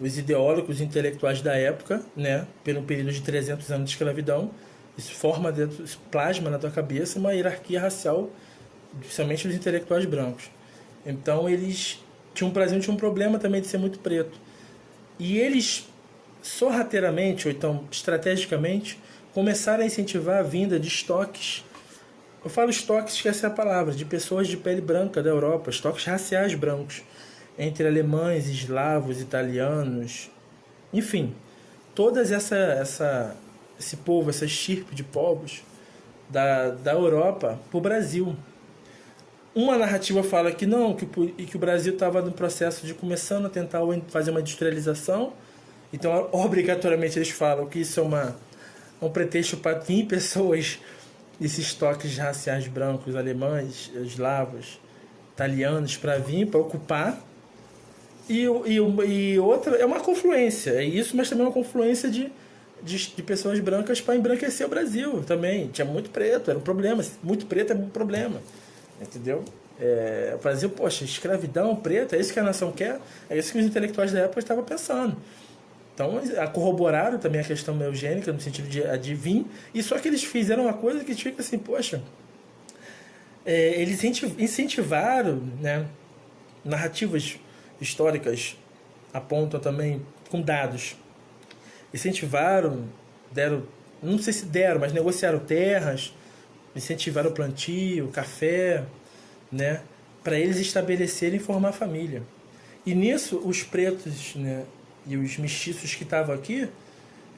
Os 0.00 0.18
ideólogos 0.18 0.80
intelectuais 0.80 1.40
da 1.40 1.54
época, 1.54 2.02
né, 2.16 2.46
pelo 2.64 2.82
período 2.82 3.12
de 3.12 3.20
300 3.20 3.70
anos 3.70 3.84
de 3.84 3.94
escravidão, 3.94 4.50
isso 4.96 5.12
forma 5.12 5.50
dentro, 5.50 5.84
isso 5.84 6.00
plasma 6.10 6.50
na 6.50 6.58
tua 6.58 6.70
cabeça 6.70 7.18
uma 7.18 7.32
hierarquia 7.32 7.80
racial, 7.80 8.30
principalmente 9.00 9.48
dos 9.48 9.56
intelectuais 9.56 10.04
brancos. 10.04 10.50
Então 11.04 11.48
eles 11.48 12.02
tinham, 12.32 12.50
o 12.50 12.52
Brasil 12.52 12.80
um 12.88 12.96
problema 12.96 13.38
também 13.38 13.60
de 13.60 13.66
ser 13.66 13.78
muito 13.78 13.98
preto. 13.98 14.38
E 15.18 15.38
eles, 15.38 15.88
sorrateiramente, 16.42 17.46
ou 17.46 17.54
então 17.54 17.84
estrategicamente, 17.90 18.98
começaram 19.32 19.82
a 19.82 19.86
incentivar 19.86 20.38
a 20.38 20.42
vinda 20.42 20.78
de 20.78 20.88
estoques. 20.88 21.64
Eu 22.44 22.50
falo 22.50 22.70
estoques, 22.70 23.20
que 23.20 23.28
essa 23.28 23.46
é 23.46 23.48
a 23.48 23.52
palavra, 23.52 23.94
de 23.94 24.04
pessoas 24.04 24.48
de 24.48 24.56
pele 24.56 24.80
branca 24.80 25.22
da 25.22 25.30
Europa, 25.30 25.70
estoques 25.70 26.04
raciais 26.04 26.54
brancos, 26.54 27.02
entre 27.58 27.86
alemães, 27.86 28.48
eslavos, 28.48 29.20
italianos, 29.20 30.30
enfim, 30.92 31.34
todas 31.94 32.30
essa, 32.30 32.56
essa 32.56 33.36
esse 33.78 33.96
povo, 33.96 34.30
essa 34.30 34.44
estirpe 34.44 34.94
de 34.94 35.02
povos 35.02 35.62
da, 36.28 36.70
da 36.70 36.92
Europa 36.92 37.58
para 37.70 37.78
o 37.78 37.80
Brasil. 37.80 38.36
Uma 39.54 39.78
narrativa 39.78 40.22
fala 40.22 40.50
que 40.50 40.66
não, 40.66 40.94
que, 40.94 41.06
que 41.06 41.56
o 41.56 41.58
Brasil 41.58 41.92
estava 41.92 42.20
no 42.20 42.32
processo 42.32 42.86
de 42.86 42.92
começando 42.92 43.46
a 43.46 43.48
tentar 43.48 43.80
fazer 44.08 44.30
uma 44.32 44.40
industrialização, 44.40 45.32
então 45.92 46.28
obrigatoriamente 46.32 47.18
eles 47.18 47.30
falam 47.30 47.66
que 47.66 47.80
isso 47.80 48.00
é 48.00 48.02
uma, 48.02 48.36
um 49.00 49.08
pretexto 49.08 49.56
para 49.56 49.78
vir 49.78 50.06
pessoas 50.08 50.80
desses 51.38 51.66
estoques 51.66 52.16
raciais 52.16 52.66
brancos, 52.66 53.14
alemães, 53.14 53.92
eslavos, 53.94 54.80
italianos, 55.32 55.96
para 55.96 56.18
vir, 56.18 56.46
para 56.46 56.60
ocupar. 56.60 57.20
E, 58.28 58.46
e, 58.66 58.76
e 59.06 59.38
outra 59.38 59.76
é 59.76 59.84
uma 59.84 60.00
confluência, 60.00 60.70
é 60.70 60.84
isso, 60.84 61.16
mas 61.16 61.28
também 61.28 61.44
é 61.44 61.48
uma 61.48 61.52
confluência 61.52 62.10
de 62.10 62.32
de, 62.84 63.14
de 63.16 63.22
pessoas 63.22 63.58
brancas 63.60 64.00
para 64.00 64.14
embranquecer 64.14 64.66
o 64.66 64.70
Brasil 64.70 65.22
também. 65.24 65.68
Tinha 65.68 65.84
muito 65.84 66.10
preto, 66.10 66.50
era 66.50 66.58
um 66.58 66.62
problema. 66.62 67.04
Muito 67.22 67.46
preto 67.46 67.72
é 67.72 67.76
um 67.76 67.88
problema. 67.88 68.40
Entendeu? 69.00 69.44
É, 69.80 70.32
o 70.34 70.38
Brasil, 70.38 70.70
poxa, 70.70 71.04
escravidão, 71.04 71.74
preto, 71.74 72.14
é 72.14 72.20
isso 72.20 72.32
que 72.32 72.38
a 72.38 72.42
nação 72.42 72.70
quer? 72.70 73.00
É 73.28 73.36
isso 73.36 73.52
que 73.52 73.58
os 73.58 73.64
intelectuais 73.64 74.12
da 74.12 74.20
época 74.20 74.38
estavam 74.38 74.62
pensando. 74.62 75.16
Então, 75.94 76.20
corroboraram 76.52 77.18
também 77.18 77.40
a 77.40 77.44
questão 77.44 77.80
eugênica, 77.80 78.32
no 78.32 78.40
sentido 78.40 78.68
de 78.68 78.82
adivinhar, 78.84 79.44
e 79.72 79.80
só 79.82 79.96
que 79.98 80.08
eles 80.08 80.24
fizeram 80.24 80.64
uma 80.64 80.72
coisa 80.72 81.04
que 81.04 81.14
fica 81.14 81.40
assim, 81.40 81.56
poxa, 81.56 82.02
é, 83.46 83.80
eles 83.80 84.02
incentivaram, 84.02 85.40
né, 85.60 85.86
narrativas 86.64 87.38
históricas 87.80 88.56
apontam 89.12 89.60
também 89.60 90.04
com 90.28 90.40
dados 90.40 90.96
incentivaram, 91.94 92.84
deram, 93.30 93.62
não 94.02 94.18
sei 94.18 94.32
se 94.32 94.46
deram, 94.46 94.80
mas 94.80 94.92
negociaram 94.92 95.38
terras, 95.38 96.12
incentivaram 96.74 97.30
o 97.30 97.32
plantio, 97.32 98.08
café, 98.08 98.84
né, 99.50 99.80
para 100.24 100.36
eles 100.36 100.58
estabelecerem 100.58 101.36
e 101.36 101.42
formar 101.42 101.70
família. 101.70 102.22
E 102.84 102.94
nisso 102.94 103.40
os 103.44 103.62
pretos, 103.62 104.34
né, 104.34 104.64
e 105.06 105.16
os 105.16 105.38
mestiços 105.38 105.94
que 105.94 106.02
estavam 106.02 106.34
aqui, 106.34 106.68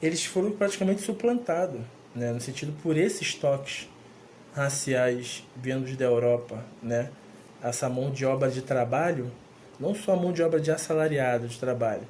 eles 0.01 0.25
foram 0.25 0.51
praticamente 0.51 1.01
suplantados, 1.01 1.81
né, 2.15 2.31
no 2.31 2.41
sentido 2.41 2.73
por 2.81 2.97
esses 2.97 3.35
toques 3.35 3.87
raciais 4.55 5.43
vindos 5.55 5.95
da 5.95 6.05
Europa, 6.05 6.65
né, 6.81 7.11
essa 7.61 7.87
mão 7.87 8.09
de 8.09 8.25
obra 8.25 8.49
de 8.49 8.63
trabalho, 8.63 9.31
não 9.79 9.93
só 9.93 10.13
a 10.13 10.15
mão 10.15 10.33
de 10.33 10.41
obra 10.41 10.59
de 10.59 10.71
assalariado 10.71 11.47
de 11.47 11.59
trabalho, 11.59 12.07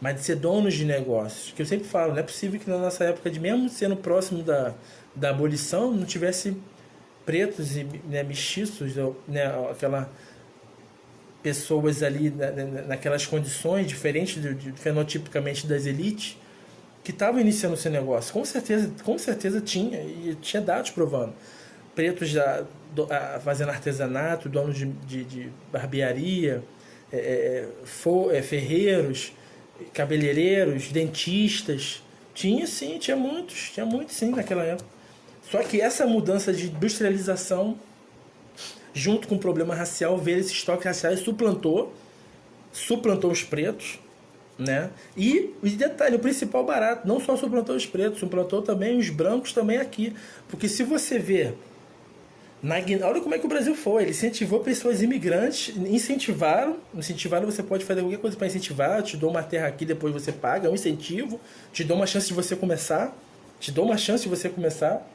mas 0.00 0.16
de 0.16 0.22
ser 0.22 0.36
donos 0.36 0.74
de 0.74 0.84
negócios. 0.84 1.52
Que 1.52 1.62
eu 1.62 1.66
sempre 1.66 1.86
falo, 1.86 2.12
não 2.12 2.20
é 2.20 2.22
possível 2.22 2.58
que 2.58 2.68
na 2.68 2.78
nossa 2.78 3.04
época, 3.04 3.30
de 3.30 3.40
mesmo 3.40 3.68
sendo 3.68 3.96
próximo 3.96 4.42
da, 4.42 4.74
da 5.14 5.30
abolição, 5.30 5.92
não 5.92 6.04
tivesse 6.04 6.56
pretos 7.26 7.76
e 7.76 7.84
né, 8.08 8.22
mestiços, 8.22 8.94
né, 9.26 9.46
aquela 9.70 10.10
pessoas 11.42 12.02
ali 12.02 12.30
na, 12.30 12.50
naquelas 12.82 13.24
condições 13.24 13.86
diferentes 13.86 14.42
de, 14.42 14.72
fenotipicamente 14.72 15.66
das 15.66 15.86
elites 15.86 16.36
que 17.04 17.10
estavam 17.10 17.40
iniciando 17.40 17.74
esse 17.74 17.88
negócio. 17.88 18.32
Com 18.32 18.44
certeza, 18.44 18.90
com 19.04 19.16
certeza 19.16 19.60
tinha 19.60 20.00
e 20.02 20.36
tinha 20.40 20.60
dados 20.60 20.90
provando. 20.90 21.32
Pretos 21.94 22.28
já 22.28 22.64
do, 22.94 23.10
a, 23.12 23.40
fazendo 23.40 23.70
artesanato, 23.70 24.48
donos 24.48 24.76
de, 24.76 24.86
de, 24.86 25.24
de 25.24 25.52
barbearia, 25.72 26.62
é, 27.12 27.16
é, 27.16 27.68
for, 27.84 28.34
é, 28.34 28.42
ferreiros, 28.42 29.32
cabeleireiros, 29.92 30.88
dentistas. 30.88 32.02
Tinha 32.34 32.66
sim, 32.66 32.98
tinha 32.98 33.16
muitos, 33.16 33.70
tinha 33.72 33.84
muitos 33.84 34.14
sim 34.14 34.30
naquela 34.30 34.64
época. 34.64 34.88
Só 35.50 35.62
que 35.62 35.80
essa 35.80 36.06
mudança 36.06 36.52
de 36.52 36.66
industrialização, 36.66 37.78
junto 38.92 39.26
com 39.26 39.36
o 39.36 39.38
problema 39.38 39.74
racial, 39.74 40.18
ver 40.18 40.38
esses 40.38 40.62
toques 40.62 40.84
raciais 40.84 41.20
suplantou, 41.20 41.92
suplantou 42.72 43.30
os 43.30 43.42
pretos, 43.42 43.98
né? 44.58 44.90
E, 45.16 45.54
e 45.62 45.70
detalhe, 45.70 46.16
o 46.16 46.18
principal 46.18 46.64
barato, 46.64 47.06
não 47.06 47.20
só 47.20 47.36
suplantou 47.36 47.76
os 47.76 47.86
pretos, 47.86 48.20
suplantou 48.20 48.60
também 48.60 48.98
os 48.98 49.08
brancos 49.08 49.52
também 49.52 49.78
aqui. 49.78 50.14
Porque 50.48 50.68
se 50.68 50.82
você 50.82 51.18
ver 51.18 51.56
na, 52.60 52.76
olha 53.06 53.20
como 53.20 53.34
é 53.34 53.38
que 53.38 53.46
o 53.46 53.48
Brasil 53.48 53.74
foi. 53.74 54.02
Ele 54.02 54.10
incentivou 54.10 54.60
pessoas 54.60 55.00
imigrantes, 55.00 55.76
incentivaram. 55.76 56.78
Incentivaram, 56.94 57.46
você 57.46 57.62
pode 57.62 57.84
fazer 57.84 58.00
qualquer 58.00 58.18
coisa 58.18 58.36
para 58.36 58.46
incentivar. 58.48 59.02
Te 59.02 59.16
dou 59.16 59.30
uma 59.30 59.42
terra 59.42 59.68
aqui, 59.68 59.84
depois 59.84 60.12
você 60.12 60.32
paga, 60.32 60.66
é 60.66 60.70
um 60.70 60.74
incentivo. 60.74 61.40
Te 61.72 61.84
dou 61.84 61.96
uma 61.96 62.06
chance 62.06 62.26
de 62.26 62.34
você 62.34 62.56
começar. 62.56 63.16
Te 63.60 63.70
dou 63.70 63.84
uma 63.84 63.96
chance 63.96 64.24
de 64.24 64.28
você 64.28 64.48
começar. 64.48 65.08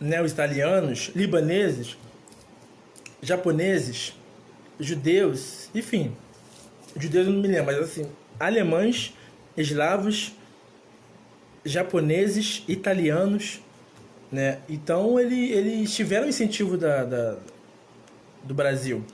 Né, 0.00 0.22
os 0.22 0.32
italianos, 0.32 1.10
libaneses, 1.14 1.98
japoneses, 3.20 4.14
judeus, 4.78 5.68
enfim. 5.74 6.16
Judeus 6.96 7.26
eu 7.26 7.32
não 7.34 7.42
me 7.42 7.48
lembro, 7.48 7.66
mas 7.66 7.78
assim, 7.78 8.06
alemães, 8.38 9.12
eslavos, 9.56 10.32
japoneses, 11.64 12.64
italianos 12.66 13.60
né? 14.30 14.58
Então 14.68 15.18
ele, 15.18 15.50
eles 15.52 15.94
tiveram 15.94 16.28
incentivo 16.28 16.76
da, 16.76 17.04
da, 17.04 17.36
do 18.44 18.54
Brasil. 18.54 19.04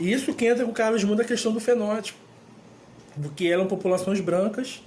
E 0.00 0.10
isso 0.10 0.32
que 0.32 0.46
entra 0.46 0.64
com 0.64 0.70
o 0.70 0.74
Carlos 0.74 1.04
Mundo 1.04 1.20
a 1.20 1.24
questão 1.24 1.52
do 1.52 1.60
fenótipo. 1.60 2.18
Porque 3.20 3.46
eram 3.46 3.66
populações 3.66 4.20
brancas 4.20 4.82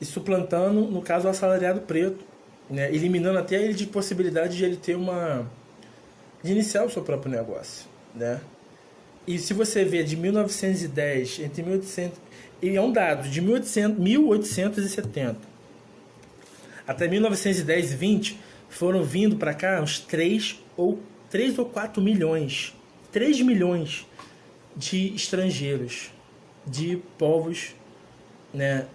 e 0.00 0.04
suplantando, 0.04 0.82
no 0.82 1.00
caso, 1.00 1.26
o 1.26 1.30
assalariado 1.30 1.80
preto. 1.80 2.24
Né? 2.68 2.94
Eliminando 2.94 3.38
até 3.38 3.56
ele 3.56 3.72
de 3.72 3.86
possibilidade 3.86 4.56
de 4.56 4.64
ele 4.64 4.76
ter 4.76 4.94
uma. 4.94 5.50
de 6.42 6.52
iniciar 6.52 6.84
o 6.84 6.90
seu 6.90 7.02
próprio 7.02 7.32
negócio. 7.32 7.86
Né? 8.14 8.38
E 9.26 9.38
se 9.38 9.54
você 9.54 9.84
vê 9.84 10.02
de 10.02 10.16
1910 10.16 11.40
entre 11.40 11.62
1800. 11.62 12.20
E 12.60 12.76
é 12.76 12.80
um 12.80 12.92
dado, 12.92 13.28
de 13.28 13.40
1800, 13.40 13.98
1870 13.98 15.58
até 16.88 17.06
1910 17.06 17.92
e 17.92 17.96
20, 17.96 18.40
foram 18.68 19.02
vindo 19.02 19.36
para 19.36 19.54
cá 19.54 19.80
uns 19.80 19.98
3 19.98 20.60
ou 20.76 20.98
3 21.30 21.58
ou 21.58 21.66
4 21.66 22.02
milhões, 22.02 22.74
3 23.12 23.40
milhões 23.42 24.06
de 24.76 25.14
estrangeiros, 25.14 26.10
de 26.66 26.96
povos 27.18 27.74
né, 28.52 28.86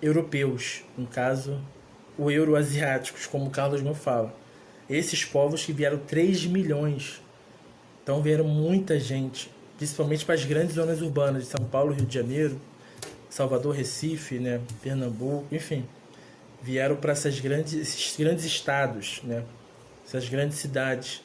europeus, 0.00 0.82
no 0.96 1.06
caso, 1.06 1.60
o 2.18 2.30
euroasiáticos, 2.30 3.26
como 3.26 3.50
Carlos 3.50 3.82
não 3.82 3.94
fala. 3.94 4.34
Esses 4.88 5.24
povos 5.24 5.64
que 5.64 5.72
vieram 5.72 5.98
3 5.98 6.44
milhões. 6.46 7.22
Então 8.02 8.20
vieram 8.20 8.44
muita 8.44 8.98
gente, 8.98 9.50
principalmente 9.78 10.24
para 10.24 10.34
as 10.34 10.44
grandes 10.44 10.74
zonas 10.74 11.00
urbanas 11.00 11.44
de 11.44 11.48
São 11.48 11.64
Paulo, 11.64 11.94
Rio 11.94 12.04
de 12.04 12.14
Janeiro, 12.14 12.60
Salvador, 13.30 13.74
Recife, 13.74 14.38
né, 14.38 14.60
Pernambuco, 14.82 15.46
enfim 15.50 15.86
vieram 16.62 16.96
para 16.96 17.12
essas 17.12 17.40
grandes, 17.40 17.74
esses 17.74 18.16
grandes 18.16 18.44
estados, 18.44 19.20
né? 19.24 19.42
essas 20.06 20.28
grandes 20.28 20.58
cidades. 20.58 21.22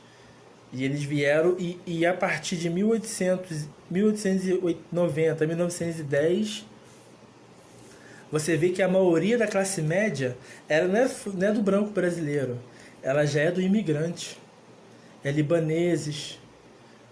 E 0.74 0.84
eles 0.84 1.04
vieram 1.04 1.56
e, 1.58 1.80
e 1.86 2.06
a 2.06 2.14
partir 2.14 2.58
de 2.58 2.70
1800, 2.70 3.66
1890, 3.90 5.48
1910, 5.48 6.66
você 8.30 8.58
vê 8.58 8.70
que 8.70 8.82
a 8.82 8.88
maioria 8.88 9.38
da 9.38 9.48
classe 9.48 9.82
média 9.82 10.36
era, 10.68 10.88
não, 10.88 10.98
é, 10.98 11.10
não 11.34 11.48
é 11.48 11.52
do 11.54 11.62
branco 11.62 11.92
brasileiro, 11.92 12.60
ela 13.02 13.26
já 13.26 13.42
é 13.42 13.52
do 13.52 13.62
imigrante. 13.62 14.38
É 15.24 15.32
libaneses, 15.32 16.40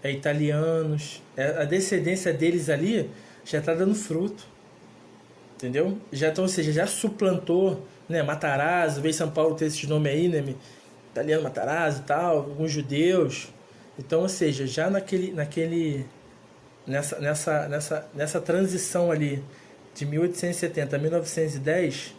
é 0.02 0.10
italianos, 0.10 1.22
é, 1.36 1.62
a 1.62 1.64
descendência 1.64 2.32
deles 2.32 2.68
ali 2.68 3.10
já 3.44 3.58
está 3.58 3.74
dando 3.74 3.94
fruto. 3.94 4.46
Entendeu? 5.56 5.98
Já, 6.12 6.28
então, 6.28 6.44
ou 6.44 6.48
seja, 6.48 6.70
já 6.70 6.86
suplantou 6.86 7.86
né, 8.08 8.22
Matarazzo, 8.22 9.00
veio 9.00 9.14
São 9.14 9.30
Paulo 9.30 9.54
ter 9.54 9.66
esse 9.66 9.86
nome 9.86 10.08
aí, 10.08 10.28
né, 10.28 10.54
italiano 11.10 11.42
Matarazzo 11.42 12.00
e 12.00 12.04
tal, 12.04 12.36
alguns 12.38 12.70
judeus. 12.70 13.48
Então, 13.98 14.20
ou 14.20 14.28
seja, 14.28 14.66
já 14.66 14.90
naquele, 14.90 15.32
naquele 15.32 16.06
nessa, 16.86 17.18
nessa, 17.18 17.68
nessa, 17.68 18.08
nessa 18.14 18.40
transição 18.40 19.10
ali 19.10 19.42
de 19.94 20.06
1870 20.06 20.94
a 20.94 20.98
1910, 20.98 22.14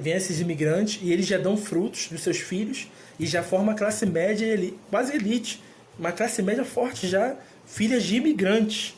vem 0.00 0.12
esses 0.12 0.40
imigrantes 0.40 1.00
e 1.02 1.12
eles 1.12 1.26
já 1.26 1.38
dão 1.38 1.56
frutos 1.56 2.08
dos 2.08 2.22
seus 2.22 2.38
filhos 2.38 2.88
e 3.18 3.26
já 3.26 3.42
forma 3.42 3.72
a 3.72 3.74
classe 3.74 4.04
média, 4.04 4.46
quase 4.90 5.14
elite, 5.14 5.62
uma 5.98 6.12
classe 6.12 6.42
média 6.42 6.64
forte 6.64 7.06
já, 7.06 7.36
filhas 7.66 8.02
de 8.02 8.16
imigrantes. 8.16 8.96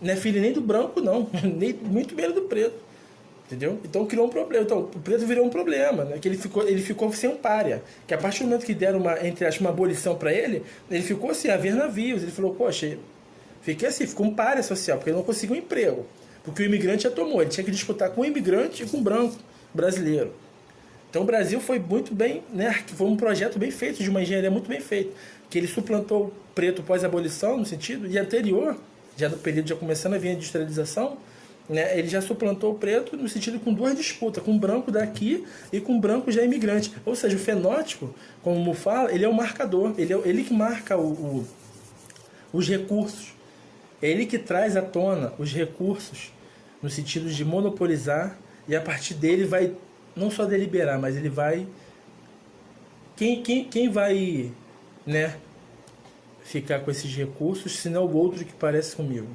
Não 0.00 0.12
é 0.12 0.16
filha 0.16 0.40
nem 0.40 0.52
do 0.52 0.60
branco, 0.60 1.00
não, 1.00 1.28
nem, 1.42 1.72
muito 1.72 2.14
menos 2.14 2.34
do 2.34 2.42
preto. 2.42 2.74
Entendeu? 3.52 3.78
Então 3.84 4.06
criou 4.06 4.26
um 4.26 4.30
problema. 4.30 4.64
Então 4.64 4.78
o 4.78 5.00
preto 5.00 5.26
virou 5.26 5.44
um 5.44 5.50
problema, 5.50 6.06
né? 6.06 6.18
Que 6.18 6.26
ele 6.26 6.38
ficou, 6.38 6.66
ele 6.66 6.80
ficou 6.80 7.12
sem 7.12 7.28
um 7.28 7.36
párea. 7.36 7.82
Que 8.06 8.14
a 8.14 8.18
partir 8.18 8.40
do 8.40 8.46
momento 8.46 8.64
que 8.64 8.72
deram 8.72 8.98
uma, 8.98 9.26
entre 9.26 9.44
aspas, 9.44 9.60
uma 9.60 9.68
abolição 9.68 10.16
para 10.16 10.32
ele, 10.32 10.62
ele 10.90 11.02
ficou 11.02 11.30
a 11.30 11.56
ver 11.58 11.74
navios. 11.74 12.22
Ele 12.22 12.32
falou, 12.32 12.54
poxa, 12.54 12.96
fiquei 13.60 13.88
assim, 13.88 14.06
ficou 14.06 14.24
um 14.24 14.34
párea 14.34 14.62
social, 14.62 14.96
porque 14.96 15.10
ele 15.10 15.18
não 15.18 15.22
conseguiu 15.24 15.54
um 15.54 15.58
emprego. 15.58 16.06
Porque 16.42 16.62
o 16.62 16.64
imigrante 16.64 17.02
já 17.02 17.10
tomou, 17.10 17.42
ele 17.42 17.50
tinha 17.50 17.62
que 17.62 17.70
disputar 17.70 18.08
com 18.10 18.22
o 18.22 18.24
imigrante 18.24 18.84
e 18.84 18.86
com 18.86 18.96
o 18.96 19.00
branco 19.02 19.36
brasileiro. 19.74 20.32
Então 21.10 21.20
o 21.20 21.26
Brasil 21.26 21.60
foi 21.60 21.78
muito 21.78 22.14
bem, 22.14 22.42
né? 22.54 22.72
Foi 22.86 23.06
um 23.06 23.18
projeto 23.18 23.58
bem 23.58 23.70
feito, 23.70 24.02
de 24.02 24.08
uma 24.08 24.22
engenharia 24.22 24.50
muito 24.50 24.66
bem 24.66 24.80
feita. 24.80 25.12
Que 25.50 25.58
ele 25.58 25.66
suplantou 25.66 26.28
o 26.28 26.32
preto 26.54 26.82
pós-abolição, 26.82 27.58
no 27.58 27.66
sentido, 27.66 28.06
e 28.06 28.18
anterior, 28.18 28.78
já 29.14 29.28
no 29.28 29.36
período 29.36 29.68
já 29.68 29.76
começando 29.76 30.14
a 30.14 30.18
vir 30.18 30.30
a 30.30 30.32
industrialização, 30.32 31.18
né, 31.68 31.98
ele 31.98 32.08
já 32.08 32.20
suplantou 32.20 32.72
o 32.72 32.74
preto 32.74 33.16
no 33.16 33.28
sentido 33.28 33.58
com 33.60 33.72
duas 33.72 33.96
disputas, 33.96 34.42
com 34.42 34.54
o 34.54 34.58
branco 34.58 34.90
daqui 34.90 35.46
e 35.72 35.80
com 35.80 35.96
o 35.96 36.00
branco 36.00 36.30
já 36.30 36.42
imigrante. 36.42 36.92
Ou 37.04 37.14
seja, 37.14 37.36
o 37.36 37.38
fenótipo, 37.38 38.14
como 38.42 38.74
fala, 38.74 39.12
ele 39.12 39.24
é 39.24 39.28
o 39.28 39.34
marcador, 39.34 39.94
ele 39.96 40.12
é 40.12 40.20
ele 40.24 40.44
que 40.44 40.52
marca 40.52 40.96
o, 40.96 41.12
o, 41.12 41.48
os 42.52 42.68
recursos. 42.68 43.32
Ele 44.00 44.26
que 44.26 44.38
traz 44.38 44.76
à 44.76 44.82
tona 44.82 45.32
os 45.38 45.52
recursos 45.52 46.32
no 46.82 46.90
sentido 46.90 47.30
de 47.30 47.44
monopolizar 47.44 48.36
e 48.66 48.74
a 48.74 48.80
partir 48.80 49.14
dele 49.14 49.44
vai 49.44 49.72
não 50.16 50.30
só 50.30 50.44
deliberar, 50.44 50.98
mas 50.98 51.16
ele 51.16 51.28
vai 51.28 51.66
quem, 53.16 53.42
quem, 53.42 53.64
quem 53.64 53.88
vai 53.88 54.50
né, 55.06 55.36
ficar 56.42 56.80
com 56.80 56.90
esses 56.90 57.14
recursos, 57.14 57.78
se 57.78 57.88
não 57.88 58.04
o 58.04 58.16
outro 58.16 58.44
que 58.44 58.52
parece 58.52 58.96
comigo. 58.96 59.28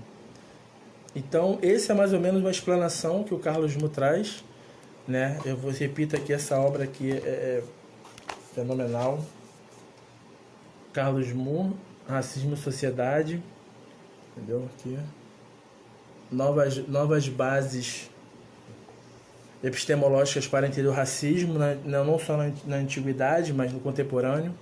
Então, 1.17 1.57
esse 1.63 1.91
é 1.91 1.95
mais 1.95 2.13
ou 2.13 2.19
menos 2.19 2.41
uma 2.41 2.51
explanação 2.51 3.23
que 3.23 3.33
o 3.33 3.39
Carlos 3.39 3.75
Mu 3.75 3.89
traz. 3.89 4.43
Né? 5.07 5.39
Eu 5.43 5.57
vou 5.57 5.71
repito 5.71 6.15
aqui, 6.15 6.31
essa 6.31 6.59
obra 6.59 6.83
aqui 6.83 7.11
é, 7.11 7.15
é 7.15 7.63
fenomenal. 8.53 9.25
Carlos 10.93 11.33
Mu, 11.33 11.75
Racismo 12.07 12.53
e 12.53 12.57
Sociedade. 12.57 13.41
Entendeu? 14.35 14.69
Aqui. 14.77 14.95
Novas, 16.31 16.87
novas 16.87 17.27
bases 17.27 18.11
epistemológicas 19.63 20.45
para 20.45 20.67
entender 20.67 20.87
o 20.87 20.91
racismo, 20.91 21.57
né? 21.57 21.79
não 21.83 22.19
só 22.19 22.37
na, 22.37 22.51
na 22.63 22.75
antiguidade, 22.75 23.51
mas 23.55 23.73
no 23.73 23.79
contemporâneo. 23.79 24.53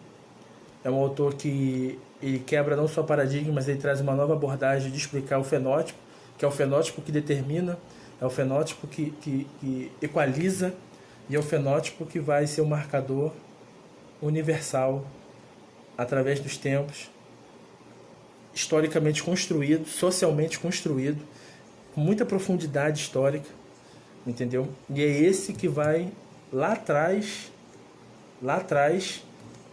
É 0.85 0.89
um 0.89 0.95
autor 0.95 1.33
que 1.33 1.99
ele 2.23 2.39
quebra 2.39 2.77
não 2.77 2.87
só 2.87 3.03
paradigmas, 3.03 3.67
ele 3.67 3.77
traz 3.77 3.99
uma 3.99 4.13
nova 4.13 4.31
abordagem 4.35 4.89
de 4.89 4.97
explicar 4.97 5.37
o 5.37 5.43
fenótipo 5.43 6.04
que 6.37 6.45
é 6.45 6.47
o 6.47 6.51
fenótipo 6.51 7.01
que 7.01 7.11
determina, 7.11 7.77
é 8.19 8.25
o 8.25 8.29
fenótipo 8.29 8.87
que, 8.87 9.11
que, 9.21 9.47
que 9.59 9.91
equaliza, 10.01 10.73
e 11.29 11.35
é 11.35 11.39
o 11.39 11.43
fenótipo 11.43 12.05
que 12.05 12.19
vai 12.19 12.45
ser 12.45 12.61
o 12.61 12.65
marcador 12.65 13.31
universal 14.21 15.05
através 15.97 16.39
dos 16.39 16.57
tempos, 16.57 17.09
historicamente 18.53 19.23
construído, 19.23 19.87
socialmente 19.87 20.59
construído, 20.59 21.21
com 21.93 22.01
muita 22.01 22.25
profundidade 22.25 22.99
histórica, 22.99 23.49
entendeu? 24.25 24.67
E 24.89 25.01
é 25.01 25.07
esse 25.07 25.53
que 25.53 25.67
vai 25.67 26.11
lá 26.51 26.73
atrás, 26.73 27.51
lá 28.41 28.57
atrás, 28.57 29.23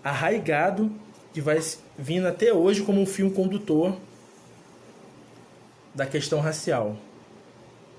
arraigado, 0.02 0.90
que 1.32 1.40
vai 1.40 1.60
vindo 1.98 2.26
até 2.26 2.52
hoje 2.52 2.82
como 2.82 3.00
um 3.00 3.06
fio 3.06 3.30
condutor 3.30 3.96
da 5.94 6.06
questão 6.06 6.40
racial. 6.40 6.96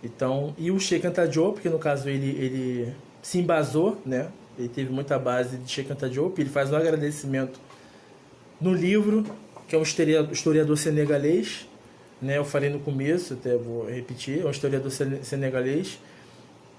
Então, 0.04 0.54
e 0.58 0.70
o 0.70 0.80
Sheikh 0.80 1.08
Anta 1.08 1.28
Diop, 1.28 1.62
que 1.62 1.70
no 1.70 1.80
caso 1.80 2.10
ele, 2.10 2.30
ele 2.32 2.94
se 3.22 3.40
embasou, 3.40 4.02
né? 4.06 4.30
Ele 4.58 4.68
teve 4.68 4.92
muita 4.92 5.18
base 5.18 5.58
de 5.58 5.72
Sheikh 5.72 5.92
Anta 5.92 6.10
Diop, 6.10 6.40
ele 6.40 6.50
faz 6.50 6.72
um 6.72 6.76
agradecimento 6.76 7.60
no 8.60 8.74
livro, 8.74 9.26
que 9.68 9.76
é 9.76 9.80
um 9.80 9.84
historiador 9.84 10.78
senegalês, 10.78 11.68
né? 12.22 12.38
Eu 12.38 12.46
falei 12.46 12.70
no 12.70 12.80
começo, 12.80 13.34
até 13.34 13.56
vou 13.56 13.90
repetir, 13.90 14.42
é 14.42 14.46
um 14.46 14.52
historiador 14.52 14.92
senegalês 14.92 16.00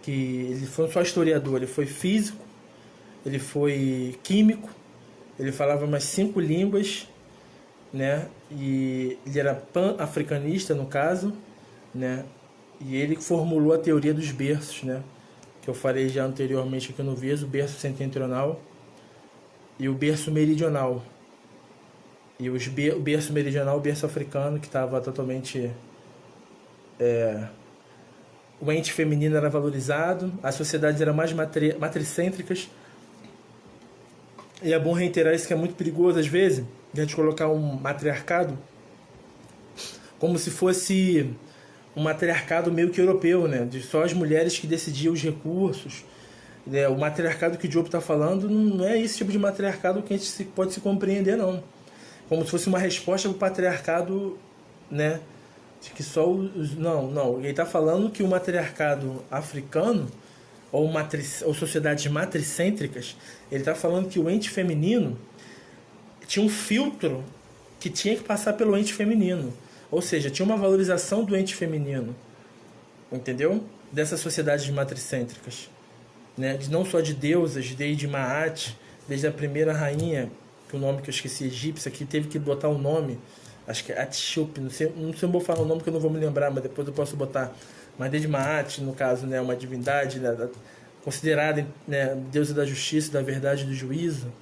que 0.02 0.10
ele 0.50 0.66
foi 0.66 0.90
só 0.90 1.00
historiador, 1.00 1.56
ele 1.56 1.66
foi 1.66 1.86
físico, 1.86 2.44
ele 3.24 3.38
foi 3.38 4.18
químico, 4.22 4.68
ele 5.38 5.50
falava 5.50 5.86
umas 5.86 6.04
cinco 6.04 6.38
línguas, 6.38 7.08
né? 7.94 8.26
E 8.50 9.16
ele 9.24 9.38
era 9.38 9.54
pan-africanista 9.54 10.74
no 10.74 10.86
caso, 10.86 11.32
né? 11.94 12.24
E 12.80 12.96
ele 12.96 13.16
formulou 13.16 13.72
a 13.72 13.78
teoria 13.78 14.12
dos 14.12 14.30
berços, 14.32 14.82
né? 14.82 15.02
Que 15.62 15.70
eu 15.70 15.74
falei 15.74 16.08
já 16.08 16.24
anteriormente 16.24 16.90
aqui 16.90 17.02
no 17.02 17.14
Vias, 17.14 17.42
o 17.42 17.46
berço 17.46 17.78
setentrional 17.78 18.60
e 19.78 19.88
o 19.88 19.94
berço 19.94 20.30
meridional. 20.30 21.02
E 22.38 22.50
os 22.50 22.66
be 22.66 22.90
o 22.90 23.00
berço 23.00 23.32
meridional, 23.32 23.78
o 23.78 23.80
berço 23.80 24.04
africano, 24.04 24.58
que 24.58 24.66
estava 24.66 25.00
totalmente. 25.00 25.70
É, 26.98 27.48
o 28.60 28.70
ente 28.72 28.92
feminino 28.92 29.36
era 29.36 29.48
valorizado, 29.48 30.32
as 30.42 30.54
sociedades 30.56 31.00
eram 31.00 31.14
mais 31.14 31.32
matri 31.32 31.76
matricêntricas. 31.78 32.68
E 34.62 34.72
é 34.72 34.78
bom 34.78 34.92
reiterar 34.92 35.32
isso 35.34 35.46
que 35.46 35.52
é 35.52 35.56
muito 35.56 35.74
perigoso 35.74 36.18
às 36.18 36.26
vezes, 36.26 36.64
a 37.00 37.04
gente 37.04 37.16
colocar 37.16 37.48
um 37.48 37.74
matriarcado 37.74 38.58
como 40.18 40.38
se 40.38 40.50
fosse 40.50 41.30
um 41.94 42.02
matriarcado 42.02 42.72
meio 42.72 42.90
que 42.90 43.00
europeu, 43.00 43.46
né? 43.46 43.64
De 43.64 43.82
só 43.82 44.04
as 44.04 44.12
mulheres 44.12 44.58
que 44.58 44.66
decidiam 44.66 45.12
os 45.12 45.22
recursos. 45.22 46.04
Né? 46.66 46.88
O 46.88 46.98
matriarcado 46.98 47.58
que 47.58 47.66
o 47.66 47.68
Diogo 47.68 47.88
está 47.88 48.00
falando 48.00 48.48
não 48.48 48.84
é 48.84 48.98
esse 48.98 49.18
tipo 49.18 49.30
de 49.30 49.38
matriarcado 49.38 50.02
que 50.02 50.14
a 50.14 50.16
gente 50.16 50.44
pode 50.44 50.72
se 50.72 50.80
compreender, 50.80 51.36
não. 51.36 51.62
Como 52.28 52.44
se 52.44 52.50
fosse 52.50 52.68
uma 52.68 52.78
resposta 52.78 53.28
para 53.28 53.36
o 53.36 53.38
patriarcado, 53.38 54.38
né? 54.90 55.20
De 55.82 55.90
que 55.90 56.02
só 56.02 56.26
os. 56.26 56.74
Não, 56.74 57.10
não. 57.10 57.38
Ele 57.38 57.50
está 57.50 57.66
falando 57.66 58.10
que 58.10 58.22
o 58.22 58.28
matriarcado 58.28 59.22
africano, 59.30 60.08
ou, 60.72 60.90
matriz, 60.90 61.42
ou 61.42 61.52
sociedades 61.52 62.06
matricêntricas, 62.06 63.14
ele 63.52 63.60
está 63.60 63.74
falando 63.74 64.08
que 64.08 64.18
o 64.18 64.30
ente 64.30 64.48
feminino 64.48 65.18
tinha 66.26 66.44
um 66.44 66.48
filtro 66.48 67.24
que 67.80 67.90
tinha 67.90 68.16
que 68.16 68.22
passar 68.22 68.54
pelo 68.54 68.76
ente 68.76 68.94
feminino. 68.94 69.52
Ou 69.90 70.00
seja, 70.02 70.30
tinha 70.30 70.44
uma 70.44 70.56
valorização 70.56 71.24
do 71.24 71.36
ente 71.36 71.54
feminino, 71.54 72.16
entendeu? 73.12 73.62
Dessas 73.92 74.20
sociedades 74.20 74.68
matricêntricas, 74.70 75.68
né? 76.36 76.58
Não 76.70 76.84
só 76.84 77.00
de 77.00 77.14
deusas, 77.14 77.74
desde 77.74 78.08
Maat, 78.08 78.74
desde 79.06 79.26
a 79.26 79.30
primeira 79.30 79.72
rainha, 79.72 80.30
que 80.68 80.76
o 80.76 80.78
nome 80.78 81.02
que 81.02 81.10
eu 81.10 81.12
esqueci, 81.12 81.44
egípcia, 81.44 81.90
que 81.90 82.04
teve 82.04 82.28
que 82.28 82.38
botar 82.38 82.68
o 82.68 82.74
um 82.74 82.78
nome, 82.78 83.18
acho 83.68 83.84
que 83.84 83.92
é 83.92 84.00
Hatshepsut, 84.00 84.60
não 84.60 84.70
sei, 84.70 84.92
não 84.96 85.10
sei 85.10 85.18
se 85.20 85.24
eu 85.24 85.30
vou 85.30 85.40
falar 85.40 85.60
o 85.60 85.64
nome 85.64 85.82
que 85.82 85.88
eu 85.88 85.92
não 85.92 86.00
vou 86.00 86.10
me 86.10 86.18
lembrar, 86.18 86.50
mas 86.50 86.62
depois 86.62 86.88
eu 86.88 86.94
posso 86.94 87.16
botar. 87.16 87.52
Mas 87.98 88.10
desde 88.10 88.26
Maat, 88.26 88.78
no 88.78 88.92
caso, 88.92 89.26
né, 89.26 89.40
uma 89.40 89.54
divindade 89.54 90.18
né, 90.18 90.48
considerada 91.04 91.66
né, 91.86 92.16
deusa 92.32 92.52
da 92.52 92.64
justiça, 92.64 93.12
da 93.12 93.22
verdade 93.22 93.62
e 93.62 93.66
do 93.66 93.74
juízo, 93.74 94.32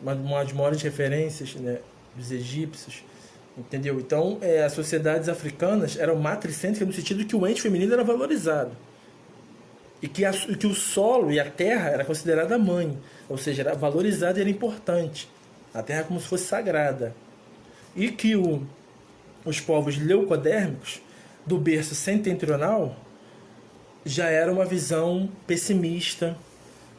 uma, 0.00 0.12
uma 0.14 0.44
das 0.44 0.52
maiores 0.52 0.82
referências 0.82 1.54
né, 1.54 1.78
dos 2.14 2.30
egípcios. 2.30 3.04
Entendeu? 3.56 3.98
Então, 3.98 4.38
é, 4.42 4.64
as 4.64 4.72
sociedades 4.72 5.28
africanas 5.28 5.98
eram 5.98 6.16
matricêntricas 6.16 6.86
no 6.86 6.92
sentido 6.92 7.24
que 7.24 7.34
o 7.34 7.46
ente 7.46 7.62
feminino 7.62 7.92
era 7.92 8.04
valorizado. 8.04 8.72
E 10.02 10.08
que, 10.08 10.26
a, 10.26 10.32
que 10.32 10.66
o 10.66 10.74
solo 10.74 11.32
e 11.32 11.40
a 11.40 11.50
terra 11.50 11.88
era 11.88 12.04
considerada 12.04 12.58
mãe. 12.58 12.98
Ou 13.28 13.38
seja, 13.38 13.62
era 13.62 13.74
valorizada 13.74 14.38
e 14.38 14.42
era 14.42 14.50
importante. 14.50 15.28
A 15.72 15.82
terra 15.82 16.04
como 16.04 16.20
se 16.20 16.26
fosse 16.26 16.44
sagrada. 16.44 17.14
E 17.94 18.10
que 18.10 18.36
o, 18.36 18.62
os 19.44 19.58
povos 19.58 19.96
leucodérmicos, 19.96 21.00
do 21.46 21.58
berço 21.58 21.94
setentrional, 21.94 22.96
já 24.04 24.26
era 24.28 24.52
uma 24.52 24.64
visão 24.64 25.30
pessimista, 25.46 26.36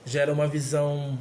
já 0.06 0.22
era 0.22 0.34
uma 0.34 0.48
visão 0.48 1.20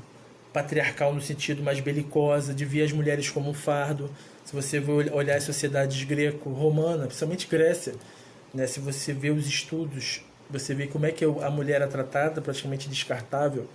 patriarcal 0.56 1.12
no 1.12 1.20
sentido 1.20 1.62
mais 1.62 1.80
belicosa, 1.80 2.54
de 2.54 2.64
ver 2.64 2.82
as 2.84 2.90
mulheres 2.90 3.28
como 3.28 3.50
um 3.50 3.52
fardo, 3.52 4.10
se 4.42 4.54
você 4.54 4.78
olhar 5.12 5.36
as 5.36 5.44
sociedades 5.44 6.02
greco-romana, 6.04 7.04
principalmente 7.04 7.46
Grécia, 7.46 7.92
né, 8.54 8.66
se 8.66 8.80
você 8.80 9.12
vê 9.12 9.28
os 9.28 9.46
estudos, 9.46 10.22
você 10.48 10.72
vê 10.72 10.86
como 10.86 11.04
é 11.04 11.10
que 11.10 11.26
a 11.26 11.50
mulher 11.50 11.82
é 11.82 11.86
tratada, 11.86 12.40
praticamente 12.40 12.88
descartável, 12.88 13.68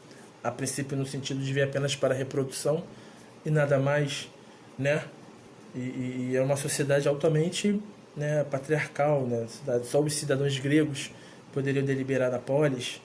a 0.44 0.50
princípio 0.50 0.98
no 0.98 1.06
sentido 1.06 1.40
de 1.40 1.54
ver 1.54 1.62
apenas 1.62 1.96
para 1.96 2.16
reprodução 2.16 2.84
e 3.46 3.52
nada 3.52 3.78
mais, 3.78 4.28
né? 4.76 5.04
E, 5.76 6.32
e 6.32 6.36
é 6.36 6.42
uma 6.42 6.56
sociedade 6.56 7.08
altamente 7.08 7.80
né, 8.18 8.44
patriarcal, 8.46 9.28
né? 9.28 9.46
Só 9.84 10.02
os 10.02 10.16
cidadãos 10.16 10.58
gregos 10.58 11.12
poderiam 11.54 11.86
deliberar 11.86 12.32
na 12.32 12.40
polis, 12.40 13.00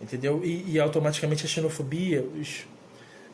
entendeu? 0.00 0.44
E, 0.44 0.74
e 0.74 0.78
automaticamente 0.78 1.44
a 1.44 1.48
xenofobia, 1.48 2.22
os 2.22 2.64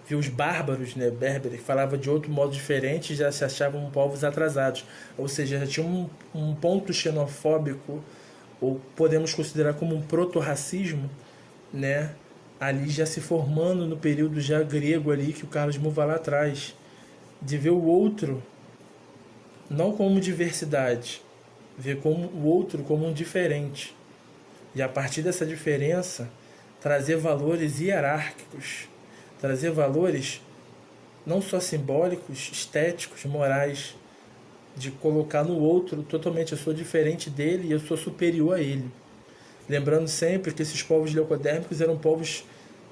que 0.07 0.14
os 0.14 0.28
bárbaros, 0.28 0.96
né, 0.96 1.11
berberes, 1.11 1.61
que 1.61 1.64
falavam 1.64 1.98
de 1.98 2.11
outro 2.11 2.30
modo 2.30 2.53
diferente, 2.53 3.14
já 3.14 3.30
se 3.30 3.44
achavam 3.44 3.90
povos 3.90 4.24
atrasados. 4.24 4.84
Ou 5.16 5.28
seja, 5.28 5.59
já 5.61 5.66
tinha 5.66 5.86
um, 5.86 6.09
um 6.34 6.55
ponto 6.55 6.92
xenofóbico, 6.92 8.03
ou 8.61 8.80
podemos 8.96 9.34
considerar 9.34 9.74
como 9.74 9.94
um 9.94 10.03
proto-racismo, 10.03 11.09
né, 11.72 12.11
ali 12.61 12.88
já 12.88 13.07
se 13.07 13.20
formando 13.20 13.86
no 13.86 13.96
período 13.96 14.40
já 14.40 14.62
grego 14.62 15.11
ali, 15.11 15.32
que 15.32 15.44
o 15.44 15.48
Carlos 15.48 15.78
Muva 15.78 16.05
lá 16.05 16.14
atrás, 16.16 16.74
de 17.40 17.57
ver 17.57 17.70
o 17.70 17.82
outro 17.84 18.42
não 19.68 19.92
como 19.92 20.20
diversidade, 20.20 21.22
ver 21.78 22.00
como 22.00 22.26
o 22.26 22.44
outro 22.44 22.82
como 22.82 23.07
um 23.07 23.12
diferente. 23.12 23.96
E 24.74 24.82
a 24.82 24.88
partir 24.88 25.22
dessa 25.22 25.46
diferença, 25.46 26.28
trazer 26.80 27.16
valores 27.16 27.80
hierárquicos 27.80 28.88
trazer 29.43 29.72
valores 29.72 30.40
não 31.26 31.43
só 31.43 31.59
simbólicos, 31.59 32.51
estéticos, 32.53 33.24
morais, 33.24 33.97
de 34.76 34.90
colocar 34.93 35.43
no 35.43 35.59
outro 35.59 36.03
totalmente 36.05 36.53
eu 36.53 36.59
sou 36.59 36.72
diferente 36.72 37.28
dele 37.28 37.68
e 37.68 37.72
eu 37.72 37.80
sou 37.80 37.97
superior 37.97 38.55
a 38.55 38.61
ele. 38.61 38.88
Lembrando 39.68 40.07
sempre 40.07 40.55
que 40.55 40.62
esses 40.62 40.80
povos 40.82 41.12
leucodérmicos 41.12 41.80
eram 41.80 41.99
povos, 41.99 42.45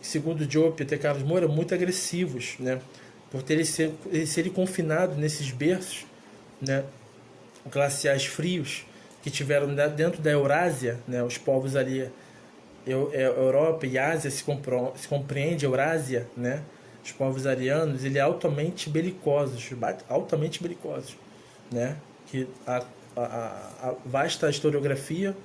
segundo 0.02 0.44
Diop 0.44 0.82
e 0.82 0.84
até 0.84 0.98
Carlos 0.98 1.22
Moura, 1.22 1.46
muito 1.46 1.72
agressivos, 1.72 2.56
né? 2.58 2.80
por 3.30 3.42
terem 3.42 3.64
ser, 3.64 3.92
serem 4.26 4.52
confinados 4.52 5.16
nesses 5.16 5.52
berços 5.52 6.04
né? 6.60 6.84
glaciais 7.70 8.26
frios 8.26 8.84
que 9.22 9.30
tiveram 9.30 9.72
dentro 9.94 10.20
da 10.20 10.30
Eurásia, 10.30 10.98
né? 11.06 11.22
os 11.22 11.38
povos 11.38 11.76
ali 11.76 12.10
eu, 12.86 13.10
é, 13.12 13.26
Europa 13.26 13.86
e 13.86 13.98
Ásia 13.98 14.30
se, 14.30 14.44
se 14.96 15.08
compreende, 15.08 15.64
Eurásia, 15.64 16.26
né? 16.36 16.62
Os 17.04 17.12
povos 17.12 17.46
arianos, 17.46 18.04
ele 18.04 18.18
é 18.18 18.20
altamente 18.20 18.90
belicosos, 18.90 19.70
altamente 20.08 20.62
belicosos, 20.62 21.16
né? 21.70 21.96
Que 22.26 22.46
a, 22.66 22.84
a, 23.16 23.22
a 23.82 23.94
vasta 24.04 24.48
historiografia, 24.48 25.36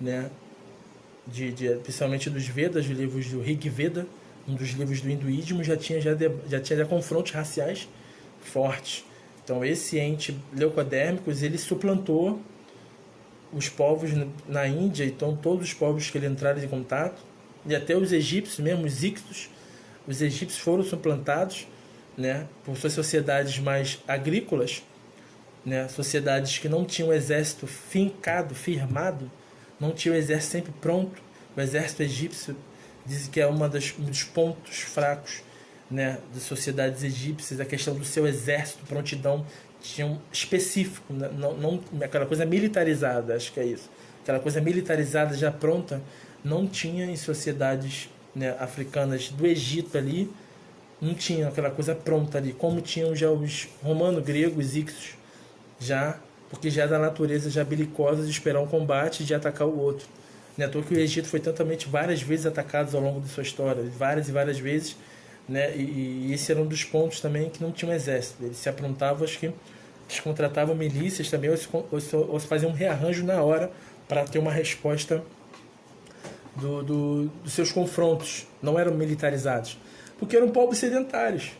né? 0.00 0.30
De, 1.26 1.52
de, 1.52 1.68
principalmente 1.76 2.28
dos 2.28 2.46
Vedas, 2.46 2.86
dos 2.86 2.96
livros 2.98 3.26
do 3.28 3.40
Rig 3.40 3.68
Veda, 3.68 4.06
um 4.46 4.54
dos 4.54 4.70
livros 4.70 5.00
do 5.00 5.08
hinduísmo, 5.08 5.64
já 5.64 5.76
tinha 5.76 6.00
já, 6.00 6.12
de, 6.12 6.30
já 6.48 6.60
tinha 6.60 6.78
já 6.78 6.84
confrontos 6.84 7.32
raciais 7.32 7.88
fortes. 8.42 9.04
Então 9.42 9.64
esse 9.64 9.98
ente 9.98 10.38
leucodérmicos, 10.52 11.42
ele 11.42 11.58
suplantou 11.58 12.40
os 13.54 13.68
povos 13.68 14.10
na 14.48 14.66
Índia, 14.66 15.04
então 15.04 15.36
todos 15.36 15.68
os 15.68 15.74
povos 15.74 16.10
que 16.10 16.18
ele 16.18 16.26
entraram 16.26 16.62
em 16.62 16.68
contato, 16.68 17.22
e 17.66 17.74
até 17.74 17.96
os 17.96 18.12
egípcios 18.12 18.58
mesmo, 18.58 18.84
os 18.84 19.02
ictos, 19.02 19.48
os 20.06 20.20
egípcios 20.20 20.60
foram 20.60 20.82
suplantados 20.82 21.66
né, 22.16 22.46
por 22.64 22.76
suas 22.76 22.92
sociedades 22.92 23.58
mais 23.58 23.98
agrícolas, 24.06 24.82
né, 25.64 25.88
sociedades 25.88 26.58
que 26.58 26.68
não 26.68 26.84
tinham 26.84 27.12
exército 27.12 27.66
fincado, 27.66 28.54
firmado, 28.54 29.30
não 29.80 29.92
tinham 29.92 30.14
exército 30.14 30.52
sempre 30.52 30.72
pronto. 30.80 31.22
O 31.56 31.60
exército 31.60 32.02
egípcio 32.02 32.54
Dizem 33.06 33.30
que 33.30 33.40
é 33.40 33.46
uma 33.46 33.68
das, 33.68 33.94
um 33.98 34.04
dos 34.04 34.22
pontos 34.22 34.78
fracos 34.80 35.42
né, 35.90 36.18
das 36.32 36.44
sociedades 36.44 37.02
egípcias, 37.02 37.60
a 37.60 37.64
questão 37.64 37.94
do 37.94 38.04
seu 38.04 38.26
exército, 38.26 38.84
prontidão, 38.86 39.46
tinha 39.84 40.06
um 40.06 40.18
específico, 40.32 41.12
né, 41.12 41.30
não, 41.36 41.54
não 41.54 41.80
aquela 42.02 42.24
coisa 42.24 42.46
militarizada, 42.46 43.36
acho 43.36 43.52
que 43.52 43.60
é 43.60 43.66
isso. 43.66 43.90
Aquela 44.22 44.40
coisa 44.40 44.60
militarizada 44.60 45.36
já 45.36 45.52
pronta, 45.52 46.00
não 46.42 46.66
tinha 46.66 47.04
em 47.04 47.16
sociedades 47.16 48.08
né, 48.34 48.56
africanas 48.58 49.28
do 49.28 49.46
Egito 49.46 49.98
ali, 49.98 50.30
não 51.00 51.12
tinha 51.12 51.48
aquela 51.48 51.70
coisa 51.70 51.94
pronta 51.94 52.38
ali, 52.38 52.54
como 52.54 52.80
tinham 52.80 53.14
já 53.14 53.30
os 53.30 53.68
romanos, 53.82 54.24
gregos, 54.24 54.74
ixos, 54.74 55.16
já, 55.78 56.18
porque 56.48 56.70
já 56.70 56.84
é 56.84 56.88
da 56.88 56.98
natureza 56.98 57.50
já 57.50 57.62
belicosa 57.62 58.24
de 58.24 58.30
esperar 58.30 58.60
um 58.60 58.66
combate 58.66 59.22
e 59.22 59.26
de 59.26 59.34
atacar 59.34 59.68
o 59.68 59.78
outro. 59.78 60.06
Não 60.56 60.64
é 60.64 60.68
à 60.68 60.70
toa 60.70 60.82
que 60.82 60.94
o 60.94 60.98
Egito 60.98 61.28
foi 61.28 61.40
tantamente 61.40 61.88
várias 61.88 62.22
vezes 62.22 62.46
atacado 62.46 62.96
ao 62.96 63.02
longo 63.02 63.20
de 63.20 63.28
sua 63.28 63.42
história, 63.42 63.82
várias 63.98 64.28
e 64.28 64.32
várias 64.32 64.58
vezes, 64.58 64.96
né? 65.48 65.76
E, 65.76 66.28
e, 66.28 66.32
esse 66.32 66.50
era 66.50 66.60
um 66.60 66.66
dos 66.66 66.84
pontos 66.84 67.20
também 67.20 67.50
que 67.50 67.62
não 67.62 67.70
tinha 67.70 67.90
um 67.90 67.94
exército. 67.94 68.44
Eles 68.44 68.56
se 68.56 68.68
aprontavam, 68.68 69.24
acho 69.24 69.38
que 69.38 69.46
eles 69.46 70.20
contratavam 70.20 70.74
milícias 70.74 71.30
também, 71.30 71.50
ou 71.50 71.56
se, 71.56 71.68
ou 71.72 72.00
se, 72.00 72.16
ou 72.16 72.40
se 72.40 72.46
faziam 72.46 72.70
um 72.70 72.74
rearranjo 72.74 73.24
na 73.24 73.42
hora 73.42 73.70
para 74.08 74.24
ter 74.24 74.38
uma 74.38 74.52
resposta 74.52 75.22
do, 76.56 76.82
do, 76.82 77.24
dos 77.42 77.52
seus 77.52 77.72
confrontos. 77.72 78.46
Não 78.62 78.78
eram 78.78 78.94
militarizados, 78.94 79.78
porque 80.18 80.36
eram 80.36 80.48
povos 80.50 80.78
sedentários. 80.78 81.52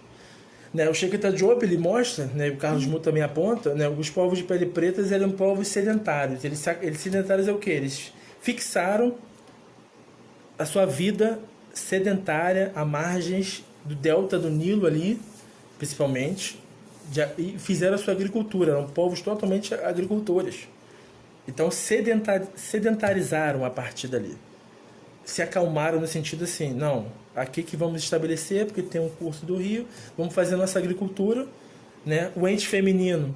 Né, 0.72 0.88
o 0.88 0.94
Sheikh 0.94 1.16
Job 1.36 1.64
ele 1.64 1.78
mostra, 1.78 2.26
né, 2.26 2.48
o 2.48 2.56
Carlos 2.56 2.84
Mu 2.84 2.98
também 2.98 3.22
aponta, 3.22 3.74
né, 3.76 3.88
os 3.88 4.10
povos 4.10 4.38
de 4.38 4.44
pele 4.44 4.66
preta 4.66 5.02
eram 5.14 5.30
povos 5.30 5.68
sedentários. 5.68 6.44
Eles, 6.44 6.66
eles 6.82 6.98
sedentários 6.98 7.46
é 7.46 7.52
o 7.52 7.58
que? 7.58 7.70
Eles 7.70 8.12
fixaram 8.40 9.14
a 10.58 10.64
sua 10.64 10.84
vida 10.84 11.38
sedentária 11.72 12.72
à 12.74 12.84
margens 12.84 13.64
do 13.84 13.94
delta 13.94 14.38
do 14.38 14.50
Nilo 14.50 14.86
ali, 14.86 15.20
principalmente, 15.78 16.58
de, 17.10 17.20
e 17.38 17.58
fizeram 17.58 17.94
a 17.94 17.98
sua 17.98 18.14
agricultura. 18.14 18.72
Eram 18.72 18.86
povos 18.88 19.20
totalmente 19.20 19.74
agricultores. 19.74 20.68
Então 21.46 21.70
sedentar, 21.70 22.42
sedentarizaram 22.56 23.64
a 23.64 23.70
partir 23.70 24.08
dali. 24.08 24.36
Se 25.24 25.42
acalmaram 25.42 26.00
no 26.00 26.06
sentido 26.06 26.44
assim, 26.44 26.72
não, 26.72 27.06
aqui 27.34 27.62
que 27.62 27.76
vamos 27.76 28.02
estabelecer, 28.02 28.66
porque 28.66 28.82
tem 28.82 29.00
um 29.00 29.08
curso 29.08 29.44
do 29.44 29.56
rio, 29.56 29.86
vamos 30.16 30.34
fazer 30.34 30.56
nossa 30.56 30.78
agricultura. 30.78 31.46
Né? 32.04 32.30
O 32.36 32.46
ente 32.46 32.66
feminino 32.66 33.34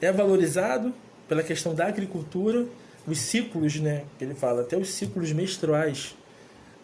é 0.00 0.10
valorizado 0.10 0.92
pela 1.28 1.42
questão 1.42 1.74
da 1.74 1.86
agricultura, 1.86 2.66
os 3.06 3.18
ciclos, 3.18 3.78
né, 3.80 4.04
que 4.18 4.24
ele 4.24 4.34
fala, 4.34 4.62
até 4.62 4.76
os 4.76 4.90
ciclos 4.90 5.32
menstruais, 5.32 6.16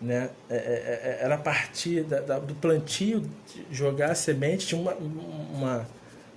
né, 0.00 0.30
é, 0.50 0.54
é, 0.54 0.58
é, 0.58 1.18
era 1.22 1.36
a 1.36 1.38
partir 1.38 2.02
da, 2.02 2.20
da, 2.20 2.38
do 2.38 2.54
plantio, 2.54 3.22
jogar 3.70 4.10
a 4.10 4.14
semente, 4.14 4.66
tinha 4.66 4.80
uma, 4.80 4.94
uma, 4.94 5.88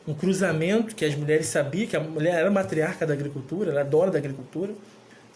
um 0.07 0.13
cruzamento 0.13 0.95
que 0.95 1.03
as 1.03 1.15
mulheres 1.15 1.47
sabiam, 1.47 1.87
que 1.87 1.95
a 1.95 1.99
mulher 1.99 2.35
era 2.35 2.49
matriarca 2.49 3.05
da 3.05 3.13
agricultura, 3.13 3.71
era 3.71 3.83
dona 3.83 4.11
da 4.11 4.17
agricultura, 4.17 4.73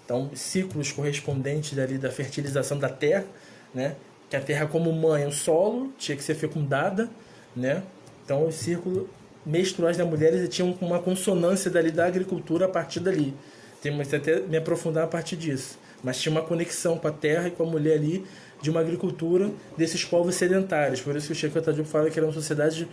então 0.06 0.32
ciclos 0.34 0.92
correspondentes 0.92 1.78
ali 1.78 1.98
da 1.98 2.10
fertilização 2.10 2.80
da 2.80 2.90
terra, 2.90 3.26
né, 3.74 3.96
que 4.30 4.36
a 4.36 4.42
terra 4.42 4.68
como 4.68 4.92
mãe, 4.94 5.26
o 5.28 5.32
solo, 5.32 5.92
tinha 5.98 6.16
que 6.16 6.24
ser 6.24 6.36
fecundada, 6.36 7.10
né, 7.56 7.84
então 8.24 8.48
os 8.48 8.56
círculos 8.56 9.08
menstruais 9.46 9.98
das 9.98 10.08
mulheres 10.08 10.48
tinham 10.48 10.78
uma 10.80 11.00
consonância 11.00 11.70
dali 11.70 11.92
da 11.92 12.06
agricultura 12.06 12.66
a 12.66 12.70
partir 12.70 13.02
dali, 13.02 13.34
temos 13.82 14.08
que 14.08 14.16
até 14.16 14.40
me 14.40 14.56
aprofundar 14.56 15.04
a 15.04 15.08
partir 15.08 15.36
disso. 15.36 15.78
Mas 16.04 16.20
tinha 16.20 16.32
uma 16.32 16.41
conexão 16.41 16.97
com 16.97 17.08
a 17.08 17.12
terra 17.12 17.47
e 17.47 17.51
com 17.51 17.64
a 17.64 17.66
mulher 17.66 17.97
ali 17.97 18.26
de 18.62 18.70
uma 18.70 18.80
agricultura 18.80 19.49
desses 19.78 20.04
povos 20.04 20.36
sedentários. 20.36 21.01
Por 21.01 21.16
isso 21.16 21.28
que 21.28 21.34
o 21.34 21.36
Cheikh 21.36 21.58
Otadio 21.58 21.86
fala 21.86 22.10
que 22.10 22.20
era 22.20 22.26
uma 22.26 22.34
sociedade 22.34 22.88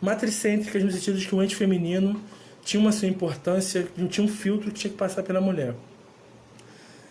matricêntrica 0.00 0.78
no 0.78 0.90
sentido 0.90 1.18
de 1.18 1.26
que 1.26 1.34
o 1.34 1.42
ente 1.42 1.56
feminino 1.56 2.20
tinha 2.64 2.80
uma 2.80 2.92
sua 2.92 3.08
importância, 3.08 3.86
tinha 4.08 4.24
um 4.24 4.28
filtro 4.28 4.70
que 4.70 4.80
tinha 4.80 4.90
que 4.90 4.96
passar 4.96 5.22
pela 5.22 5.40
mulher. 5.40 5.74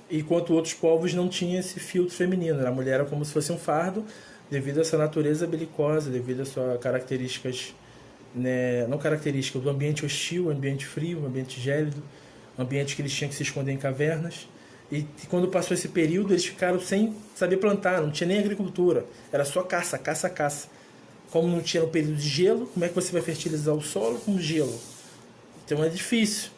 Enquanto 0.10 0.54
outros 0.54 0.74
povos 0.74 1.14
não 1.14 1.28
tinham 1.28 1.60
esse 1.60 1.80
filtro 1.80 2.16
feminino. 2.16 2.66
A 2.66 2.72
mulher 2.72 2.96
era 2.96 3.06
como 3.06 3.24
se 3.24 3.32
fosse 3.32 3.52
um 3.52 3.58
fardo, 3.58 4.04
devido 4.50 4.82
a 4.82 4.84
sua 4.84 4.98
natureza 4.98 5.46
belicosa, 5.46 6.10
devido 6.10 6.42
a 6.42 6.46
suas 6.46 6.80
características, 6.80 7.76
né, 8.34 8.88
não 8.88 8.98
características 8.98 9.62
do 9.62 9.70
ambiente 9.70 10.04
hostil, 10.06 10.50
ambiente 10.50 10.86
frio, 10.86 11.26
ambiente 11.26 11.62
gélido, 11.62 12.02
ambiente 12.58 12.96
que 12.96 13.02
eles 13.02 13.14
tinham 13.14 13.30
que 13.30 13.36
se 13.36 13.44
esconder 13.44 13.72
em 13.72 13.78
cavernas. 13.78 14.48
E 14.92 15.06
quando 15.30 15.48
passou 15.48 15.76
esse 15.76 15.88
período, 15.88 16.34
eles 16.34 16.46
ficaram 16.46 16.80
sem 16.80 17.16
saber 17.36 17.58
plantar, 17.58 18.02
não 18.02 18.12
tinha 18.12 18.28
nem 18.28 18.40
agricultura, 18.40 19.06
era 19.32 19.46
só 19.46 19.62
caça, 19.62 19.98
caça, 19.98 20.30
caça. 20.30 20.68
Como 21.30 21.48
não 21.48 21.62
tinha 21.62 21.84
o 21.84 21.88
período 21.88 22.16
de 22.16 22.28
gelo, 22.28 22.66
como 22.74 22.84
é 22.84 22.90
que 22.90 22.96
você 22.96 23.12
vai 23.12 23.22
fertilizar 23.22 23.76
o 23.76 23.82
solo 23.82 24.20
com 24.20 24.40
gelo? 24.40 24.76
Então 25.64 25.84
é 25.84 25.90
difícil. 25.90 26.50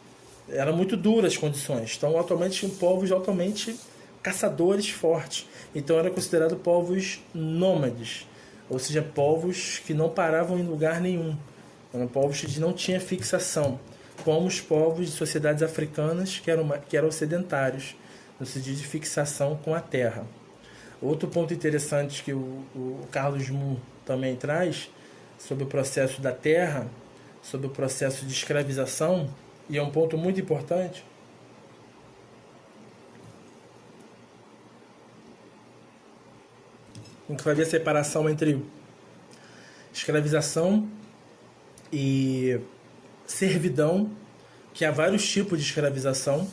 Eram 0.48 0.74
muito 0.74 0.96
duras 0.96 1.32
as 1.32 1.38
condições. 1.38 1.94
Então, 1.96 2.18
atualmente, 2.18 2.60
tinham 2.60 2.74
povos 2.74 3.12
altamente 3.12 3.78
caçadores 4.22 4.88
fortes. 4.88 5.46
Então, 5.74 5.98
eram 5.98 6.10
considerados 6.10 6.58
povos 6.58 7.20
nômades, 7.34 8.26
ou 8.68 8.78
seja, 8.78 9.02
povos 9.02 9.80
que 9.86 9.92
não 9.92 10.08
paravam 10.08 10.58
em 10.58 10.62
lugar 10.62 11.00
nenhum. 11.00 11.36
Eram 11.92 12.08
povos 12.08 12.40
que 12.40 12.58
não 12.58 12.72
tinham 12.72 13.00
fixação 13.00 13.78
como 14.24 14.46
os 14.46 14.60
povos 14.60 15.06
de 15.06 15.12
sociedades 15.12 15.62
africanas 15.62 16.38
que 16.38 16.50
eram, 16.50 16.68
que 16.88 16.96
eram 16.96 17.10
sedentários, 17.10 17.96
no 18.42 18.46
sentido 18.46 18.74
de 18.74 18.84
fixação 18.84 19.56
com 19.56 19.72
a 19.72 19.80
terra. 19.80 20.26
Outro 21.00 21.28
ponto 21.28 21.54
interessante 21.54 22.24
que 22.24 22.32
o, 22.32 22.64
o 22.74 23.06
Carlos 23.12 23.48
Moon 23.48 23.76
também 24.04 24.34
traz 24.34 24.90
sobre 25.38 25.62
o 25.62 25.66
processo 25.68 26.20
da 26.20 26.32
terra, 26.32 26.88
sobre 27.40 27.68
o 27.68 27.70
processo 27.70 28.26
de 28.26 28.32
escravização, 28.32 29.32
e 29.70 29.78
é 29.78 29.82
um 29.82 29.92
ponto 29.92 30.18
muito 30.18 30.40
importante, 30.40 31.04
em 37.30 37.36
que 37.36 37.44
vai 37.44 37.52
haver 37.52 37.62
a 37.62 37.70
separação 37.70 38.28
entre 38.28 38.60
escravização 39.94 40.88
e 41.92 42.58
servidão, 43.24 44.10
que 44.74 44.84
há 44.84 44.90
vários 44.90 45.24
tipos 45.30 45.60
de 45.60 45.64
escravização. 45.64 46.50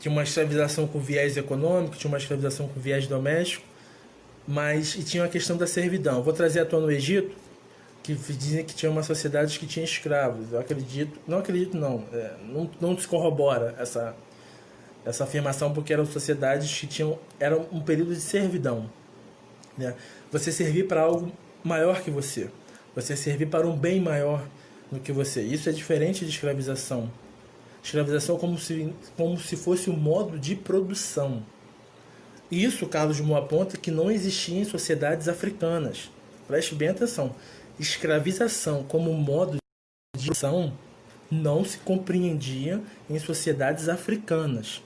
Tinha 0.00 0.12
uma 0.12 0.22
escravização 0.22 0.86
com 0.86 0.98
viés 0.98 1.36
econômico, 1.36 1.96
tinha 1.96 2.08
uma 2.08 2.18
escravização 2.18 2.68
com 2.68 2.78
viés 2.80 3.06
doméstico, 3.06 3.64
mas 4.46 4.94
e 4.94 5.02
tinha 5.02 5.24
a 5.24 5.28
questão 5.28 5.56
da 5.56 5.66
servidão. 5.66 6.22
vou 6.22 6.32
trazer 6.32 6.60
à 6.60 6.66
tona 6.66 6.86
no 6.86 6.92
Egito, 6.92 7.34
que 8.02 8.14
dizem 8.14 8.64
que 8.64 8.74
tinha 8.74 8.90
uma 8.90 9.02
sociedade 9.02 9.58
que 9.58 9.66
tinha 9.66 9.84
escravos. 9.84 10.52
Eu 10.52 10.60
acredito, 10.60 11.18
não 11.26 11.38
acredito 11.38 11.76
não, 11.76 12.04
é, 12.12 12.32
não, 12.48 12.70
não 12.80 12.98
se 12.98 13.06
corrobora 13.08 13.74
essa 13.78 14.14
essa 15.04 15.22
afirmação 15.22 15.72
porque 15.72 15.92
eram 15.92 16.04
sociedades 16.04 16.80
que 16.80 16.86
tinham 16.88 17.16
era 17.38 17.56
um 17.56 17.80
período 17.80 18.12
de 18.12 18.20
servidão, 18.20 18.90
né? 19.78 19.94
Você 20.32 20.50
servir 20.50 20.88
para 20.88 21.02
algo 21.02 21.30
maior 21.62 22.02
que 22.02 22.10
você, 22.10 22.50
você 22.94 23.16
servir 23.16 23.46
para 23.46 23.68
um 23.68 23.76
bem 23.76 24.00
maior 24.00 24.44
do 24.90 24.98
que 24.98 25.12
você. 25.12 25.42
Isso 25.42 25.68
é 25.68 25.72
diferente 25.72 26.24
de 26.24 26.30
escravização. 26.32 27.08
Escravização 27.86 28.36
como 28.36 28.58
se, 28.58 28.92
como 29.16 29.38
se 29.38 29.56
fosse 29.56 29.88
um 29.88 29.96
modo 29.96 30.40
de 30.40 30.56
produção. 30.56 31.44
Isso, 32.50 32.84
Carlos 32.88 33.20
Moa 33.20 33.38
aponta 33.38 33.76
que 33.76 33.92
não 33.92 34.10
existia 34.10 34.58
em 34.58 34.64
sociedades 34.64 35.28
africanas. 35.28 36.10
Preste 36.48 36.74
bem 36.74 36.88
atenção. 36.88 37.32
Escravização 37.78 38.82
como 38.82 39.12
modo 39.12 39.52
de 39.52 39.58
produção 40.12 40.72
não 41.30 41.64
se 41.64 41.78
compreendia 41.78 42.82
em 43.08 43.20
sociedades 43.20 43.88
africanas. 43.88 44.82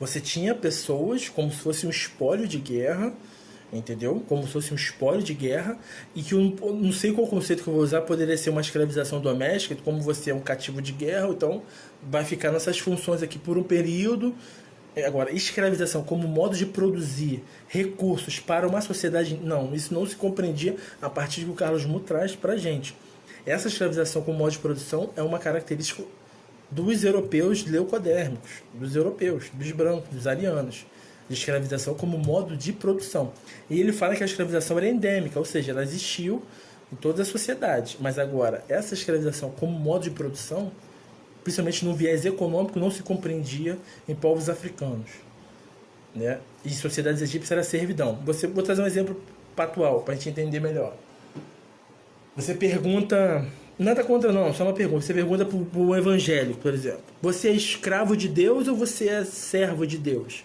Você 0.00 0.18
tinha 0.18 0.54
pessoas 0.54 1.28
como 1.28 1.50
se 1.50 1.58
fosse 1.58 1.86
um 1.86 1.90
espólio 1.90 2.48
de 2.48 2.56
guerra 2.56 3.12
entendeu? 3.72 4.22
Como 4.28 4.46
se 4.46 4.52
fosse 4.52 4.72
um 4.72 4.76
espólio 4.76 5.22
de 5.22 5.32
guerra 5.32 5.78
e 6.14 6.22
que 6.22 6.34
um, 6.34 6.54
não 6.74 6.92
sei 6.92 7.12
qual 7.12 7.26
conceito 7.26 7.62
que 7.62 7.68
eu 7.68 7.74
vou 7.74 7.82
usar, 7.82 8.02
poderia 8.02 8.36
ser 8.36 8.50
uma 8.50 8.60
escravização 8.60 9.20
doméstica, 9.20 9.74
como 9.82 10.00
você 10.00 10.30
é 10.30 10.34
um 10.34 10.40
cativo 10.40 10.82
de 10.82 10.92
guerra, 10.92 11.28
então 11.28 11.62
vai 12.02 12.24
ficar 12.24 12.52
nessas 12.52 12.78
funções 12.78 13.22
aqui 13.22 13.38
por 13.38 13.56
um 13.56 13.62
período. 13.62 14.34
Agora, 15.06 15.32
escravização 15.32 16.02
como 16.02 16.28
modo 16.28 16.54
de 16.54 16.66
produzir 16.66 17.42
recursos 17.66 18.38
para 18.38 18.68
uma 18.68 18.82
sociedade, 18.82 19.40
não, 19.42 19.74
isso 19.74 19.94
não 19.94 20.04
se 20.04 20.14
compreendia 20.14 20.76
a 21.00 21.08
partir 21.08 21.40
do 21.40 21.46
que 21.46 21.52
o 21.52 21.54
Carlos 21.54 21.86
Mu 21.86 21.98
traz 21.98 22.36
para 22.36 22.58
gente. 22.58 22.94
Essa 23.46 23.68
escravização 23.68 24.20
como 24.20 24.36
modo 24.36 24.52
de 24.52 24.58
produção 24.58 25.10
é 25.16 25.22
uma 25.22 25.38
característica 25.38 26.04
dos 26.70 27.04
europeus 27.04 27.64
leucodérmicos, 27.66 28.50
dos 28.74 28.94
europeus, 28.94 29.50
dos 29.54 29.72
brancos, 29.72 30.10
dos 30.10 30.26
arianos 30.26 30.84
de 31.32 31.38
escravização 31.38 31.94
como 31.94 32.18
modo 32.18 32.56
de 32.56 32.72
produção. 32.72 33.32
E 33.70 33.80
ele 33.80 33.92
fala 33.92 34.14
que 34.14 34.22
a 34.22 34.26
escravização 34.26 34.76
era 34.78 34.88
endêmica, 34.88 35.38
ou 35.38 35.44
seja, 35.44 35.72
ela 35.72 35.82
existiu 35.82 36.42
em 36.92 36.96
toda 36.96 37.22
a 37.22 37.24
sociedade. 37.24 37.96
Mas 38.00 38.18
agora, 38.18 38.62
essa 38.68 38.94
escravização 38.94 39.50
como 39.50 39.78
modo 39.78 40.04
de 40.04 40.10
produção, 40.10 40.70
principalmente 41.42 41.84
no 41.84 41.94
viés 41.94 42.24
econômico, 42.24 42.78
não 42.78 42.90
se 42.90 43.02
compreendia 43.02 43.78
em 44.08 44.14
povos 44.14 44.48
africanos. 44.48 45.10
né? 46.14 46.38
E 46.64 46.70
sociedades 46.70 47.22
egípcias 47.22 47.50
era 47.50 47.64
servidão. 47.64 48.18
Você 48.24 48.46
vou 48.46 48.62
trazer 48.62 48.82
um 48.82 48.86
exemplo 48.86 49.20
atual 49.56 50.02
para 50.02 50.14
a 50.14 50.16
gente 50.16 50.28
entender 50.28 50.60
melhor. 50.60 50.94
Você 52.36 52.54
pergunta, 52.54 53.46
nada 53.78 54.02
contra 54.04 54.32
não, 54.32 54.54
só 54.54 54.64
uma 54.64 54.72
pergunta. 54.72 55.02
Você 55.04 55.12
pergunta 55.14 55.44
para 55.44 55.58
o 55.80 55.96
evangélico, 55.96 56.60
por 56.60 56.72
exemplo: 56.72 57.02
Você 57.20 57.48
é 57.48 57.52
escravo 57.52 58.16
de 58.16 58.28
Deus 58.28 58.68
ou 58.68 58.76
você 58.76 59.08
é 59.08 59.24
servo 59.24 59.86
de 59.86 59.98
Deus? 59.98 60.44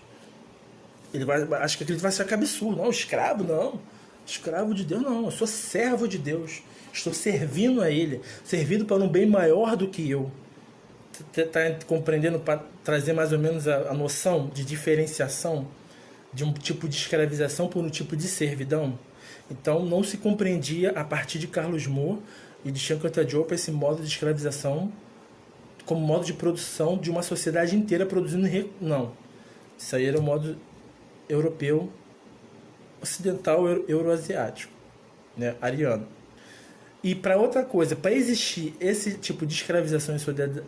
Ele 1.14 1.26
vai, 1.26 1.42
acho 1.62 1.78
que 1.78 1.84
aquilo 1.84 2.00
vai 2.00 2.12
ser 2.12 2.32
absurdo. 2.34 2.82
Não, 2.82 2.90
escravo 2.90 3.44
não. 3.44 3.80
Escravo 4.26 4.74
de 4.74 4.84
Deus 4.84 5.02
não. 5.02 5.26
Eu 5.26 5.32
sou 5.32 5.48
servo 5.48 6.08
de 6.08 6.18
Deus. 6.18 6.62
Estou 6.92 7.14
servindo 7.14 7.82
a 7.82 7.90
Ele, 7.90 8.22
servindo 8.44 8.86
para 8.86 8.98
um 8.98 9.08
bem 9.08 9.26
maior 9.26 9.76
do 9.76 9.88
que 9.88 10.10
eu. 10.10 10.32
Está 11.36 11.60
compreendendo 11.86 12.40
para 12.40 12.64
trazer 12.84 13.14
mais 13.14 13.32
ou 13.32 13.40
menos 13.40 13.68
a, 13.68 13.90
a 13.90 13.94
noção 13.94 14.50
de 14.54 14.64
diferenciação 14.64 15.68
de 16.34 16.44
um 16.44 16.54
tipo 16.54 16.88
de 16.88 16.96
escravização 16.96 17.68
por 17.68 17.84
um 17.84 17.90
tipo 17.90 18.16
de 18.16 18.28
servidão? 18.28 18.98
Então 19.50 19.86
não 19.86 20.04
se 20.04 20.18
compreendia 20.18 20.92
a 20.92 21.04
partir 21.04 21.40
de 21.40 21.48
Carlos 21.48 21.88
Moore 21.88 22.20
e 22.66 22.72
de 22.72 22.80
Shankar 22.80 23.24
Diop 23.24 23.54
esse 23.54 23.72
modo 23.72 24.02
de 24.02 24.08
escravização 24.08 24.92
como 25.86 26.02
modo 26.02 26.26
de 26.26 26.34
produção 26.34 26.98
de 26.98 27.10
uma 27.10 27.24
sociedade 27.24 27.76
inteira 27.76 28.06
produzindo 28.06 28.48
não. 28.82 29.14
Isso 29.78 29.96
aí 29.96 30.06
era 30.06 30.20
o 30.20 30.22
modo 30.22 30.58
europeu 31.30 31.92
ocidental 33.02 33.68
euroasiático, 33.88 34.74
né, 35.36 35.56
ariano. 35.62 36.08
E 37.04 37.14
para 37.14 37.38
outra 37.38 37.64
coisa, 37.64 37.96
para 37.96 38.12
existir 38.12 38.76
esse 38.80 39.14
tipo 39.14 39.46
de 39.46 39.54
escravização 39.54 40.16
em 40.16 40.20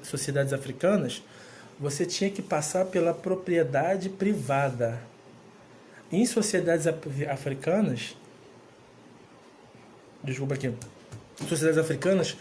sociedades 0.03 0.53
africanas, 0.53 1.23
você 1.79 2.05
tinha 2.05 2.29
que 2.29 2.41
passar 2.41 2.85
pela 2.85 3.13
propriedade 3.13 4.09
privada. 4.09 4.99
Em 6.11 6.25
sociedades 6.25 6.85
africanas, 7.29 8.15
desculpa 10.23 10.55
aqui, 10.55 10.73
sociedades 11.47 11.77
africanas 11.77 12.37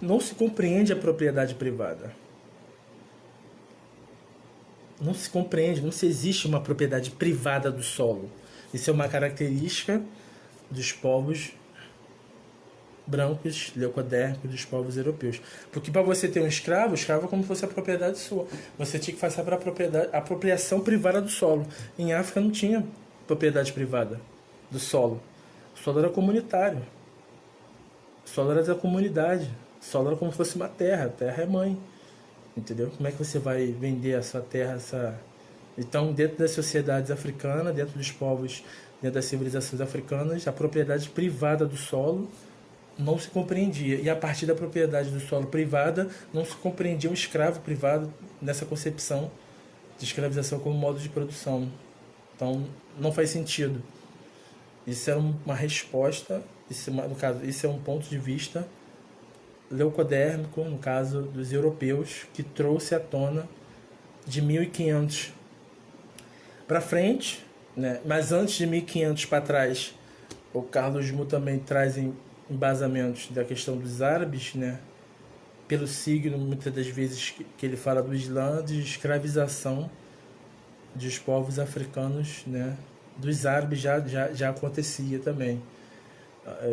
não 0.00 0.20
se 0.20 0.34
compreende 0.34 0.92
a 0.92 0.96
propriedade 0.96 1.54
privada. 1.54 2.12
Não 5.00 5.14
se 5.14 5.30
compreende, 5.30 5.80
não 5.80 5.92
se 5.92 6.06
existe 6.06 6.46
uma 6.46 6.60
propriedade 6.60 7.10
privada 7.10 7.70
do 7.70 7.82
solo. 7.82 8.30
Isso 8.72 8.90
é 8.90 8.92
uma 8.92 9.08
característica 9.08 10.02
dos 10.70 10.92
povos 10.92 11.52
brancos, 13.08 13.72
leucodérmicos 13.74 14.50
dos 14.50 14.64
povos 14.64 14.96
europeus. 14.96 15.40
Porque 15.72 15.90
para 15.90 16.02
você 16.02 16.28
ter 16.28 16.42
um 16.42 16.46
escravo, 16.46 16.92
o 16.92 16.94
escravo 16.94 17.26
é 17.26 17.28
como 17.28 17.42
se 17.42 17.48
fosse 17.48 17.64
a 17.64 17.68
propriedade 17.68 18.18
sua. 18.18 18.46
Você 18.78 18.98
tinha 18.98 19.14
que 19.14 19.20
fazer 19.20 19.42
para 19.42 19.56
a 19.56 19.58
propriedade, 19.58 20.08
apropriação 20.12 20.80
privada 20.80 21.20
do 21.20 21.30
solo. 21.30 21.66
Em 21.98 22.12
África 22.12 22.40
não 22.40 22.50
tinha 22.50 22.84
propriedade 23.26 23.72
privada 23.72 24.20
do 24.70 24.78
solo. 24.78 25.20
O 25.74 25.82
solo 25.82 26.00
era 26.00 26.10
comunitário. 26.10 26.82
O 28.26 28.28
solo 28.28 28.52
era 28.52 28.62
da 28.62 28.74
comunidade. 28.74 29.50
O 29.80 29.84
solo 29.84 30.08
era 30.08 30.16
como 30.16 30.30
se 30.30 30.36
fosse 30.36 30.56
uma 30.56 30.68
terra. 30.68 31.06
A 31.06 31.08
terra 31.08 31.42
é 31.42 31.46
mãe. 31.46 31.78
Entendeu? 32.58 32.90
Como 32.90 33.08
é 33.08 33.12
que 33.12 33.18
você 33.18 33.38
vai 33.38 33.66
vender 33.66 34.16
a 34.16 34.22
sua 34.22 34.40
terra, 34.40 34.74
essa... 34.74 35.16
Então, 35.78 36.12
dentro 36.12 36.38
das 36.38 36.50
sociedades 36.50 37.08
africanas, 37.08 37.72
dentro 37.72 37.96
dos 37.96 38.10
povos, 38.10 38.64
dentro 39.00 39.14
das 39.14 39.26
civilizações 39.26 39.80
africanas, 39.80 40.48
a 40.48 40.52
propriedade 40.52 41.08
privada 41.08 41.64
do 41.64 41.76
solo 41.76 42.28
não 42.98 43.16
se 43.16 43.28
compreendia. 43.28 44.00
E 44.00 44.10
a 44.10 44.16
partir 44.16 44.44
da 44.44 44.56
propriedade 44.56 45.10
do 45.10 45.20
solo 45.20 45.46
privada, 45.46 46.08
não 46.34 46.44
se 46.44 46.56
compreendia 46.56 47.08
um 47.08 47.14
escravo 47.14 47.60
privado 47.60 48.12
nessa 48.42 48.66
concepção 48.66 49.30
de 49.96 50.04
escravização 50.04 50.58
como 50.58 50.76
modo 50.76 50.98
de 50.98 51.08
produção. 51.08 51.70
Então, 52.34 52.66
não 52.98 53.12
faz 53.12 53.30
sentido. 53.30 53.80
Isso 54.84 55.08
é 55.08 55.14
uma 55.14 55.54
resposta, 55.54 56.42
isso, 56.68 56.90
no 56.90 57.14
caso, 57.14 57.44
isso 57.44 57.64
é 57.66 57.68
um 57.68 57.78
ponto 57.78 58.08
de 58.08 58.18
vista 58.18 58.66
leucodérmico, 59.70 60.64
no 60.64 60.78
caso 60.78 61.22
dos 61.22 61.52
europeus, 61.52 62.26
que 62.32 62.42
trouxe 62.42 62.94
à 62.94 63.00
tona 63.00 63.48
de 64.26 64.42
1500 64.42 65.32
para 66.66 66.80
frente, 66.80 67.44
né? 67.76 68.00
mas 68.04 68.32
antes 68.32 68.54
de 68.54 68.66
1500 68.66 69.24
para 69.26 69.40
trás, 69.40 69.94
o 70.52 70.62
Carlos 70.62 71.10
Mu 71.10 71.24
também 71.24 71.58
traz 71.58 71.96
em 71.96 72.14
embasamentos 72.50 73.28
da 73.30 73.44
questão 73.44 73.76
dos 73.76 74.02
árabes, 74.02 74.54
né? 74.54 74.78
pelo 75.66 75.86
signo, 75.86 76.38
muitas 76.38 76.72
das 76.72 76.86
vezes 76.86 77.34
que 77.56 77.66
ele 77.66 77.76
fala 77.76 78.02
do 78.02 78.14
Islã, 78.14 78.64
de 78.64 78.80
escravização 78.80 79.90
dos 80.94 81.18
povos 81.18 81.58
africanos, 81.58 82.42
né? 82.46 82.76
dos 83.16 83.44
árabes 83.44 83.80
já, 83.80 84.00
já, 84.00 84.32
já 84.32 84.50
acontecia 84.50 85.18
também. 85.18 85.60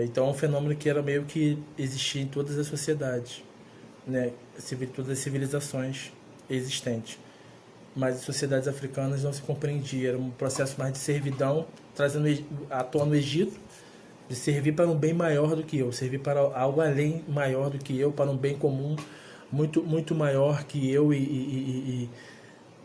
Então 0.03 0.27
é 0.27 0.29
um 0.29 0.33
fenômeno 0.33 0.75
que 0.75 0.89
era 0.89 1.01
meio 1.01 1.23
que 1.23 1.57
existia 1.77 2.21
em 2.21 2.27
todas 2.27 2.57
as 2.57 2.67
sociedades, 2.67 3.43
né? 4.05 4.31
todas 4.95 5.11
as 5.11 5.19
civilizações 5.19 6.11
existentes. 6.49 7.17
Mas 7.95 8.17
as 8.17 8.21
sociedades 8.21 8.67
africanas 8.67 9.23
não 9.23 9.31
se 9.31 9.41
compreendia, 9.41 10.09
era 10.09 10.17
um 10.17 10.29
processo 10.29 10.77
mais 10.77 10.91
de 10.93 10.99
servidão, 10.99 11.65
trazendo 11.95 12.27
à 12.69 12.83
tona 12.83 13.05
no 13.05 13.15
Egito, 13.15 13.57
de 14.27 14.35
servir 14.35 14.73
para 14.73 14.87
um 14.87 14.95
bem 14.95 15.13
maior 15.13 15.55
do 15.55 15.63
que 15.63 15.77
eu, 15.77 15.91
servir 15.91 16.19
para 16.19 16.39
algo 16.39 16.81
além 16.81 17.23
maior 17.27 17.69
do 17.69 17.77
que 17.77 17.97
eu, 17.97 18.11
para 18.11 18.29
um 18.29 18.37
bem 18.37 18.57
comum 18.57 18.95
muito 19.51 19.83
muito 19.83 20.15
maior 20.15 20.63
que 20.63 20.91
eu 20.91 21.13
e, 21.13 21.17
e, 21.17 21.21
e, 21.21 22.03
e 22.03 22.09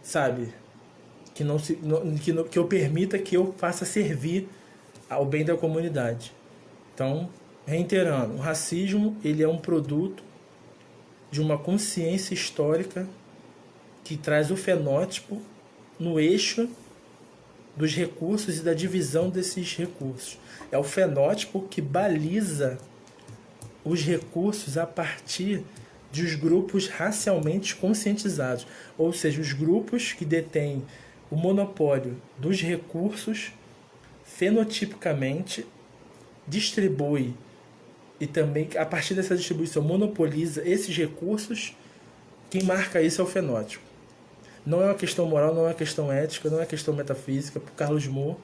sabe 0.02 0.52
que 1.34 1.42
não 1.42 1.58
se 1.58 1.78
que, 2.22 2.44
que 2.44 2.58
eu 2.58 2.66
permita 2.66 3.18
que 3.18 3.36
eu 3.36 3.54
faça 3.56 3.84
servir 3.84 4.48
ao 5.08 5.24
bem 5.24 5.44
da 5.44 5.56
comunidade. 5.56 6.32
Então, 7.00 7.30
reiterando, 7.66 8.34
o 8.34 8.36
racismo 8.36 9.16
ele 9.24 9.42
é 9.42 9.48
um 9.48 9.56
produto 9.56 10.22
de 11.30 11.40
uma 11.40 11.56
consciência 11.56 12.34
histórica 12.34 13.08
que 14.04 14.18
traz 14.18 14.50
o 14.50 14.56
fenótipo 14.56 15.40
no 15.98 16.20
eixo 16.20 16.68
dos 17.74 17.94
recursos 17.94 18.58
e 18.58 18.62
da 18.62 18.74
divisão 18.74 19.30
desses 19.30 19.74
recursos. 19.78 20.38
É 20.70 20.76
o 20.76 20.84
fenótipo 20.84 21.62
que 21.70 21.80
baliza 21.80 22.76
os 23.82 24.02
recursos 24.02 24.76
a 24.76 24.86
partir 24.86 25.64
dos 26.12 26.34
grupos 26.34 26.86
racialmente 26.86 27.76
conscientizados, 27.76 28.66
ou 28.98 29.10
seja, 29.10 29.40
os 29.40 29.54
grupos 29.54 30.12
que 30.12 30.26
detêm 30.26 30.84
o 31.30 31.34
monopólio 31.36 32.20
dos 32.36 32.60
recursos 32.60 33.52
fenotipicamente 34.22 35.64
distribui 36.46 37.34
e 38.20 38.26
também 38.26 38.68
a 38.76 38.84
partir 38.84 39.14
dessa 39.14 39.34
distribuição 39.34 39.82
monopoliza 39.82 40.62
esses 40.68 40.94
recursos, 40.96 41.74
quem 42.50 42.62
marca 42.62 43.00
isso 43.00 43.20
é 43.20 43.24
o 43.24 43.26
fenótipo. 43.26 43.82
Não 44.64 44.82
é 44.82 44.86
uma 44.86 44.94
questão 44.94 45.26
moral, 45.26 45.54
não 45.54 45.62
é 45.62 45.68
uma 45.68 45.74
questão 45.74 46.12
ética, 46.12 46.50
não 46.50 46.58
é 46.58 46.60
uma 46.60 46.66
questão 46.66 46.94
metafísica. 46.94 47.58
Para 47.58 47.72
Carlos 47.72 48.06
Moore, 48.06 48.36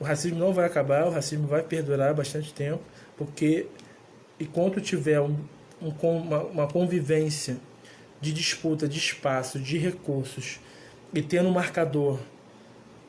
o 0.00 0.04
racismo 0.04 0.38
não 0.38 0.52
vai 0.52 0.66
acabar, 0.66 1.06
o 1.06 1.10
racismo 1.10 1.46
vai 1.46 1.62
perdurar 1.62 2.12
bastante 2.12 2.52
tempo, 2.52 2.82
porque 3.16 3.66
enquanto 4.40 4.80
tiver 4.80 5.20
um, 5.20 5.36
um, 5.80 5.90
uma, 6.02 6.42
uma 6.42 6.66
convivência 6.66 7.56
de 8.20 8.32
disputa 8.32 8.88
de 8.88 8.98
espaço, 8.98 9.60
de 9.60 9.78
recursos, 9.78 10.58
e 11.14 11.22
tendo 11.22 11.48
um 11.48 11.52
marcador 11.52 12.18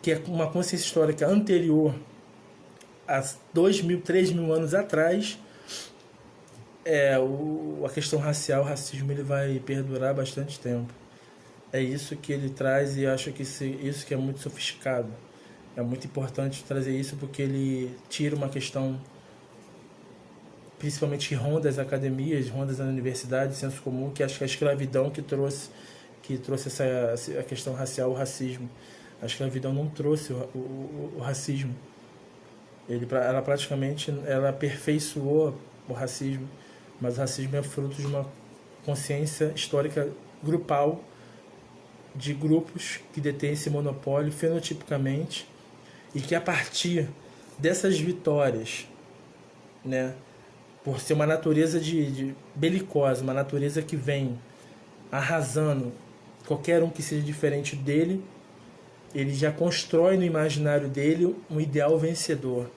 que 0.01 0.12
é 0.12 0.22
uma 0.28 0.47
consciência 0.47 0.86
histórica 0.86 1.28
anterior 1.28 1.93
a 3.10 3.24
dois 3.51 3.82
mil, 3.82 3.99
três 4.01 4.32
mil 4.32 4.53
anos 4.53 4.76
atrás, 4.76 5.39
é, 6.86 7.18
o, 7.18 7.84
a 7.86 7.89
questão 7.89 8.20
racial, 8.20 8.62
o 8.62 8.66
racismo, 8.66 9.12
ele 9.12 9.24
vai 9.24 9.60
perdurar 9.60 10.14
bastante 10.14 10.60
tempo. 10.60 10.93
É 11.74 11.82
isso 11.82 12.16
que 12.16 12.32
ele 12.32 12.49
traz 12.49 12.97
e 12.97 13.05
acho 13.05 13.32
que 13.32 13.43
isso 13.43 14.05
que 14.05 14.14
é 14.14 14.18
muito 14.18 14.39
sofisticado. 14.39 15.10
É 15.76 15.82
muito 15.82 16.05
importante 16.05 16.64
trazer 16.64 16.97
isso 16.97 17.16
porque 17.16 17.41
ele 17.41 17.95
tira 18.10 18.36
uma 18.36 18.49
questão, 18.49 18.99
principalmente 20.78 21.34
ronda 21.36 21.70
as 21.70 21.78
academias, 21.78 22.49
ronda 22.49 22.72
as 22.72 22.80
universidades, 22.80 23.57
senso 23.57 23.82
comum, 23.82 24.12
que 24.12 24.24
acho 24.24 24.38
que 24.38 24.43
a 24.43 24.47
escravidão 24.47 25.10
que 25.10 25.22
trouxe, 25.22 25.70
que 26.24 26.38
trouxe 26.38 26.70
essa 26.70 27.39
a 27.39 27.43
questão 27.43 27.74
racial, 27.74 28.12
o 28.12 28.14
racismo. 28.14 28.70
A 29.22 29.26
escravidão 29.26 29.74
não 29.74 29.88
trouxe 29.88 30.34
o, 30.34 30.38
o, 30.55 31.14
o 31.18 31.20
racismo. 31.20 31.76
Ele, 32.89 33.07
ela 33.11 33.41
praticamente 33.41 34.11
ela 34.25 34.49
aperfeiçoou 34.49 35.55
o 35.87 35.93
racismo, 35.93 36.49
mas 36.99 37.17
o 37.17 37.21
racismo 37.21 37.55
é 37.55 37.63
fruto 37.63 37.95
de 37.95 38.07
uma 38.07 38.25
consciência 38.85 39.51
histórica 39.55 40.09
grupal 40.43 41.03
de 42.15 42.33
grupos 42.33 42.99
que 43.13 43.21
detêm 43.21 43.53
esse 43.53 43.69
monopólio 43.69 44.31
fenotipicamente 44.31 45.47
e 46.13 46.19
que 46.19 46.33
a 46.33 46.41
partir 46.41 47.07
dessas 47.57 47.99
vitórias, 47.99 48.87
né, 49.85 50.15
por 50.83 50.99
ser 50.99 51.13
uma 51.13 51.27
natureza 51.27 51.79
de, 51.79 52.11
de 52.11 52.35
belicosa, 52.55 53.21
uma 53.21 53.33
natureza 53.33 53.81
que 53.81 53.95
vem 53.95 54.39
arrasando 55.11 55.91
qualquer 56.47 56.81
um 56.81 56.89
que 56.89 57.03
seja 57.03 57.21
diferente 57.21 57.75
dele, 57.75 58.23
ele 59.13 59.33
já 59.33 59.51
constrói 59.51 60.17
no 60.17 60.23
imaginário 60.23 60.87
dele 60.87 61.35
um 61.49 61.59
ideal 61.59 61.97
vencedor. 61.97 62.69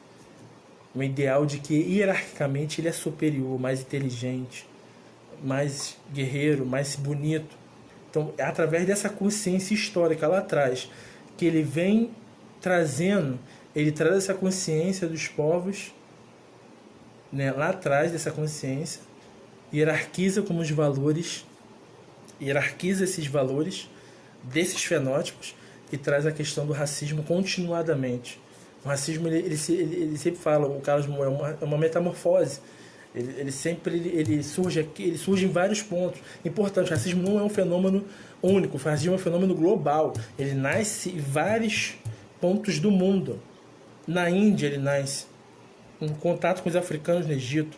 Um 0.95 1.03
ideal 1.03 1.47
de 1.47 1.59
que 1.59 1.75
hierarquicamente 1.75 2.81
ele 2.81 2.89
é 2.89 2.93
superior, 2.93 3.59
mais 3.59 3.81
inteligente, 3.81 4.67
mais 5.43 5.97
guerreiro, 6.13 6.67
mais 6.67 6.97
bonito. 6.97 7.57
Então, 8.11 8.33
é 8.37 8.45
através 8.45 8.87
dessa 8.87 9.09
consciência 9.09 9.75
histórica 9.75 10.29
lá 10.29 10.39
atrás, 10.39 10.91
que 11.37 11.47
ele 11.47 11.63
vem 11.63 12.11
trazendo, 12.61 13.39
ele 13.75 13.91
traz 13.91 14.17
essa 14.17 14.35
consciência 14.35 15.09
dos 15.09 15.27
povos, 15.29 15.93
né, 17.33 17.51
lá 17.51 17.71
atrás 17.71 18.13
dessa 18.13 18.31
consciência, 18.31 19.01
hierarquiza 19.73 20.43
como 20.43 20.61
os 20.61 20.71
valores, 20.71 21.47
hierarquiza 22.41 23.05
esses 23.05 23.27
valores 23.27 23.89
desses 24.43 24.85
fenótipos 24.85 25.55
e 25.91 25.97
traz 25.97 26.27
a 26.27 26.33
questão 26.33 26.67
do 26.67 26.73
racismo 26.73 27.23
continuadamente. 27.23 28.39
O 28.85 28.89
racismo, 28.89 29.29
ele, 29.29 29.39
ele, 29.39 29.59
ele, 29.69 29.97
ele 30.03 30.19
sempre 30.19 30.41
fala, 30.41 30.67
o 30.67 30.81
Carlos 30.81 31.07
Moura, 31.07 31.31
é 31.31 31.33
uma, 31.33 31.59
é 31.61 31.65
uma 31.65 31.79
metamorfose. 31.79 32.61
Ele, 33.15 33.35
ele 33.39 33.53
sempre 33.53 33.95
ele, 33.97 34.43
surge 34.43 34.81
aqui, 34.81 35.05
ele 35.05 35.19
surge 35.19 35.45
em 35.45 35.49
vários 35.49 35.83
pontos. 35.83 36.21
Importante, 36.45 36.89
o 36.89 36.91
racismo 36.91 37.23
não 37.23 37.39
é 37.39 37.43
um 37.43 37.49
fenômeno 37.49 38.05
único, 38.43 38.77
o 38.77 38.81
racismo 38.81 39.13
é 39.13 39.17
um 39.17 39.21
fenômeno 39.21 39.55
global. 39.55 40.15
Ele 40.39 40.55
nasce 40.55 41.11
em 41.11 41.19
vários 41.19 41.95
pontos 42.41 42.81
do 42.81 42.91
mundo. 42.91 43.41
Na 44.07 44.29
Índia 44.29 44.67
ele 44.67 44.79
nasce, 44.79 45.27
no 46.01 46.15
contato 46.15 46.63
com 46.63 46.69
os 46.69 46.75
africanos 46.75 47.27
no 47.27 47.33
Egito, 47.33 47.77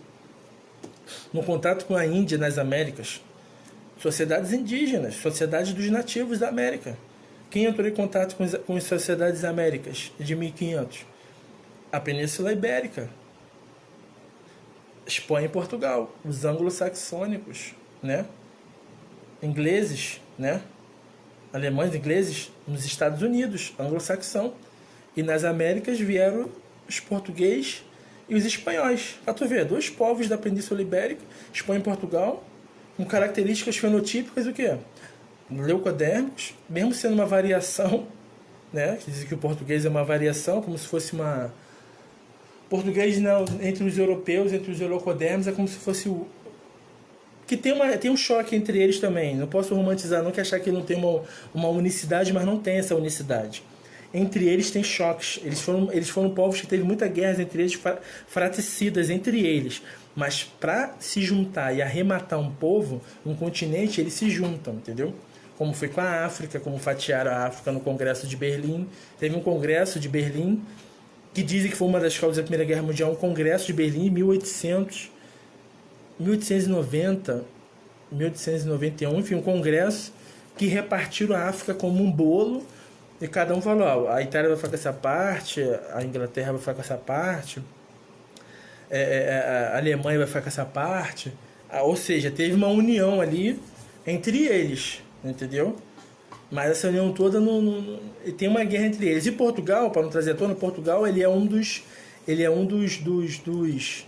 no 1.33 1.43
contato 1.43 1.85
com 1.85 1.95
a 1.95 2.07
Índia 2.07 2.39
nas 2.39 2.57
Américas, 2.57 3.21
sociedades 3.99 4.53
indígenas, 4.53 5.17
sociedades 5.17 5.75
dos 5.75 5.91
nativos 5.91 6.39
da 6.39 6.49
América. 6.49 6.97
Quem 7.51 7.65
entrou 7.65 7.87
em 7.87 7.93
contato 7.93 8.37
com, 8.37 8.43
as, 8.43 8.55
com 8.55 8.77
as 8.77 8.85
sociedades 8.85 9.45
américas 9.45 10.13
de 10.19 10.35
1500? 10.35 11.07
A 11.93 12.01
Península 12.01 12.53
Ibérica, 12.53 13.09
Espanha 15.07 15.47
e 15.47 15.49
Portugal, 15.49 16.15
os 16.25 16.45
anglo-saxônicos, 16.45 17.75
né? 18.03 18.27
Ingleses, 19.43 20.21
né? 20.39 20.63
Alemães, 21.53 21.95
ingleses 21.95 22.51
nos 22.67 22.85
Estados 22.85 23.23
Unidos, 23.23 23.73
anglo-saxão. 23.79 24.55
E 25.17 25.23
nas 25.23 25.45
Américas 25.45 26.01
vieram 26.01 26.51
os 26.89 26.99
portugueses 26.99 27.85
e 28.29 28.35
os 28.35 28.45
espanhóis. 28.45 29.19
Pra 29.25 29.33
tu 29.33 29.47
ver, 29.47 29.65
dois 29.65 29.89
povos 29.89 30.29
da 30.29 30.37
Península 30.37 30.83
Ibérica, 30.83 31.23
Espanha 31.53 31.79
e 31.79 31.83
Portugal, 31.83 32.43
com 32.97 33.05
características 33.05 33.77
fenotípicas 33.77 34.45
do 34.45 34.53
que? 34.53 34.77
Leucodérmicos, 35.51 36.55
mesmo 36.69 36.95
sendo 36.95 37.15
uma 37.15 37.27
variação, 37.27 38.07
né? 38.73 38.99
Dizem 39.07 39.27
que 39.27 39.35
o 39.35 39.39
português 39.39 39.85
é 39.85 39.89
uma 39.89 40.05
variação, 40.05 40.61
como 40.61 40.77
se 40.77 40.87
fosse 40.87 41.13
uma. 41.13 41.53
Português 42.69 43.21
não, 43.21 43.45
entre 43.61 43.85
os 43.85 43.97
europeus, 43.99 44.53
entre 44.53 44.73
os 44.73 44.81
leucodérmicos, 44.81 45.47
é 45.47 45.53
como 45.53 45.69
se 45.69 45.77
fosse 45.77 46.09
o. 46.09 46.27
Que 47.47 47.57
tem, 47.57 47.73
uma, 47.73 47.97
tem 47.99 48.11
um 48.11 48.17
choque 48.17 48.57
entre 48.57 48.83
eles 48.83 48.99
também. 48.99 49.37
Não 49.37 49.47
posso 49.47 49.75
romantizar, 49.75 50.23
não 50.23 50.31
que 50.33 50.41
achar 50.41 50.59
que 50.61 50.73
não 50.73 50.83
tem 50.83 50.97
uma, 50.97 51.23
uma 51.55 51.69
unicidade, 51.69 52.33
mas 52.33 52.45
não 52.45 52.59
tem 52.59 52.79
essa 52.79 52.97
unicidade. 52.97 53.63
Entre 54.15 54.49
eles 54.49 54.71
tem 54.71 54.83
choques. 54.83 55.39
Eles 55.45 55.61
foram, 55.61 55.93
eles 55.93 56.09
foram 56.09 56.31
povos 56.31 56.61
que 56.61 56.67
teve 56.67 56.83
muita 56.83 57.07
guerra 57.07 57.43
entre 57.43 57.63
eles, 57.63 57.79
fraticidas 58.27 59.11
entre 59.11 59.45
eles. 59.45 59.83
Mas 60.17 60.45
para 60.45 60.95
se 60.99 61.21
juntar 61.21 61.77
e 61.77 61.83
arrematar 61.83 62.41
um 62.41 62.51
povo, 62.51 63.03
um 63.27 63.35
continente, 63.35 64.01
eles 64.01 64.15
se 64.15 64.31
juntam, 64.31 64.75
entendeu? 64.75 65.13
Como 65.57 65.73
foi 65.73 65.89
com 65.89 66.01
a 66.01 66.25
África, 66.25 66.59
como 66.59 66.79
fatiaram 66.79 67.31
a 67.31 67.47
África 67.47 67.71
no 67.71 67.81
Congresso 67.81 68.27
de 68.27 68.37
Berlim. 68.37 68.89
Teve 69.19 69.37
um 69.37 69.41
Congresso 69.41 70.01
de 70.01 70.09
Berlim 70.09 70.63
que 71.33 71.43
dizem 71.43 71.71
que 71.71 71.77
foi 71.77 71.89
uma 71.89 71.99
das 71.99 72.17
causas 72.17 72.37
da 72.37 72.43
Primeira 72.43 72.65
Guerra 72.65 72.83
Mundial, 72.83 73.11
um 73.11 73.17
Congresso 73.17 73.67
de 73.67 73.73
Berlim 73.73 74.07
em 74.07 74.11
1800, 74.11 75.11
1890, 76.19 77.45
1891, 78.13 79.19
enfim, 79.19 79.35
um 79.35 79.43
congresso 79.43 80.13
que 80.57 80.67
repartiram 80.67 81.35
a 81.35 81.49
África 81.49 81.75
como 81.75 82.03
um 82.03 82.11
bolo 82.11 82.65
e 83.21 83.27
cada 83.27 83.55
um 83.55 83.61
falou, 83.61 84.09
a 84.09 84.23
Itália 84.23 84.49
vai 84.49 84.57
ficar 84.57 84.69
com 84.69 84.75
essa 84.75 84.93
parte, 84.93 85.61
a 85.93 86.05
Inglaterra 86.05 86.53
vai 86.53 86.61
ficar 86.61 86.75
com 86.75 86.81
essa 86.81 86.97
parte, 86.97 87.61
é, 88.89 89.01
é, 89.01 89.71
é 89.73 89.75
a 89.75 89.79
Alemanha 89.79 90.19
vai 90.19 90.27
ficar 90.29 90.43
com 90.43 90.49
essa 90.49 90.65
parte, 90.65 91.33
ah, 91.69 91.83
ou 91.83 91.97
seja, 91.97 92.31
teve 92.31 92.55
uma 92.55 92.69
união 92.69 93.21
ali 93.21 93.61
entre 94.07 94.47
eles 94.47 95.04
entendeu? 95.25 95.77
Mas 96.51 96.71
essa 96.71 96.89
união 96.89 97.13
toda 97.13 97.41
não, 97.41 97.61
não, 97.61 98.01
tem 98.37 98.49
uma 98.49 98.65
guerra 98.65 98.87
entre 98.87 99.09
eles. 99.09 99.27
E 99.27 99.33
Portugal, 99.33 99.91
para 99.91 100.03
não 100.03 100.11
trazer 100.11 100.33
à 100.33 100.35
tona, 100.35 100.55
Portugal 100.55 101.07
ele 101.07 101.23
é 101.23 101.29
um 101.29 101.47
dos 101.47 101.83
ele 102.27 102.43
é 102.43 102.51
um 102.51 102.65
dos 102.65 102.99
dos, 102.99 103.39
dos, 103.39 104.07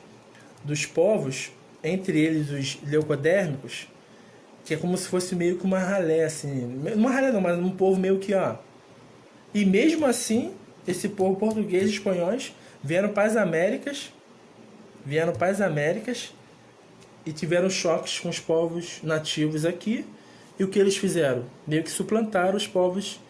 dos 0.64 0.86
povos, 0.86 1.50
entre 1.82 2.18
eles 2.18 2.50
os 2.50 2.78
leucodérmicos, 2.88 3.88
que 4.64 4.74
é 4.74 4.76
como 4.76 4.96
se 4.96 5.08
fosse 5.08 5.34
meio 5.34 5.58
que 5.58 5.64
uma 5.64 5.78
ralé 5.78 6.24
assim, 6.24 6.80
uma 6.94 7.10
ralé 7.10 7.30
não, 7.30 7.40
mas 7.40 7.58
um 7.58 7.70
povo 7.70 8.00
meio 8.00 8.18
que 8.18 8.34
ó. 8.34 8.56
E 9.52 9.64
mesmo 9.64 10.06
assim, 10.06 10.52
esse 10.86 11.08
povo 11.08 11.36
português 11.36 11.90
e 11.90 11.94
espanhóis 11.94 12.54
vieram 12.82 13.08
para 13.10 13.24
as 13.24 13.36
Américas, 13.36 14.12
vieram 15.04 15.32
para 15.32 15.48
as 15.48 15.60
Américas 15.60 16.32
e 17.24 17.32
tiveram 17.32 17.68
choques 17.68 18.18
com 18.18 18.28
os 18.28 18.38
povos 18.38 19.00
nativos 19.02 19.64
aqui 19.64 20.06
e 20.58 20.64
o 20.64 20.68
que 20.68 20.78
eles 20.78 20.96
fizeram? 20.96 21.44
Meio 21.66 21.82
que 21.82 21.90
suplantaram 21.90 22.56
os 22.56 22.66
povos 22.66 23.20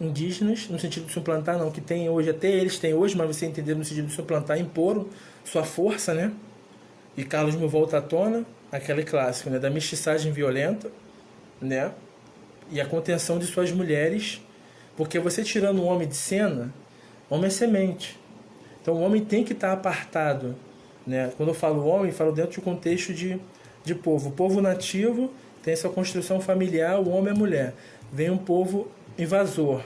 indígenas, 0.00 0.68
no 0.68 0.78
sentido 0.78 1.06
de 1.06 1.12
suplantar, 1.12 1.58
não, 1.58 1.70
que 1.70 1.80
tem 1.80 2.08
hoje, 2.08 2.30
até 2.30 2.50
eles 2.50 2.78
têm 2.78 2.94
hoje, 2.94 3.16
mas 3.16 3.26
você 3.26 3.46
entender 3.46 3.74
no 3.74 3.84
sentido 3.84 4.06
de 4.06 4.12
suplantar, 4.12 4.58
imporam 4.58 5.06
sua 5.44 5.64
força, 5.64 6.14
né? 6.14 6.32
E 7.16 7.24
Carlos 7.24 7.56
me 7.56 7.66
volta 7.66 7.98
à 7.98 8.00
tona, 8.00 8.44
aquele 8.70 9.02
clássico, 9.02 9.50
né? 9.50 9.58
Da 9.58 9.70
mestiçagem 9.70 10.30
violenta, 10.30 10.90
né? 11.60 11.92
E 12.70 12.80
a 12.80 12.86
contenção 12.86 13.38
de 13.38 13.46
suas 13.46 13.72
mulheres, 13.72 14.40
porque 14.96 15.18
você 15.18 15.42
tirando 15.42 15.82
um 15.82 15.86
homem 15.86 16.06
de 16.06 16.16
cena, 16.16 16.72
homem 17.28 17.46
é 17.46 17.50
semente. 17.50 18.18
Então 18.80 18.94
o 18.94 19.00
homem 19.00 19.24
tem 19.24 19.42
que 19.42 19.52
estar 19.52 19.72
apartado, 19.72 20.54
né? 21.06 21.32
Quando 21.36 21.48
eu 21.48 21.54
falo 21.54 21.84
homem, 21.86 22.12
falo 22.12 22.30
dentro 22.30 22.60
do 22.60 22.64
contexto 22.64 23.12
de, 23.12 23.40
de 23.84 23.94
povo. 23.94 24.28
O 24.28 24.32
povo 24.32 24.60
nativo 24.60 25.32
tem 25.68 25.76
sua 25.76 25.90
construção 25.90 26.40
familiar, 26.40 26.98
o 26.98 27.10
homem 27.10 27.34
e 27.34 27.36
a 27.36 27.38
mulher. 27.38 27.74
Vem 28.10 28.30
um 28.30 28.38
povo 28.38 28.90
invasor. 29.18 29.82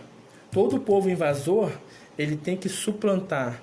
Todo 0.48 0.78
povo 0.78 1.10
invasor, 1.10 1.72
ele 2.16 2.36
tem 2.36 2.56
que 2.56 2.68
suplantar, 2.68 3.60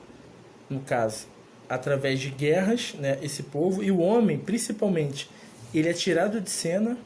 no 0.70 0.82
caso, 0.82 1.28
através 1.70 2.20
de 2.20 2.30
guerras, 2.30 2.94
né, 3.00 3.18
esse 3.22 3.44
povo, 3.44 3.82
e 3.82 3.90
o 3.90 4.00
homem, 4.00 4.38
principalmente, 4.38 5.30
ele 5.74 5.88
é 5.88 5.94
tirado 5.94 6.42
de 6.42 6.50
cena, 6.50 6.98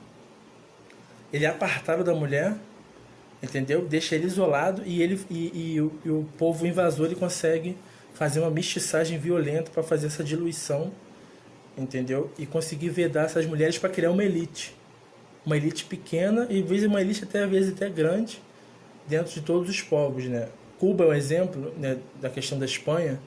ele 1.31 1.45
é 1.45 1.49
apartado 1.49 2.03
da 2.03 2.15
mulher, 2.15 2.55
entendeu? 3.41 3.85
Deixa 3.85 4.15
ele 4.15 4.25
isolado 4.25 4.81
e 4.83 5.03
ele 5.03 5.23
e, 5.29 5.73
e, 5.75 5.81
o, 5.81 5.91
e 6.03 6.09
o 6.09 6.27
povo 6.39 6.65
invasor 6.65 7.05
ele 7.05 7.15
consegue 7.15 7.77
fazer 8.15 8.39
uma 8.39 8.49
mestiçagem 8.49 9.19
violenta 9.19 9.69
para 9.69 9.83
fazer 9.83 10.07
essa 10.07 10.23
diluição, 10.23 10.91
entendeu? 11.77 12.31
E 12.35 12.47
conseguir 12.47 12.89
vedar 12.89 13.25
essas 13.25 13.45
mulheres 13.45 13.77
para 13.77 13.91
criar 13.91 14.09
uma 14.09 14.23
elite 14.23 14.73
uma 15.45 15.57
elite 15.57 15.85
pequena 15.85 16.47
e 16.49 16.61
vezes 16.61 16.87
uma 16.87 17.01
elite 17.01 17.23
até 17.23 17.43
às 17.43 17.49
vezes 17.49 17.73
até 17.73 17.89
grande 17.89 18.41
dentro 19.07 19.33
de 19.33 19.41
todos 19.41 19.69
os 19.69 19.81
povos, 19.81 20.25
né? 20.25 20.47
Cuba 20.79 21.05
é 21.05 21.07
um 21.07 21.13
exemplo 21.13 21.73
né, 21.77 21.97
da 22.21 22.29
questão 22.29 22.57
da 22.57 22.65
Espanha, 22.65 23.19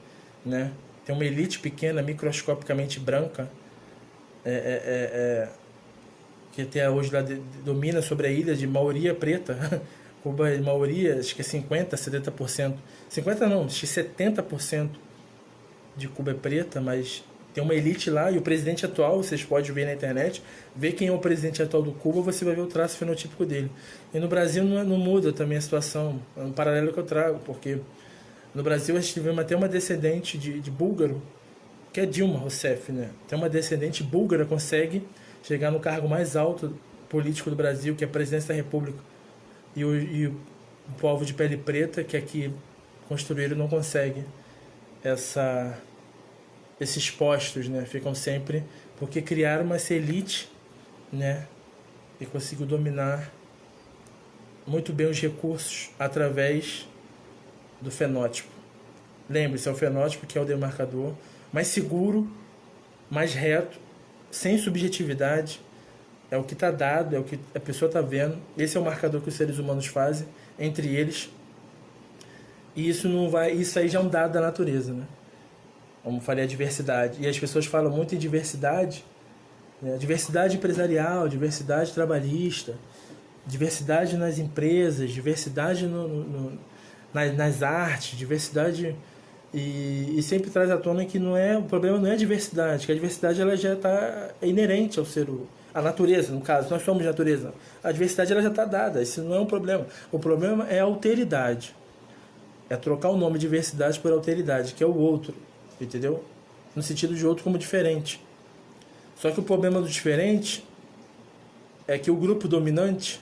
né? 0.45 0.71
Tem 1.05 1.15
uma 1.15 1.25
elite 1.25 1.59
pequena, 1.59 2.01
microscopicamente 2.01 2.99
branca, 2.99 3.49
é, 4.43 4.51
é, 4.51 4.53
é, 4.53 4.59
é 5.43 5.49
que 6.57 6.63
até 6.63 6.89
hoje 6.89 7.13
lá 7.13 7.21
de, 7.21 7.35
domina 7.63 8.01
sobre 8.01 8.27
a 8.27 8.31
ilha 8.31 8.55
de 8.55 8.65
maioria 8.65 9.13
preta. 9.13 9.81
Cuba 10.23 10.49
é 10.49 10.57
maioria, 10.57 11.19
acho 11.19 11.35
que 11.35 11.41
é 11.41 11.45
50%, 11.45 11.89
70%. 11.91 12.73
50% 13.09 13.39
não, 13.47 13.65
acho 13.65 13.79
que 13.79 13.85
70% 13.85 14.89
de 15.95 16.07
Cuba 16.07 16.31
é 16.31 16.33
preta, 16.33 16.81
mas 16.81 17.23
tem 17.57 17.63
uma 17.63 17.73
elite 17.73 18.11
lá 18.11 18.29
e 18.29 18.37
o 18.37 18.41
presidente 18.43 18.85
atual, 18.85 19.17
vocês 19.17 19.43
podem 19.43 19.71
ver 19.71 19.87
na 19.87 19.93
internet, 19.93 20.43
ver 20.75 20.91
quem 20.91 21.07
é 21.07 21.11
o 21.11 21.17
presidente 21.17 21.59
atual 21.59 21.81
do 21.81 21.91
Cuba, 21.91 22.21
você 22.21 22.45
vai 22.45 22.53
ver 22.53 22.61
o 22.61 22.67
traço 22.67 22.97
fenotípico 22.97 23.43
dele. 23.47 23.71
E 24.13 24.19
no 24.19 24.27
Brasil 24.27 24.63
não, 24.63 24.83
não 24.83 24.97
muda 24.99 25.33
também 25.33 25.57
a 25.57 25.61
situação, 25.61 26.21
é 26.37 26.41
um 26.41 26.51
paralelo 26.51 26.93
que 26.93 26.99
eu 26.99 27.03
trago, 27.03 27.39
porque 27.43 27.79
no 28.53 28.61
Brasil 28.61 28.95
a 28.95 28.99
gente 28.99 29.11
tivemos 29.11 29.39
até 29.39 29.55
uma 29.55 29.67
descendente 29.67 30.37
de, 30.37 30.59
de 30.59 30.69
búlgaro, 30.69 31.19
que 31.91 31.99
é 31.99 32.05
Dilma 32.05 32.37
Rousseff, 32.37 32.91
né? 32.91 33.09
Tem 33.27 33.35
uma 33.35 33.49
descendente 33.49 34.03
búlgara 34.03 34.45
consegue 34.45 35.01
chegar 35.41 35.71
no 35.71 35.79
cargo 35.79 36.07
mais 36.07 36.35
alto 36.35 36.77
político 37.09 37.49
do 37.49 37.55
Brasil, 37.55 37.95
que 37.95 38.03
é 38.03 38.07
a 38.07 38.11
presidência 38.11 38.49
da 38.49 38.53
República. 38.53 38.99
E 39.75 39.83
o, 39.83 39.95
e 39.95 40.27
o 40.27 40.35
povo 40.99 41.25
de 41.25 41.33
pele 41.33 41.57
preta, 41.57 42.03
que 42.03 42.15
aqui 42.15 42.53
construíram, 43.09 43.57
não 43.57 43.67
consegue 43.67 44.23
essa 45.03 45.75
esses 46.79 47.09
postos, 47.09 47.67
né? 47.67 47.85
Ficam 47.85 48.13
sempre 48.13 48.63
porque 48.97 49.21
criaram 49.21 49.65
uma 49.65 49.77
elite, 49.89 50.49
né? 51.11 51.45
E 52.19 52.25
conseguiu 52.25 52.65
dominar 52.65 53.31
muito 54.65 54.91
bem 54.91 55.07
os 55.07 55.19
recursos 55.19 55.89
através 55.97 56.87
do 57.79 57.91
fenótipo. 57.91 58.49
Lembre-se, 59.29 59.67
é 59.67 59.71
o 59.71 59.75
fenótipo 59.75 60.25
que 60.25 60.37
é 60.37 60.41
o 60.41 60.45
demarcador 60.45 61.13
mais 61.51 61.67
seguro, 61.67 62.29
mais 63.09 63.33
reto, 63.33 63.79
sem 64.29 64.57
subjetividade. 64.57 65.61
É 66.29 66.37
o 66.37 66.43
que 66.43 66.53
está 66.53 66.71
dado, 66.71 67.15
é 67.15 67.19
o 67.19 67.23
que 67.23 67.39
a 67.55 67.59
pessoa 67.59 67.87
está 67.87 68.01
vendo. 68.01 68.37
Esse 68.57 68.75
é 68.75 68.79
o 68.79 68.83
marcador 68.83 69.21
que 69.21 69.29
os 69.29 69.35
seres 69.35 69.57
humanos 69.59 69.85
fazem 69.85 70.27
entre 70.59 70.87
eles. 70.93 71.29
E 72.75 72.89
isso 72.89 73.07
não 73.07 73.29
vai, 73.29 73.53
isso 73.53 73.79
aí 73.79 73.87
já 73.87 73.99
é 73.99 74.01
um 74.01 74.09
dado 74.09 74.33
da 74.33 74.41
natureza, 74.41 74.93
né? 74.93 75.05
Como 76.07 76.21
falei, 76.21 76.45
a 76.45 76.47
diversidade. 76.47 77.17
E 77.21 77.27
as 77.27 77.37
pessoas 77.37 77.65
falam 77.65 77.91
muito 77.91 78.15
em 78.15 78.17
diversidade, 78.17 79.03
né? 79.81 79.97
diversidade 79.97 80.55
empresarial, 80.55 81.27
diversidade 81.27 81.91
trabalhista, 81.91 82.75
diversidade 83.45 84.15
nas 84.15 84.39
empresas, 84.39 85.11
diversidade 85.11 85.85
no, 85.85 86.07
no, 86.07 86.59
nas, 87.13 87.35
nas 87.35 87.61
artes, 87.61 88.17
diversidade 88.17 88.95
e, 89.53 90.15
e, 90.17 90.23
sempre 90.23 90.49
traz 90.49 90.71
à 90.71 90.77
tona 90.77 91.03
que 91.03 91.19
não 91.19 91.35
é 91.35 91.57
o 91.57 91.63
problema 91.63 91.97
não 91.97 92.07
é 92.07 92.13
a 92.13 92.15
diversidade, 92.15 92.85
que 92.85 92.91
a 92.93 92.95
diversidade 92.95 93.41
ela 93.41 93.57
já 93.57 93.73
está 93.73 94.29
inerente 94.41 94.99
ao 94.99 95.05
ser 95.05 95.27
a 95.73 95.81
natureza, 95.81 96.31
no 96.31 96.39
caso, 96.39 96.69
nós 96.69 96.83
somos 96.83 97.03
natureza. 97.03 97.53
A 97.83 97.91
diversidade 97.91 98.31
ela 98.31 98.41
já 98.41 98.47
está 98.47 98.63
dada, 98.63 99.01
isso 99.01 99.21
não 99.23 99.35
é 99.35 99.39
um 99.41 99.45
problema. 99.45 99.85
O 100.09 100.17
problema 100.17 100.65
é 100.69 100.79
a 100.79 100.83
alteridade. 100.83 101.75
É 102.69 102.77
trocar 102.77 103.09
o 103.09 103.17
nome 103.17 103.37
diversidade 103.37 103.99
por 103.99 104.13
alteridade, 104.13 104.73
que 104.73 104.81
é 104.81 104.87
o 104.87 104.95
outro, 104.95 105.35
entendeu? 105.79 106.23
No 106.75 106.83
sentido 106.83 107.15
de 107.15 107.25
outro 107.25 107.43
como 107.43 107.57
diferente. 107.57 108.21
Só 109.19 109.31
que 109.31 109.39
o 109.39 109.43
problema 109.43 109.81
do 109.81 109.87
diferente 109.87 110.63
é 111.87 111.97
que 111.97 112.11
o 112.11 112.15
grupo 112.15 112.47
dominante 112.47 113.19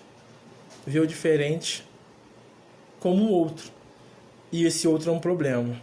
vê 0.86 0.99
o 0.99 1.07
diferente 1.07 1.86
como 2.99 3.23
um 3.23 3.32
outro. 3.32 3.72
E 4.52 4.65
esse 4.65 4.88
outro 4.88 5.10
é 5.10 5.14
um 5.14 5.19
problema. 5.19 5.82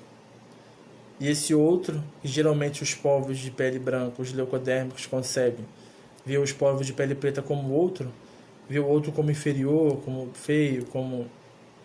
E 1.21 1.29
esse 1.29 1.55
outro, 1.55 2.03
geralmente 2.25 2.83
os 2.83 2.95
povos 2.95 3.39
de 3.39 3.51
pele 3.51 3.79
branca, 3.79 4.21
os 4.21 4.33
leucodérmicos, 4.33 5.07
conseguem 5.07 5.65
ver 6.27 6.39
os 6.39 6.53
povos 6.53 6.87
de 6.87 6.93
pele 6.93 7.15
preta 7.15 7.41
como 7.41 7.73
outro, 7.73 8.13
ver 8.69 8.81
o 8.81 8.87
outro 8.87 9.13
como 9.13 9.31
inferior, 9.31 10.01
como 10.05 10.31
feio, 10.35 10.85
como. 10.87 11.27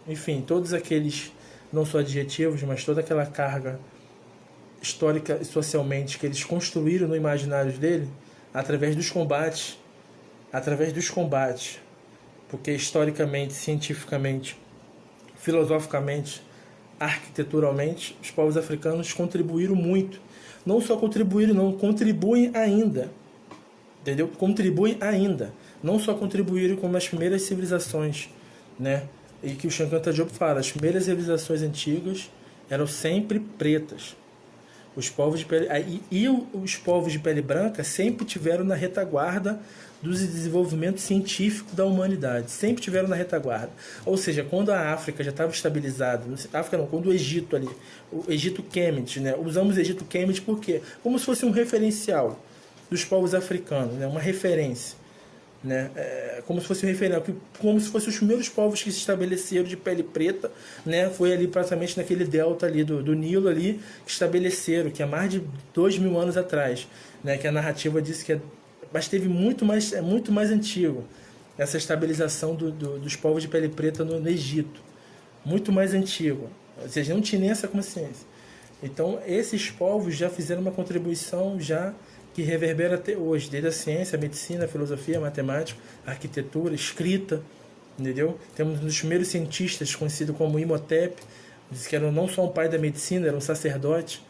Enfim, 0.08 0.42
todos 0.42 0.74
aqueles, 0.74 1.32
não 1.72 1.86
só 1.86 2.00
adjetivos, 2.00 2.64
mas 2.64 2.84
toda 2.84 3.02
aquela 3.02 3.26
carga 3.26 3.80
histórica 4.82 5.40
e 5.42 5.46
socialmente 5.46 6.18
que 6.18 6.26
eles 6.26 6.44
construíram 6.44 7.08
no 7.08 7.16
imaginário 7.16 7.72
dele 7.74 8.08
através 8.54 8.96
dos 8.96 9.10
combates 9.10 9.78
através 10.52 10.94
dos 10.94 11.10
combates 11.10 11.80
porque 12.50 12.72
historicamente 12.72 13.54
cientificamente 13.54 14.58
filosoficamente 15.38 16.42
arquiteturalmente, 17.00 18.18
os 18.22 18.32
povos 18.32 18.58
africanos 18.58 19.14
contribuíram 19.14 19.76
muito. 19.76 20.20
Não 20.66 20.82
só 20.82 20.98
contribuíram, 20.98 21.54
não, 21.54 21.72
contribuem 21.72 22.52
ainda. 22.54 23.12
Entendeu? 24.02 24.28
Contribuem 24.28 24.98
ainda. 25.00 25.54
Não 25.82 26.00
só 26.00 26.14
contribuíram 26.14 26.76
como 26.76 26.98
as 26.98 27.08
primeiras 27.08 27.44
civilizações, 27.44 28.30
né? 28.80 29.04
E 29.44 29.52
que 29.52 29.68
o 29.68 29.72
Shankanta 29.72 30.12
Diop 30.12 30.32
fala, 30.32 30.60
as 30.60 30.72
primeiras 30.72 31.04
civilizações 31.04 31.62
antigas 31.62 32.32
eram 32.70 32.88
sempre 32.88 33.40
pretas. 33.40 34.16
Os 34.98 35.12
povos 35.12 35.42
de 35.42 35.46
pele 35.46 35.68
e, 36.12 36.24
e 36.24 36.28
os 36.28 36.76
povos 36.76 37.14
de 37.14 37.20
pele 37.20 37.40
branca 37.40 37.84
sempre 37.84 38.26
tiveram 38.26 38.66
na 38.66 38.74
retaguarda 38.74 39.60
do 40.02 40.10
desenvolvimento 40.10 41.00
científico 41.00 41.76
da 41.76 41.86
humanidade. 41.86 42.50
Sempre 42.50 42.82
tiveram 42.82 43.08
na 43.08 43.16
retaguarda. 43.16 43.70
Ou 44.04 44.18
seja, 44.18 44.44
quando 44.44 44.72
a 44.72 44.92
África 44.92 45.24
já 45.24 45.30
estava 45.30 45.52
estabilizada, 45.52 46.24
África 46.52 46.80
não, 46.80 46.88
quando 46.88 47.10
o 47.10 47.14
Egito 47.14 47.56
ali, 47.56 47.70
o 48.12 48.24
Egito 48.28 48.64
Kemet, 48.64 49.20
né? 49.20 49.36
Usamos 49.36 49.78
Egito 49.78 50.04
Kemet 50.04 50.42
por 50.42 50.60
quê? 50.60 50.82
Como 51.04 51.20
se 51.20 51.26
fosse 51.26 51.46
um 51.46 51.52
referencial 51.52 52.40
dos 52.90 53.06
povos 53.06 53.36
africanos, 53.36 53.94
né? 53.94 54.08
Uma 54.08 54.20
referência. 54.20 54.97
Né? 55.64 55.90
É, 55.96 56.44
como 56.46 56.62
se 56.62 56.68
fosse 56.68 56.86
um 56.86 57.38
como 57.60 57.80
se 57.80 57.90
fossem 57.90 58.10
os 58.10 58.18
primeiros 58.18 58.48
povos 58.48 58.82
que 58.82 58.92
se 58.92 59.00
estabeleceram 59.00 59.64
de 59.64 59.76
pele 59.76 60.04
preta, 60.04 60.52
né? 60.86 61.10
Foi 61.10 61.34
ali 61.34 61.48
praticamente 61.48 61.98
naquele 61.98 62.26
delta 62.26 62.68
ali 62.68 62.84
do, 62.84 63.02
do 63.02 63.16
Nilo 63.16 63.50
ali 63.50 63.82
que 64.06 64.12
estabeleceram, 64.12 64.92
que 64.92 65.02
é 65.02 65.06
mais 65.06 65.32
de 65.32 65.44
dois 65.74 65.98
mil 65.98 66.18
anos 66.18 66.38
atrás, 66.38 66.88
né? 67.24 67.38
Que 67.38 67.48
a 67.48 67.52
narrativa 67.52 68.00
diz 68.00 68.22
que 68.22 68.34
é 68.34 68.40
mas 68.92 69.08
teve 69.08 69.28
muito 69.28 69.66
mais, 69.66 69.94
é 69.94 70.02
muito 70.02 70.32
mais 70.32 70.50
antigo 70.50 71.04
essa 71.58 71.78
estabilização 71.78 72.56
do, 72.56 72.72
do, 72.72 73.00
dos 73.00 73.16
povos 73.16 73.42
de 73.42 73.48
pele 73.48 73.70
preta 73.70 74.06
no, 74.06 74.20
no, 74.20 74.30
Egito. 74.30 74.82
Muito 75.44 75.72
mais 75.72 75.94
antigo. 75.94 76.50
Ou 76.82 76.88
seja, 76.88 77.14
não 77.14 77.22
tinha 77.22 77.42
nem 77.42 77.50
essa 77.50 77.68
consciência. 77.68 78.28
Então, 78.82 79.20
esses 79.26 79.72
povos 79.72 80.16
já 80.16 80.30
fizeram 80.30 80.62
uma 80.62 80.72
contribuição 80.72 81.60
já 81.60 81.94
que 82.38 82.44
reverbera 82.44 82.98
até 82.98 83.18
hoje, 83.18 83.50
desde 83.50 83.68
a 83.68 83.72
ciência, 83.72 84.16
a 84.16 84.22
medicina, 84.22 84.66
a 84.66 84.68
filosofia, 84.68 85.18
a 85.18 85.22
matemática, 85.22 85.82
a 86.06 86.12
arquitetura, 86.12 86.72
a 86.72 86.76
escrita, 86.76 87.42
entendeu? 87.98 88.38
Temos 88.56 88.80
um 88.80 88.86
dos 88.86 89.00
primeiros 89.00 89.30
cientistas 89.30 89.96
conhecido 89.96 90.36
como 90.36 90.60
Imhotep, 90.60 91.16
que 91.90 91.96
era 91.96 92.12
não 92.12 92.28
só 92.28 92.46
um 92.46 92.50
pai 92.50 92.70
da 92.70 92.78
medicina, 92.78 93.26
era 93.26 93.36
um 93.36 93.42
sacerdote, 93.42 94.24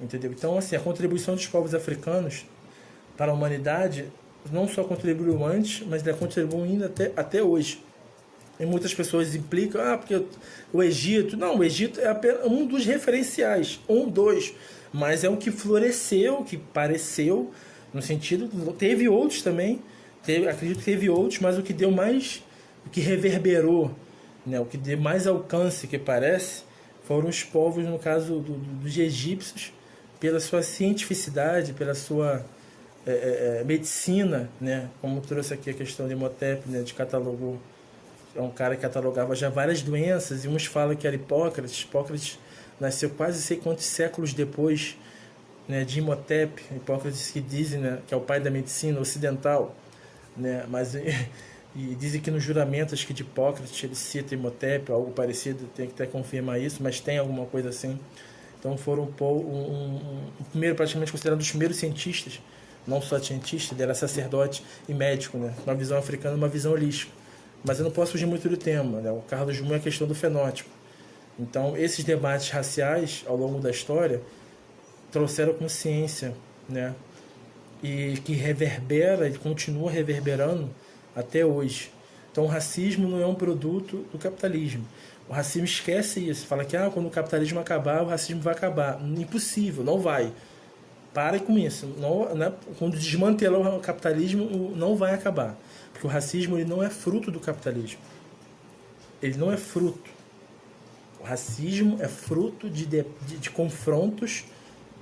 entendeu? 0.00 0.32
Então, 0.32 0.58
assim, 0.58 0.74
a 0.74 0.80
contribuição 0.80 1.36
dos 1.36 1.46
povos 1.46 1.76
africanos 1.76 2.44
para 3.16 3.30
a 3.30 3.34
humanidade 3.36 4.06
não 4.50 4.66
só 4.66 4.82
contribuiu 4.82 5.46
antes, 5.46 5.86
mas 5.86 6.04
ainda 6.04 6.12
contribuindo 6.18 6.84
até, 6.84 7.12
até 7.16 7.40
hoje. 7.40 7.80
E 8.58 8.66
muitas 8.66 8.92
pessoas 8.92 9.32
implicam, 9.32 9.80
ah, 9.80 9.96
porque 9.96 10.24
o 10.72 10.82
Egito. 10.82 11.36
Não, 11.36 11.58
o 11.58 11.62
Egito 11.62 12.00
é 12.00 12.08
apenas 12.08 12.44
um 12.46 12.66
dos 12.66 12.84
referenciais, 12.84 13.78
um, 13.88 14.08
dois. 14.08 14.52
Mas 14.94 15.24
é 15.24 15.28
o 15.28 15.36
que 15.36 15.50
floresceu, 15.50 16.44
que 16.44 16.56
pareceu, 16.56 17.50
no 17.92 18.00
sentido. 18.00 18.48
Teve 18.74 19.08
outros 19.08 19.42
também, 19.42 19.82
teve, 20.24 20.48
acredito 20.48 20.78
que 20.78 20.84
teve 20.84 21.10
outros, 21.10 21.40
mas 21.40 21.58
o 21.58 21.62
que 21.64 21.72
deu 21.72 21.90
mais. 21.90 22.44
O 22.86 22.90
que 22.90 23.00
reverberou, 23.00 23.90
né, 24.46 24.60
o 24.60 24.64
que 24.64 24.76
deu 24.76 24.96
mais 24.96 25.26
alcance, 25.26 25.88
que 25.88 25.98
parece, 25.98 26.62
foram 27.08 27.28
os 27.28 27.42
povos, 27.42 27.84
no 27.84 27.98
caso 27.98 28.34
do, 28.34 28.40
do, 28.40 28.52
dos 28.82 28.96
egípcios, 28.96 29.72
pela 30.20 30.38
sua 30.38 30.62
cientificidade, 30.62 31.72
pela 31.72 31.94
sua 31.94 32.44
é, 33.04 33.10
é, 33.10 33.60
é, 33.60 33.64
medicina, 33.64 34.48
né? 34.60 34.88
Como 35.00 35.20
trouxe 35.20 35.54
aqui 35.54 35.70
a 35.70 35.74
questão 35.74 36.06
de 36.06 36.12
Imhotep, 36.12 36.68
né? 36.68 36.82
De 36.82 36.94
catalogou 36.94 37.58
é 38.36 38.40
um 38.40 38.50
cara 38.50 38.76
que 38.76 38.82
catalogava 38.82 39.34
já 39.34 39.48
várias 39.48 39.82
doenças 39.82 40.44
e 40.44 40.48
uns 40.48 40.66
falam 40.66 40.94
que 40.94 41.06
era 41.06 41.16
Hipócrates. 41.16 41.82
Hipócrates 41.82 42.38
nasceu 42.80 43.10
quase 43.10 43.42
sei 43.42 43.56
quantos 43.56 43.84
séculos 43.84 44.32
depois 44.32 44.96
né, 45.68 45.84
de 45.84 46.00
Imhotep. 46.00 46.62
Hipócrates 46.74 47.30
que 47.30 47.40
dizem 47.40 47.80
né, 47.80 47.98
que 48.06 48.14
é 48.14 48.16
o 48.16 48.20
pai 48.20 48.40
da 48.40 48.50
medicina 48.50 49.00
ocidental, 49.00 49.74
né? 50.36 50.64
Mas 50.68 50.94
e 51.76 51.94
dizem 51.98 52.20
que 52.20 52.30
no 52.30 52.38
juramento 52.38 52.94
acho 52.94 53.06
que 53.06 53.12
de 53.12 53.22
Hipócrates 53.22 53.82
ele 53.82 53.94
cita 53.94 54.34
Imhotep, 54.34 54.90
algo 54.92 55.10
parecido. 55.12 55.66
Tem 55.74 55.86
que 55.86 55.92
até 55.94 56.06
confirmar 56.06 56.60
isso, 56.60 56.82
mas 56.82 57.00
tem 57.00 57.18
alguma 57.18 57.46
coisa 57.46 57.68
assim. 57.68 57.98
Então 58.58 58.76
foram 58.76 59.08
um, 59.20 59.24
um, 59.24 60.28
um 60.40 60.44
primeiro 60.50 60.74
praticamente 60.74 61.12
considerado 61.12 61.36
um 61.36 61.38
dos 61.38 61.50
primeiros 61.50 61.76
cientistas 61.76 62.40
não 62.86 63.00
só 63.00 63.18
cientista, 63.18 63.74
ele 63.74 63.82
era 63.82 63.94
sacerdote 63.94 64.62
e 64.88 64.94
médico, 64.94 65.38
né? 65.38 65.54
Uma 65.64 65.74
visão 65.74 65.98
africana, 65.98 66.36
uma 66.36 66.48
visão 66.48 66.72
holística. 66.72 67.12
Mas 67.64 67.78
eu 67.78 67.84
não 67.84 67.90
posso 67.90 68.12
fugir 68.12 68.26
muito 68.26 68.48
do 68.48 68.56
tema, 68.56 69.00
né? 69.00 69.10
O 69.10 69.22
Carlos 69.22 69.56
Jung 69.56 69.72
é 69.72 69.76
a 69.76 69.80
questão 69.80 70.06
do 70.06 70.14
fenótipo. 70.14 70.68
Então, 71.38 71.76
esses 71.76 72.04
debates 72.04 72.50
raciais 72.50 73.24
ao 73.26 73.36
longo 73.36 73.60
da 73.60 73.70
história 73.70 74.22
trouxeram 75.10 75.54
consciência, 75.54 76.34
né? 76.68 76.94
E 77.82 78.16
que 78.24 78.32
reverbera 78.32 79.28
e 79.28 79.36
continua 79.36 79.90
reverberando 79.90 80.70
até 81.14 81.44
hoje. 81.44 81.90
Então, 82.30 82.44
o 82.44 82.46
racismo 82.46 83.08
não 83.08 83.20
é 83.20 83.26
um 83.26 83.34
produto 83.34 84.04
do 84.10 84.18
capitalismo. 84.18 84.84
O 85.28 85.32
racismo 85.32 85.64
esquece 85.64 86.28
isso, 86.28 86.46
fala 86.46 86.64
que 86.64 86.76
ah, 86.76 86.90
quando 86.92 87.06
o 87.06 87.10
capitalismo 87.10 87.58
acabar, 87.58 88.02
o 88.02 88.06
racismo 88.06 88.42
vai 88.42 88.54
acabar. 88.54 89.00
Impossível, 89.16 89.82
não 89.82 89.98
vai. 89.98 90.32
Pare 91.14 91.38
com 91.38 91.56
isso. 91.56 91.86
Não, 91.98 92.34
né? 92.34 92.52
Quando 92.78 92.96
desmantelar 92.98 93.74
o 93.74 93.80
capitalismo, 93.80 94.72
não 94.76 94.96
vai 94.96 95.14
acabar. 95.14 95.56
Porque 95.92 96.06
o 96.06 96.10
racismo 96.10 96.58
ele 96.58 96.68
não 96.68 96.82
é 96.82 96.90
fruto 96.90 97.30
do 97.30 97.38
capitalismo. 97.38 98.00
Ele 99.22 99.38
não 99.38 99.52
é 99.52 99.56
fruto. 99.56 100.13
O 101.24 101.26
racismo 101.26 101.96
é 102.02 102.06
fruto 102.06 102.68
de, 102.68 102.84
de, 102.84 103.04
de 103.40 103.48
confrontos 103.48 104.44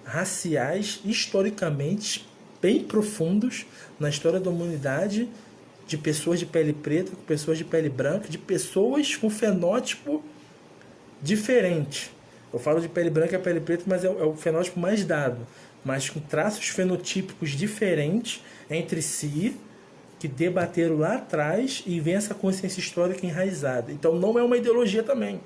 raciais 0.05 1.01
historicamente 1.05 2.24
bem 2.61 2.85
profundos 2.85 3.66
na 3.99 4.09
história 4.09 4.39
da 4.39 4.49
humanidade 4.49 5.28
de 5.85 5.99
pessoas 5.99 6.39
de 6.39 6.47
pele 6.47 6.73
preta 6.73 7.11
com 7.11 7.23
pessoas 7.23 7.59
de 7.59 7.65
pele 7.65 7.89
branca, 7.89 8.28
de 8.28 8.39
pessoas 8.39 9.16
com 9.16 9.28
fenótipo 9.28 10.23
diferente. 11.20 12.12
Eu 12.53 12.61
falo 12.61 12.81
de 12.81 12.89
pele 12.89 13.11
branca 13.11 13.35
e 13.35 13.39
pele 13.40 13.61
preta, 13.61 13.82
mas 13.85 14.05
é, 14.05 14.07
é 14.07 14.24
o 14.24 14.36
fenótipo 14.36 14.78
mais 14.78 15.05
dado 15.05 15.44
mas 15.85 16.09
com 16.09 16.20
traços 16.20 16.69
fenotípicos 16.69 17.51
diferentes 17.51 18.40
entre 18.70 19.03
si, 19.03 19.57
que 20.20 20.28
debateram 20.28 20.99
lá 20.99 21.16
atrás 21.16 21.82
e 21.85 21.99
vem 21.99 22.15
essa 22.15 22.32
consciência 22.32 22.78
histórica 22.78 23.27
enraizada. 23.27 23.90
Então 23.90 24.15
não 24.15 24.39
é 24.39 24.43
uma 24.44 24.57
ideologia 24.57 25.03
também. 25.03 25.40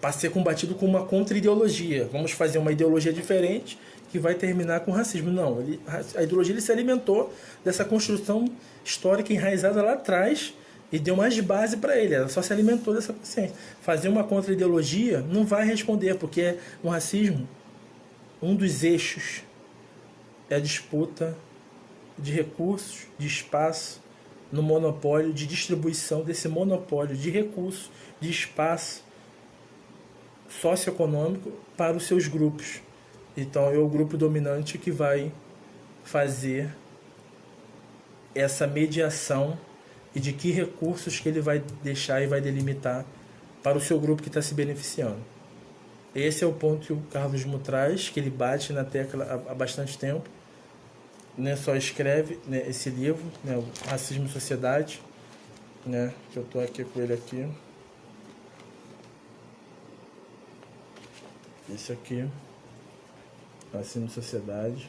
Para 0.00 0.12
ser 0.12 0.30
combatido 0.30 0.74
com 0.74 0.86
uma 0.86 1.04
contra-ideologia. 1.04 2.08
Vamos 2.12 2.32
fazer 2.32 2.58
uma 2.58 2.72
ideologia 2.72 3.12
diferente 3.12 3.78
que 4.10 4.18
vai 4.18 4.34
terminar 4.34 4.80
com 4.80 4.90
racismo. 4.90 5.30
Não, 5.30 5.60
ele, 5.60 5.80
a 6.14 6.22
ideologia 6.22 6.52
ele 6.52 6.60
se 6.60 6.70
alimentou 6.70 7.32
dessa 7.64 7.84
construção 7.84 8.46
histórica 8.84 9.32
enraizada 9.32 9.82
lá 9.82 9.94
atrás 9.94 10.54
e 10.92 10.98
deu 10.98 11.16
mais 11.16 11.38
base 11.40 11.76
para 11.76 11.98
ele. 11.98 12.14
Ela 12.14 12.28
só 12.28 12.40
se 12.42 12.52
alimentou 12.52 12.94
dessa 12.94 13.12
consciência. 13.12 13.54
Fazer 13.80 14.08
uma 14.08 14.24
contra-ideologia 14.24 15.20
não 15.20 15.44
vai 15.44 15.66
responder, 15.66 16.14
porque 16.14 16.56
o 16.82 16.88
racismo, 16.88 17.48
um 18.40 18.54
dos 18.54 18.84
eixos 18.84 19.42
é 20.48 20.56
a 20.56 20.60
disputa 20.60 21.36
de 22.18 22.32
recursos, 22.32 23.06
de 23.18 23.26
espaço, 23.26 24.00
no 24.50 24.62
monopólio 24.62 25.32
de 25.32 25.46
distribuição 25.46 26.22
desse 26.22 26.48
monopólio 26.48 27.16
de 27.16 27.30
recursos, 27.30 27.90
de 28.20 28.30
espaço 28.30 29.04
socioeconômico 30.48 31.52
para 31.76 31.96
os 31.96 32.06
seus 32.06 32.28
grupos. 32.28 32.80
Então 33.36 33.70
é 33.70 33.78
o 33.78 33.88
grupo 33.88 34.16
dominante 34.16 34.78
que 34.78 34.90
vai 34.90 35.32
fazer 36.04 36.74
essa 38.34 38.66
mediação 38.66 39.58
e 40.14 40.20
de 40.20 40.32
que 40.32 40.50
recursos 40.50 41.20
que 41.20 41.28
ele 41.28 41.40
vai 41.40 41.62
deixar 41.82 42.22
e 42.22 42.26
vai 42.26 42.40
delimitar 42.40 43.04
para 43.62 43.76
o 43.76 43.80
seu 43.80 43.98
grupo 43.98 44.22
que 44.22 44.28
está 44.28 44.40
se 44.40 44.54
beneficiando. 44.54 45.18
Esse 46.14 46.44
é 46.44 46.46
o 46.46 46.52
ponto 46.52 46.86
que 46.86 46.92
o 46.92 47.02
Carlos 47.12 47.44
Mu 47.44 47.58
traz, 47.58 48.08
que 48.08 48.18
ele 48.18 48.30
bate 48.30 48.72
na 48.72 48.84
tecla 48.84 49.44
há 49.48 49.54
bastante 49.54 49.98
tempo 49.98 50.30
né, 51.36 51.54
só 51.56 51.76
escreve 51.76 52.38
né, 52.46 52.64
esse 52.68 52.88
livro, 52.88 53.22
né, 53.44 53.62
Racismo 53.86 54.26
e 54.26 54.28
Sociedade, 54.28 55.00
né, 55.84 56.12
que 56.32 56.38
eu 56.38 56.42
estou 56.42 56.62
aqui 56.62 56.84
com 56.84 57.00
ele 57.00 57.12
aqui. 57.12 57.46
Esse 61.74 61.92
aqui, 61.92 62.24
e 63.74 64.08
Sociedade. 64.08 64.88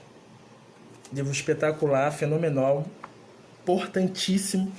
Livro 1.11 1.31
espetacular, 1.31 2.11
fenomenal, 2.11 2.85
importantíssimo, 3.63 4.71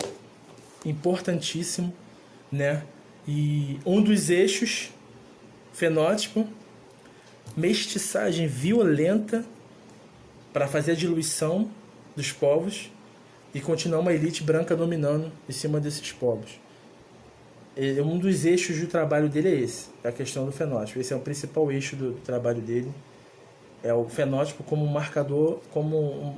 importantíssimo, 0.85 1.93
né? 2.53 2.85
E 3.27 3.81
um 3.85 4.01
dos 4.01 4.31
eixos, 4.31 4.91
fenótipo, 5.73 6.47
mestiçagem 7.57 8.47
violenta 8.47 9.45
para 10.53 10.69
fazer 10.69 10.93
a 10.93 10.95
diluição 10.95 11.69
dos 12.15 12.31
povos 12.31 12.93
e 13.53 13.61
continuar 13.61 14.01
uma 14.01 14.12
elite 14.12 14.45
branca 14.45 14.77
dominando 14.77 15.33
em 15.49 15.53
cima 15.53 15.81
desses 15.81 16.12
povos. 16.12 16.61
E 17.79 18.01
um 18.01 18.19
dos 18.19 18.45
eixos 18.45 18.81
do 18.81 18.89
trabalho 18.89 19.29
dele 19.29 19.49
é 19.49 19.61
esse, 19.61 19.89
a 20.03 20.11
questão 20.11 20.45
do 20.45 20.51
fenótipo. 20.51 20.99
Esse 20.99 21.13
é 21.13 21.17
o 21.17 21.21
principal 21.21 21.71
eixo 21.71 21.95
do 21.95 22.13
trabalho 22.25 22.61
dele. 22.61 22.93
É 23.85 23.95
o 23.95 24.05
fenótipo 24.09 24.65
como 24.65 24.85
um 24.85 24.89
marcador, 24.89 25.61
como 25.71 25.97
um, 25.97 26.35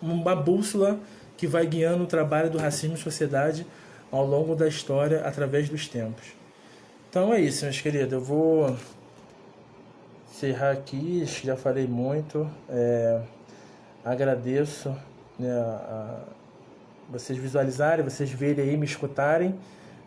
uma 0.00 0.36
bússola 0.36 1.00
que 1.36 1.44
vai 1.44 1.66
guiando 1.66 2.04
o 2.04 2.06
trabalho 2.06 2.48
do 2.48 2.56
racismo 2.56 2.94
em 2.94 2.98
sociedade 2.98 3.66
ao 4.12 4.24
longo 4.24 4.54
da 4.54 4.68
história, 4.68 5.22
através 5.22 5.68
dos 5.68 5.88
tempos. 5.88 6.24
Então 7.10 7.34
é 7.34 7.40
isso, 7.40 7.64
meus 7.64 7.80
queridos. 7.80 8.12
Eu 8.12 8.20
vou 8.20 8.76
encerrar 10.30 10.70
aqui, 10.70 11.24
já 11.42 11.56
falei 11.56 11.88
muito. 11.88 12.48
É 12.68 13.20
agradeço 14.06 14.96
né, 15.36 15.50
a 15.50 16.20
vocês 17.10 17.36
visualizarem, 17.36 18.04
vocês 18.04 18.30
verem 18.30 18.68
aí, 18.68 18.76
me 18.76 18.86
escutarem, 18.86 19.52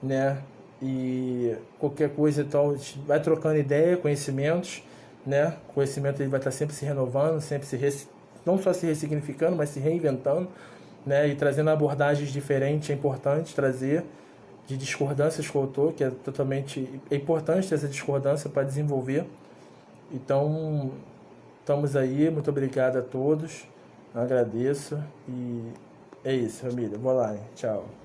né? 0.01 0.41
E 0.81 1.55
qualquer 1.77 2.09
coisa 2.09 2.41
então 2.41 2.75
vai 3.05 3.19
trocando 3.21 3.57
ideia, 3.57 3.97
conhecimentos, 3.97 4.81
né? 5.25 5.55
O 5.69 5.73
conhecimento 5.73 6.21
ele 6.21 6.29
vai 6.29 6.39
estar 6.39 6.51
sempre 6.51 6.73
se 6.75 6.85
renovando, 6.85 7.41
sempre 7.41 7.67
se 7.67 7.75
res... 7.75 8.07
não 8.45 8.57
só 8.57 8.71
se 8.71 8.85
ressignificando, 8.85 9.55
mas 9.55 9.69
se 9.69 9.79
reinventando, 9.79 10.47
né? 11.05 11.27
E 11.27 11.35
trazendo 11.35 11.69
abordagens 11.69 12.29
diferentes, 12.31 12.89
é 12.89 12.93
importante 12.93 13.53
trazer 13.53 14.05
de 14.67 14.77
discordâncias 14.77 15.49
com 15.49 15.59
o 15.59 15.61
autor, 15.63 15.93
que 15.93 16.03
é 16.03 16.11
totalmente 16.11 17.01
é 17.09 17.15
importante 17.15 17.67
ter 17.67 17.75
essa 17.75 17.87
discordância 17.87 18.49
para 18.49 18.63
desenvolver. 18.63 19.25
Então, 20.11 20.91
estamos 21.59 21.95
aí, 21.95 22.29
muito 22.29 22.49
obrigado 22.49 22.97
a 22.97 23.01
todos. 23.01 23.67
Agradeço 24.13 25.01
e 25.27 25.63
é 26.23 26.33
isso, 26.33 26.61
família. 26.61 26.97
Vou 26.97 27.13
lá, 27.13 27.33
hein? 27.33 27.41
Tchau. 27.55 27.98